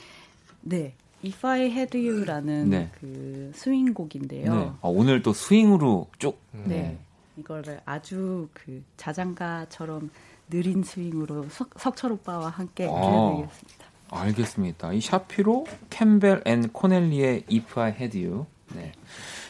네. 0.61 0.93
If 1.25 1.45
I 1.47 1.61
Had 1.61 1.97
You라는 1.97 2.69
네. 2.69 2.91
그 3.01 3.51
스윙곡인데요. 3.55 4.53
네. 4.55 4.71
아, 4.81 4.87
오늘 4.87 5.23
또 5.23 5.33
스윙으로 5.33 6.07
쭉. 6.19 6.39
네. 6.51 6.99
이거를 7.37 7.81
아주 7.85 8.47
그 8.53 8.83
자장가처럼 8.97 10.11
느린 10.51 10.83
스윙으로 10.83 11.47
석, 11.49 11.71
석철 11.79 12.11
오빠와 12.11 12.49
함께 12.49 12.85
아. 12.87 12.91
들려드리겠습니다. 12.91 13.88
알겠습니다. 14.11 14.93
이 14.93 15.01
샤피로 15.01 15.65
캠벨 15.89 16.43
앤 16.45 16.69
코넬리의 16.69 17.43
If 17.51 17.79
I 17.79 17.91
Had 17.91 18.25
You. 18.25 18.45
네. 18.73 18.91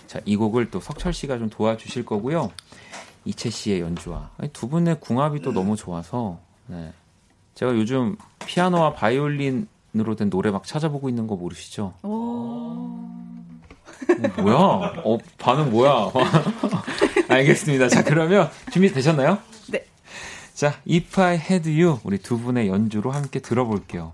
자, 0.08 0.20
이 0.26 0.36
곡을 0.36 0.72
또 0.72 0.80
석철 0.80 1.14
씨가 1.14 1.38
좀 1.38 1.50
도와주실 1.50 2.06
거고요. 2.06 2.52
이채 3.26 3.50
씨의 3.50 3.82
연주와 3.82 4.32
두 4.54 4.70
분의 4.70 5.00
궁합이 5.02 5.42
또 5.42 5.52
너무 5.52 5.76
좋아서 5.76 6.40
네. 6.68 6.94
제가 7.54 7.76
요즘 7.76 8.16
피아노와 8.46 8.94
바이올린으로 8.94 10.16
된 10.18 10.30
노래 10.30 10.50
막 10.50 10.66
찾아보고 10.66 11.10
있는 11.10 11.28
거 11.28 11.36
모르시죠? 11.36 11.94
오. 12.04 12.08
어, 12.08 13.20
뭐야? 14.42 14.56
어, 15.04 15.18
반응 15.38 15.70
뭐야? 15.70 16.12
알겠습니다. 17.28 17.90
자, 17.90 18.04
그러면 18.04 18.50
준비되셨나요? 18.72 19.38
네. 19.68 19.86
자, 20.54 20.76
If 20.90 21.22
I 21.22 21.36
Had 21.36 21.70
You 21.70 22.00
우리 22.04 22.18
두 22.18 22.40
분의 22.40 22.68
연주로 22.68 23.12
함께 23.12 23.40
들어볼게요. 23.40 24.14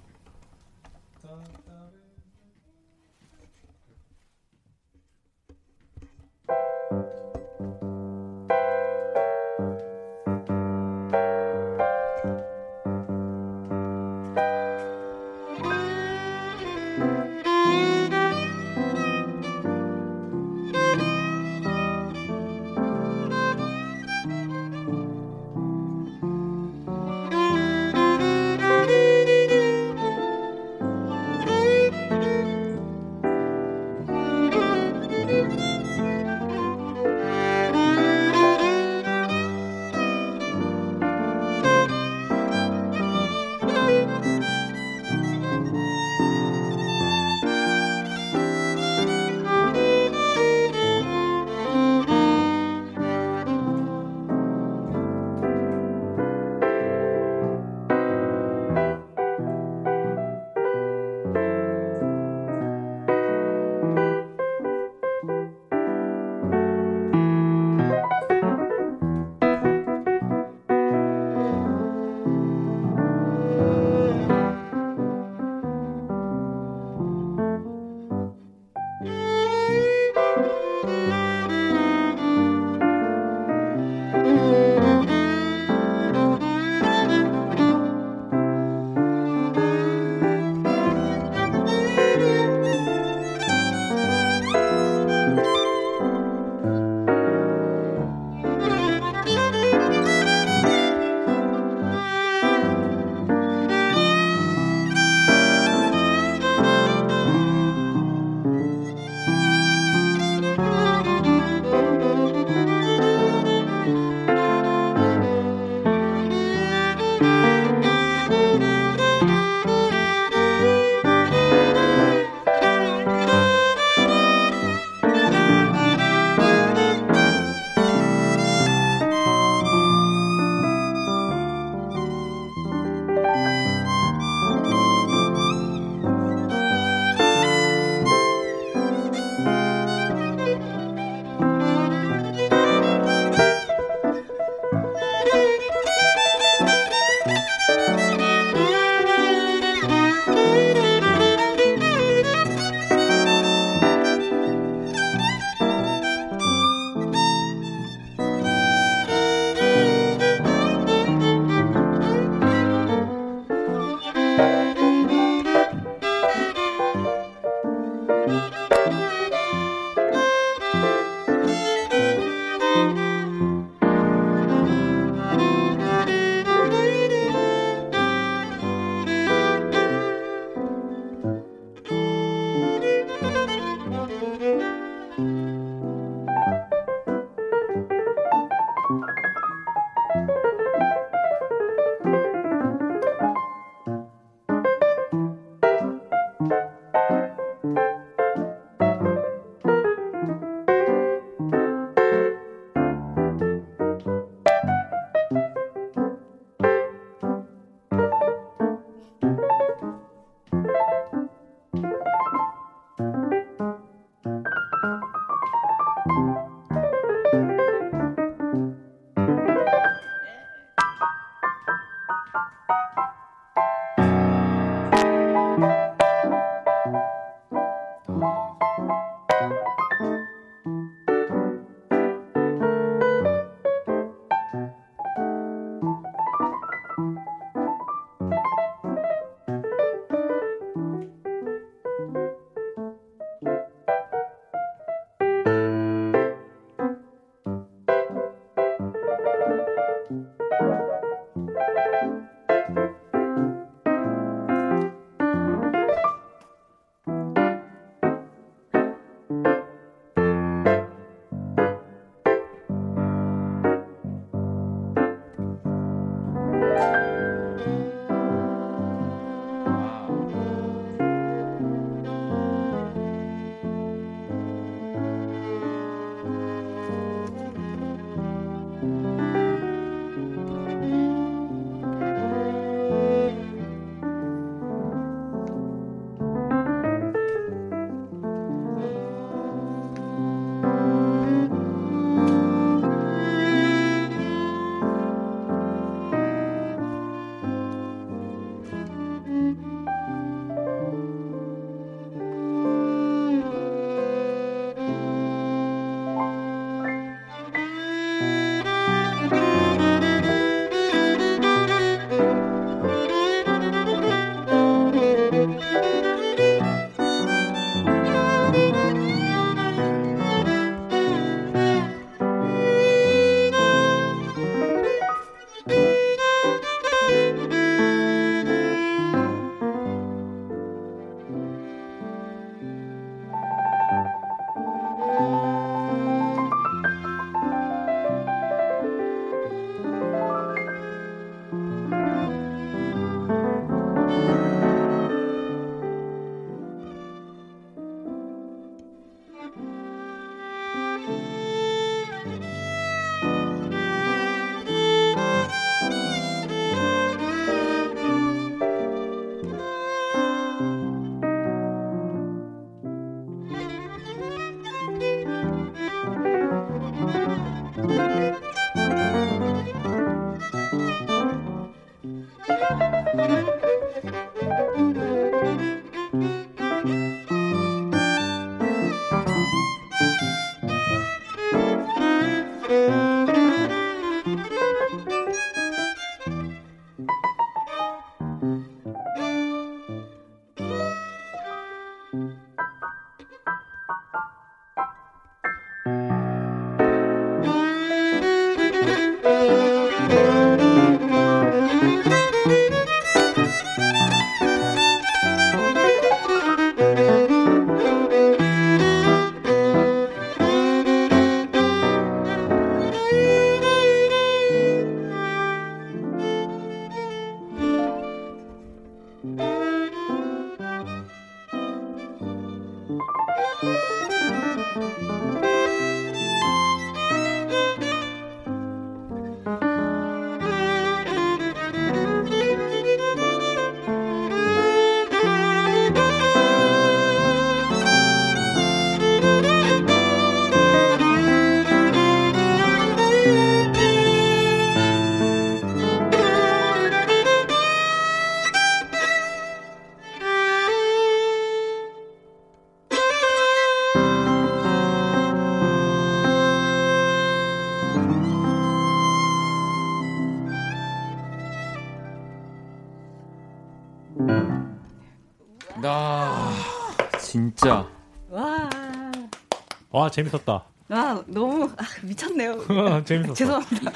재밌었다. 470.16 470.63
아, 470.89 471.24
너무 471.28 471.66
아, 471.78 471.84
미쳤네요. 472.03 472.63
재밌었어. 473.03 473.34
죄송합니다. 473.34 473.91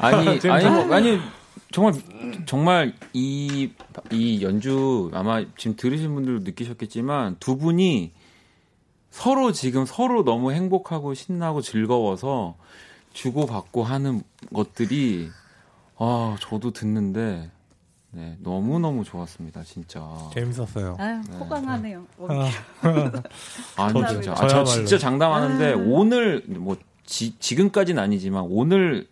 아니, 0.06 0.40
재밌었어. 0.40 0.68
아니, 0.68 0.86
뭐, 0.86 0.94
아니, 0.94 1.20
정말, 1.70 1.92
정말 2.46 2.94
이, 3.12 3.70
이 4.10 4.42
연주 4.42 5.10
아마 5.12 5.44
지금 5.58 5.76
들으신 5.76 6.14
분들도 6.14 6.44
느끼셨겠지만 6.44 7.36
두 7.38 7.58
분이 7.58 8.12
서로 9.10 9.52
지금 9.52 9.84
서로 9.84 10.24
너무 10.24 10.52
행복하고 10.52 11.12
신나고 11.12 11.60
즐거워서 11.60 12.56
주고받고 13.12 13.82
하는 13.82 14.22
것들이 14.54 15.28
아, 15.98 16.36
저도 16.40 16.70
듣는데 16.70 17.50
네, 18.10 18.36
너무 18.40 18.78
너무 18.78 19.04
좋았습니다, 19.04 19.62
진짜. 19.64 20.00
재밌었어요. 20.32 20.96
아유, 20.98 21.20
호강하네요. 21.38 22.06
아니 23.76 23.92
저도, 23.92 24.06
진짜 24.08 24.32
아, 24.32 24.48
저. 24.48 24.64
진짜 24.64 24.98
장담하는데 24.98 25.72
아. 25.74 25.76
오늘 25.76 26.42
뭐 26.46 26.76
지, 27.04 27.38
지금까지는 27.38 28.02
아니지만 28.02 28.44
오늘 28.48 29.06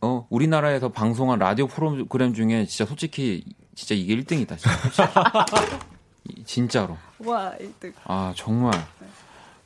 어 0.00 0.26
우리나라에서 0.30 0.90
방송한 0.90 1.38
라디오 1.40 1.66
프로그램 1.66 2.32
중에 2.32 2.64
진짜 2.66 2.86
솔직히 2.86 3.44
진짜 3.74 3.94
이게 3.94 4.16
1등이다 4.16 4.56
진짜 4.56 5.46
진짜로 6.46 6.96
와, 7.18 7.52
1등. 7.60 7.92
아 8.04 8.32
정말 8.36 8.72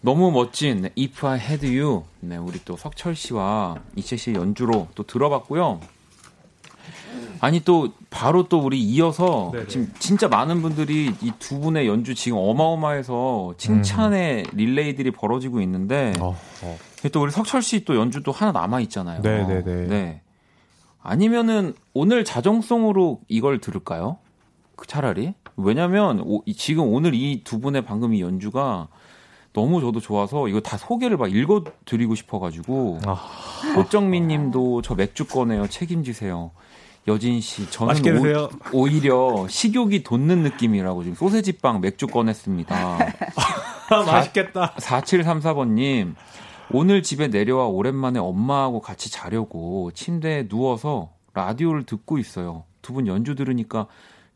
너무 0.00 0.30
멋진 0.32 0.82
네, 0.82 0.90
If 0.98 1.26
I 1.26 1.38
Had 1.38 1.66
You 1.78 2.04
네 2.20 2.36
우리 2.36 2.58
또 2.64 2.76
석철 2.76 3.14
씨와 3.14 3.76
이채 3.96 4.16
씨의 4.16 4.36
연주로 4.36 4.88
또 4.94 5.02
들어봤고요. 5.04 5.80
아니 7.40 7.60
또 7.60 7.88
바로 8.10 8.48
또 8.48 8.60
우리 8.60 8.80
이어서 8.82 9.50
네네. 9.52 9.66
지금 9.68 9.92
진짜 9.98 10.28
많은 10.28 10.62
분들이 10.62 11.12
이 11.20 11.32
두 11.38 11.60
분의 11.60 11.86
연주 11.86 12.14
지금 12.14 12.38
어마어마해서 12.38 13.54
칭찬의 13.58 14.44
릴레이들이 14.52 15.10
벌어지고 15.10 15.60
있는데 15.62 16.12
어, 16.20 16.36
어. 16.62 16.78
또 17.12 17.22
우리 17.22 17.30
석철 17.30 17.60
씨 17.62 17.84
또 17.84 17.96
연주 17.96 18.22
또 18.22 18.32
하나 18.32 18.52
남아 18.52 18.80
있잖아요. 18.80 19.20
네네네. 19.22 19.86
네. 19.88 20.20
아니면은 21.02 21.74
오늘 21.92 22.24
자정송으로 22.24 23.20
이걸 23.28 23.60
들을까요? 23.60 24.18
그 24.76 24.86
차라리 24.86 25.34
왜냐면 25.56 26.20
오- 26.24 26.42
이- 26.46 26.54
지금 26.54 26.92
오늘 26.92 27.14
이 27.14 27.42
두 27.44 27.60
분의 27.60 27.84
방금 27.84 28.14
이 28.14 28.20
연주가 28.22 28.88
너무 29.52 29.80
저도 29.80 30.00
좋아서 30.00 30.48
이거 30.48 30.60
다 30.60 30.76
소개를 30.76 31.16
막 31.16 31.32
읽어드리고 31.32 32.14
싶어가지고 32.16 33.00
아. 33.06 33.20
꽃정민님도 33.76 34.82
저 34.82 34.94
맥주 34.94 35.26
꺼내요 35.26 35.68
책임지세요. 35.68 36.50
여진 37.06 37.40
씨 37.40 37.70
저는. 37.70 37.94
오, 38.72 38.88
히려 38.88 39.46
식욕이 39.48 40.02
돋는 40.02 40.42
느낌이라고 40.42 41.02
지금 41.02 41.14
소세지빵 41.16 41.80
맥주 41.80 42.06
꺼냈습니다. 42.06 42.98
맛있겠다. 44.06 44.74
4734번님, 44.76 46.14
오늘 46.70 47.02
집에 47.02 47.28
내려와 47.28 47.66
오랜만에 47.66 48.18
엄마하고 48.18 48.80
같이 48.80 49.10
자려고 49.10 49.90
침대에 49.92 50.48
누워서 50.48 51.10
라디오를 51.34 51.84
듣고 51.84 52.18
있어요. 52.18 52.64
두 52.80 52.92
분 52.94 53.06
연주 53.06 53.34
들으니까 53.34 53.86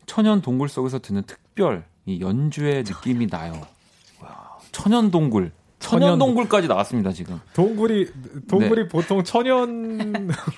천연 0.05 0.41
동굴 0.41 0.69
속에서 0.69 0.99
듣는 0.99 1.23
특별 1.23 1.85
이 2.05 2.19
연주의 2.19 2.83
느낌이 2.83 3.27
나요. 3.27 3.53
와, 4.21 4.57
천연 4.71 5.11
동굴. 5.11 5.51
천연 5.79 6.19
동굴까지 6.19 6.67
나왔습니다, 6.67 7.11
지금. 7.11 7.39
동굴이 7.53 8.05
동굴이 8.47 8.87
보통 8.89 9.23
천연으로 9.23 10.05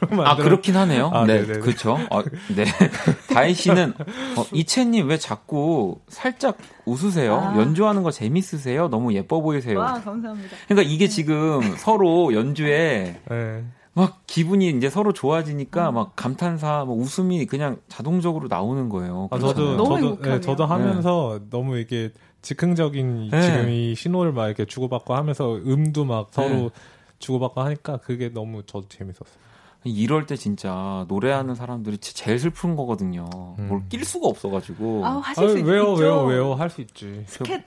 만들어. 0.10 0.26
아, 0.26 0.35
그렇긴 0.35 0.76
하네요. 0.76 1.11
아, 1.14 1.26
네. 1.26 1.45
그렇죠. 1.45 1.98
아, 2.10 2.23
네. 2.56 2.65
다혜 3.34 3.53
씨는 3.53 3.93
어, 4.38 4.45
이채님 4.52 5.07
왜 5.07 5.18
자꾸 5.18 5.99
살짝 6.07 6.57
웃으세요? 6.85 7.35
아. 7.35 7.57
연주하는 7.57 8.03
거 8.03 8.11
재밌으세요? 8.11 8.89
너무 8.89 9.14
예뻐 9.14 9.41
보이세요. 9.41 9.80
와, 9.80 9.93
감사합니다. 10.02 10.56
그러니까 10.68 10.91
이게 10.91 11.07
지금 11.07 11.61
서로 11.77 12.34
연주에 12.34 13.22
네. 13.30 13.64
막 13.93 14.22
기분이 14.26 14.69
이제 14.69 14.89
서로 14.89 15.11
좋아지니까 15.11 15.91
막 15.91 16.15
감탄사, 16.15 16.85
막 16.85 16.91
웃음이 16.91 17.45
그냥 17.45 17.77
자동적으로 17.89 18.48
나오는 18.48 18.88
거예요. 18.89 19.27
아, 19.31 19.38
저도 19.38 19.77
저도 19.77 19.98
행복하네요. 19.98 20.35
네, 20.35 20.41
저도 20.41 20.65
하면서 20.65 21.39
너무 21.49 21.77
이게 21.77 22.11
즉흥적인 22.41 23.23
이- 23.26 23.30
네. 23.30 23.41
지금 23.41 23.69
이 23.69 23.95
신호를 23.95 24.31
막 24.34 24.47
이렇게 24.47 24.65
주고받고 24.65 25.13
하면서 25.15 25.55
음도 25.55 26.05
막 26.05 26.30
서로 26.31 26.49
네. 26.49 26.69
주고받고 27.19 27.61
하니까 27.61 27.97
그게 27.97 28.30
너무 28.30 28.63
저도 28.65 28.88
재밌었어요. 28.89 29.41
이럴 29.84 30.27
때 30.27 30.35
진짜 30.35 31.05
노래하는 31.07 31.55
사람들이 31.55 31.97
제일 31.97 32.38
슬픈 32.38 32.76
거거든요. 32.76 33.27
음. 33.57 33.68
뭘낄 33.68 34.05
수가 34.05 34.27
없어가지고. 34.27 35.03
아, 35.05 35.18
하실 35.19 35.49
수 35.49 35.55
왜요, 35.65 35.93
있죠. 35.93 36.01
왜요, 36.03 36.23
왜요? 36.26 36.53
할 36.53 36.69
수 36.69 36.81
있지. 36.81 37.23
스켓, 37.26 37.63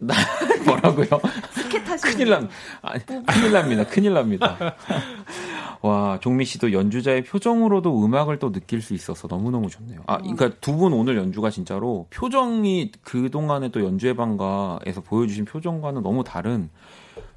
뭐라고요? 0.64 1.06
스켓 1.52 1.88
하시는 1.88 2.12
큰일 2.12 2.30
납, 2.30 2.48
아니, 2.82 3.04
큰일 3.06 3.52
납니다. 3.52 3.84
큰일 3.84 4.14
납니다. 4.14 4.56
와, 5.82 6.18
종미 6.20 6.44
씨도 6.44 6.72
연주자의 6.72 7.22
표정으로도 7.24 8.04
음악을 8.04 8.38
또 8.38 8.50
느낄 8.52 8.82
수 8.82 8.94
있어서 8.94 9.28
너무너무 9.28 9.70
좋네요. 9.70 10.00
아, 10.06 10.18
그러니까 10.18 10.50
두 10.60 10.72
분 10.78 10.92
오늘 10.92 11.16
연주가 11.16 11.50
진짜로 11.50 12.06
표정이 12.10 12.92
그동안에 13.02 13.70
또 13.70 13.84
연주의 13.84 14.14
방가에서 14.14 15.00
보여주신 15.02 15.44
표정과는 15.44 16.02
너무 16.02 16.22
다른 16.24 16.68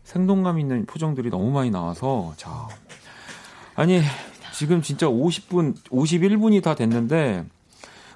생동감 0.03 0.59
있는 0.59 0.85
표정들이 0.85 1.29
너무 1.29 1.51
많이 1.51 1.69
나와서 1.71 2.33
자. 2.37 2.67
아니, 3.75 4.01
지금 4.53 4.81
진짜 4.81 5.07
50분, 5.07 5.75
51분이 5.89 6.61
다 6.61 6.75
됐는데 6.75 7.45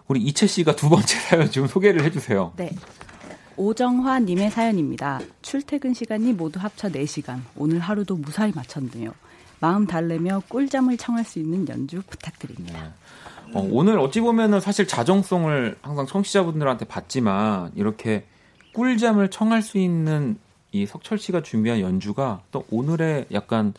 우리 0.07 0.21
이채 0.21 0.45
씨가 0.47 0.75
두 0.75 0.89
번째 0.89 1.17
사연 1.19 1.49
좀 1.51 1.65
소개를 1.67 2.03
해 2.03 2.11
주세요. 2.11 2.51
네. 2.57 2.71
오정화님의 3.57 4.51
사연입니다. 4.51 5.19
출퇴근 5.41 5.93
시간이 5.93 6.33
모두 6.33 6.59
합쳐 6.59 6.89
4시간. 6.89 7.41
오늘 7.55 7.79
하루도 7.79 8.15
무사히 8.15 8.51
마쳤네요. 8.53 9.11
마음 9.59 9.87
달래며 9.87 10.43
꿀잠을 10.49 10.97
청할 10.97 11.23
수 11.23 11.39
있는 11.39 11.67
연주 11.69 12.01
부탁드립니다. 12.07 12.93
어, 13.53 13.67
오늘 13.71 13.99
어찌 13.99 14.21
보면은 14.21 14.59
사실 14.59 14.87
자정송을 14.87 15.77
항상 15.81 16.05
청취자분들한테 16.05 16.85
받지만 16.85 17.71
이렇게 17.75 18.25
꿀잠을 18.73 19.29
청할 19.29 19.61
수 19.61 19.77
있는 19.77 20.37
이 20.71 20.85
석철 20.85 21.17
씨가 21.17 21.41
준비한 21.41 21.79
연주가 21.79 22.41
또 22.51 22.65
오늘의 22.69 23.27
약간 23.31 23.73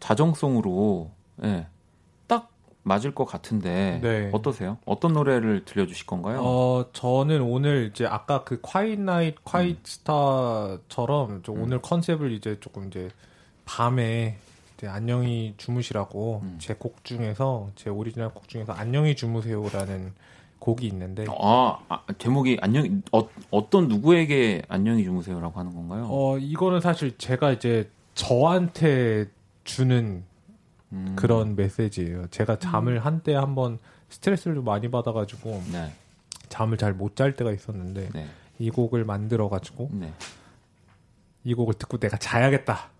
자정송으로 0.00 1.10
예, 1.44 1.66
딱 1.66 1.66
맞을 2.84 3.14
것 3.14 3.24
같은데 3.24 4.00
네. 4.02 4.30
어떠세요? 4.32 4.78
어떤 4.84 5.12
노래를 5.12 5.64
들려주실 5.64 6.06
건가요? 6.06 6.40
어, 6.42 6.86
저는 6.92 7.40
오늘 7.42 7.90
이제 7.92 8.06
아까 8.06 8.42
그 8.44 8.60
quiet 8.60 9.00
night, 9.00 9.38
quiet 9.44 9.78
음. 9.78 9.82
star처럼 9.84 11.42
좀 11.42 11.62
오늘 11.62 11.80
컨셉을 11.80 12.32
이제 12.32 12.58
조금 12.60 12.88
이제 12.88 13.08
밤에 13.64 14.36
이제 14.76 14.88
안녕히 14.88 15.54
주무시라고 15.58 16.40
음. 16.42 16.56
제곡 16.58 17.04
중에서 17.04 17.70
제 17.76 17.88
오리지널 17.88 18.30
곡 18.30 18.48
중에서 18.48 18.72
안녕히 18.72 19.14
주무세요라는 19.14 20.12
곡이 20.58 20.86
있는데 20.88 21.24
아, 21.40 21.78
아, 21.88 22.02
제목이 22.18 22.58
안녕 22.60 23.02
어, 23.12 23.28
어떤 23.50 23.88
누구에게 23.88 24.62
안녕히 24.68 25.04
주무세요라고 25.04 25.58
하는 25.58 25.74
건가요? 25.74 26.06
어, 26.08 26.38
이거는 26.38 26.80
사실 26.80 27.16
제가 27.18 27.52
이제 27.52 27.90
저한테 28.14 29.26
주는 29.64 30.24
음, 30.92 31.14
그런 31.16 31.56
메시지예요. 31.56 32.26
제가 32.28 32.58
잠을 32.58 33.04
한때 33.04 33.34
한번 33.34 33.78
스트레스를 34.10 34.56
좀 34.56 34.64
많이 34.64 34.90
받아가지고 34.90 35.62
네, 35.72 35.92
잠을 36.48 36.76
잘 36.76 36.92
못 36.94 37.16
잘 37.16 37.34
때가 37.34 37.50
있었는데 37.52 38.10
네, 38.12 38.26
이 38.58 38.70
곡을 38.70 39.04
만들어가지고 39.04 39.88
네. 39.92 40.12
이 41.44 41.54
곡을 41.54 41.74
듣고 41.74 41.98
내가 41.98 42.16
자야겠다 42.18 42.90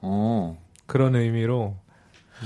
어. 0.00 0.58
그런 0.86 1.14
의미로 1.14 1.76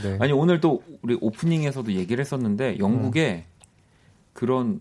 네. 0.02 0.18
아니 0.20 0.32
오늘 0.32 0.60
또 0.60 0.82
우리 1.02 1.16
오프닝에서도 1.20 1.92
얘기를 1.92 2.20
했었는데 2.22 2.78
영국에 2.78 3.46
그런 4.32 4.80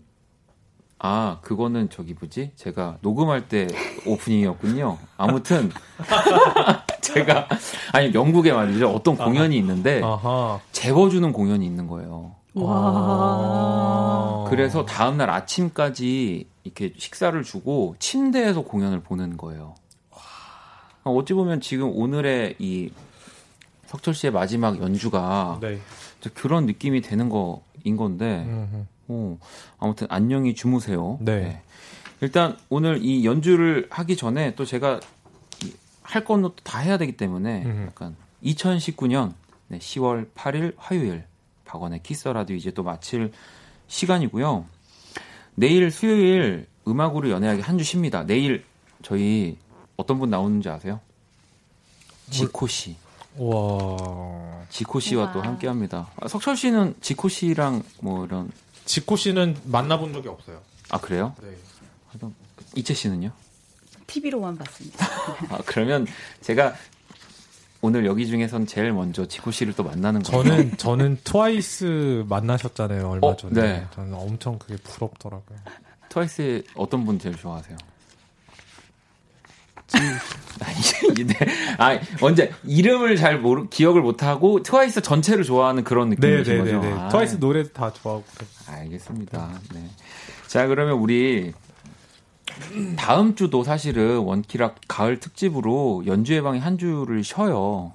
아 0.98 1.38
그거는 1.42 1.88
저기 1.90 2.14
뭐지 2.14 2.52
제가 2.56 2.98
녹음할 3.02 3.48
때 3.48 3.66
오프닝이었군요. 4.06 4.98
아무튼 5.16 5.70
제가 7.16 7.48
아니 7.92 8.12
영국에 8.14 8.52
말이죠 8.52 8.90
어떤 8.90 9.16
공연이 9.16 9.56
있는데 9.58 10.02
아하. 10.02 10.60
재워주는 10.72 11.32
공연이 11.32 11.64
있는 11.66 11.86
거예요. 11.86 12.34
아. 12.58 14.46
그래서 14.48 14.84
다음 14.84 15.16
날 15.16 15.30
아침까지 15.30 16.46
이렇게 16.64 16.92
식사를 16.96 17.40
주고 17.42 17.96
침대에서 17.98 18.62
공연을 18.62 19.00
보는 19.00 19.36
거예요. 19.36 19.74
어찌 21.04 21.34
보면 21.34 21.60
지금 21.60 21.90
오늘의 21.94 22.56
이 22.58 22.90
석철 23.86 24.14
씨의 24.14 24.32
마지막 24.32 24.80
연주가 24.82 25.58
네. 25.60 25.78
그런 26.34 26.66
느낌이 26.66 27.00
되는 27.02 27.28
거인 27.28 27.96
건데. 27.96 28.44
어, 29.08 29.38
아무튼 29.78 30.08
안녕히 30.10 30.54
주무세요. 30.54 31.18
네. 31.20 31.62
일단 32.20 32.56
오늘 32.70 33.04
이 33.04 33.24
연주를 33.24 33.86
하기 33.90 34.16
전에 34.16 34.56
또 34.56 34.64
제가 34.64 34.98
이- 34.98 35.00
할또다 36.06 36.78
해야 36.78 36.98
되기 36.98 37.16
때문에. 37.16 37.86
약간 37.86 38.16
2019년 38.44 39.34
10월 39.70 40.30
8일 40.34 40.74
화요일 40.76 41.24
박원의 41.64 42.02
키스 42.02 42.28
라디오 42.28 42.56
이제 42.56 42.70
또 42.70 42.82
마칠 42.82 43.32
시간이고요. 43.88 44.66
내일 45.56 45.90
수요일 45.90 46.66
음악으로 46.86 47.30
연애하기 47.30 47.62
한 47.62 47.78
주 47.78 47.84
쉽니다. 47.84 48.24
내일 48.24 48.64
저희 49.02 49.56
어떤 49.96 50.18
분 50.18 50.30
나오는지 50.30 50.68
아세요? 50.68 51.00
지코 52.30 52.66
씨. 52.66 52.96
와. 53.36 54.64
지코 54.70 55.00
씨와 55.00 55.32
또 55.32 55.42
함께 55.42 55.66
합니다. 55.66 56.08
아, 56.20 56.28
석철 56.28 56.56
씨는 56.56 56.94
지코 57.00 57.28
씨랑 57.28 57.82
뭐 58.00 58.24
이런. 58.26 58.50
지코 58.84 59.16
씨는 59.16 59.56
만나본 59.64 60.12
적이 60.12 60.28
없어요. 60.28 60.60
아, 60.90 60.98
그래요? 61.00 61.34
네. 61.42 61.56
이채 62.76 62.94
씨는요? 62.94 63.30
TV로만 64.06 64.56
봤습니다. 64.56 65.06
아, 65.50 65.58
그러면 65.66 66.06
제가 66.40 66.74
오늘 67.82 68.06
여기 68.06 68.26
중에선 68.26 68.66
제일 68.66 68.92
먼저 68.92 69.26
지코 69.26 69.50
씨를 69.50 69.74
또 69.74 69.84
만나는 69.84 70.22
거예요. 70.22 70.44
저는 70.44 70.76
저는 70.76 71.18
트와이스 71.24 72.24
만나셨잖아요 72.28 73.08
얼마 73.08 73.28
어, 73.28 73.36
전에. 73.36 73.60
네. 73.60 73.86
저는 73.94 74.14
엄청 74.14 74.58
그게 74.58 74.76
부럽더라고요. 74.76 75.58
트와이스의 76.08 76.64
어떤 76.74 77.04
분 77.04 77.18
제일 77.18 77.36
좋아하세요? 77.36 77.76
아, 80.60 80.70
이제, 80.72 81.22
이제, 81.22 81.34
아, 81.78 81.98
언제, 82.20 82.52
이름을 82.64 83.16
잘 83.16 83.38
모르, 83.38 83.68
기억을 83.68 84.02
못 84.02 84.22
하고, 84.22 84.62
트와이스 84.62 85.00
전체를 85.00 85.44
좋아하는 85.44 85.84
그런 85.84 86.08
느낌이신 86.10 86.58
거죠? 86.58 86.80
네네네. 86.80 87.00
아, 87.00 87.08
트와이스 87.08 87.36
노래도 87.36 87.72
다 87.72 87.92
좋아하고. 87.92 88.24
알겠습니다. 88.66 89.60
네. 89.74 89.88
자, 90.48 90.66
그러면 90.66 90.94
우리, 90.94 91.52
다음 92.96 93.34
주도 93.34 93.62
사실은 93.64 94.18
원키락 94.18 94.76
가을 94.88 95.20
특집으로 95.20 96.04
연주의 96.06 96.40
방에 96.42 96.58
한 96.58 96.78
주를 96.78 97.22
쉬어요. 97.24 97.92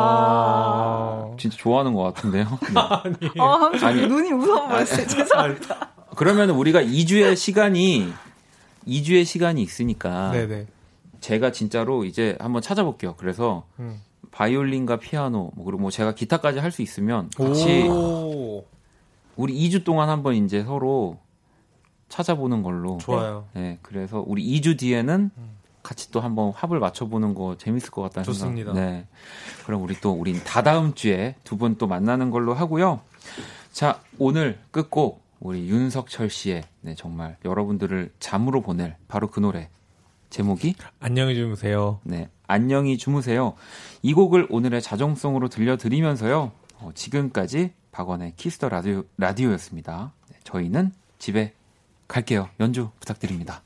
아. 0.00 1.30
진짜 1.38 1.56
좋아하는 1.56 1.94
것 1.94 2.02
같은데요. 2.02 2.46
네. 3.20 3.28
아, 3.38 3.44
함정 3.54 3.88
아니. 3.88 4.06
눈이 4.06 4.30
무서워 4.32 4.68
보였어요. 4.68 5.06
죄송합니다. 5.06 5.90
그러면 6.16 6.50
우리가 6.50 6.82
2주의 6.82 7.36
시간이 7.36 8.12
2주의 8.86 9.24
시간이 9.24 9.62
있으니까 9.62 10.32
네네. 10.32 10.66
제가 11.20 11.52
진짜로 11.52 12.04
이제 12.04 12.36
한번 12.40 12.62
찾아볼게요. 12.62 13.14
그래서 13.16 13.64
음. 13.78 14.00
바이올린과 14.32 14.96
피아노 14.98 15.50
뭐 15.54 15.64
그리고 15.64 15.82
뭐 15.82 15.90
제가 15.90 16.14
기타까지 16.14 16.58
할 16.58 16.70
수 16.72 16.82
있으면 16.82 17.30
같이 17.36 17.88
오. 17.88 18.64
우리 19.36 19.54
2주 19.54 19.84
동안 19.84 20.08
한번 20.08 20.34
이제 20.34 20.62
서로 20.64 21.18
찾아보는 22.10 22.62
걸로 22.62 22.98
좋아요. 22.98 23.46
네, 23.54 23.78
그래서 23.80 24.22
우리 24.26 24.44
2주 24.60 24.78
뒤에는 24.78 25.30
같이 25.82 26.10
또 26.10 26.20
한번 26.20 26.52
합을 26.54 26.78
맞춰보는 26.78 27.34
거 27.34 27.56
재밌을 27.56 27.90
것 27.90 28.02
같다는 28.02 28.24
좋습니다. 28.26 28.74
생각. 28.74 28.80
네. 28.90 29.06
그럼 29.64 29.82
우리 29.82 29.98
또 30.00 30.12
우린 30.12 30.38
다다음 30.44 30.92
주에 30.94 31.36
두 31.44 31.56
분 31.56 31.76
또 31.78 31.86
만나는 31.86 32.30
걸로 32.30 32.52
하고요. 32.52 33.00
자, 33.72 34.00
오늘 34.18 34.58
끝곡 34.72 35.22
우리 35.40 35.68
윤석철 35.70 36.28
씨의 36.28 36.64
네, 36.82 36.94
정말 36.94 37.38
여러분들을 37.46 38.12
잠으로 38.20 38.60
보낼 38.60 38.96
바로 39.08 39.28
그 39.30 39.40
노래. 39.40 39.70
제목이 40.28 40.74
안녕히 41.00 41.34
주무세요. 41.34 41.98
네, 42.04 42.28
안녕히 42.46 42.98
주무세요. 42.98 43.54
이 44.02 44.12
곡을 44.12 44.46
오늘의 44.50 44.82
자정송으로 44.82 45.48
들려드리면서요. 45.48 46.52
어, 46.78 46.90
지금까지 46.94 47.72
박원의 47.92 48.34
키스 48.36 48.56
더 48.56 48.68
라디오, 48.68 49.02
라디오였습니다. 49.16 50.12
네, 50.30 50.36
저희는 50.44 50.92
집에 51.18 51.54
갈게요. 52.10 52.48
연주 52.58 52.90
부탁드립니다. 52.98 53.62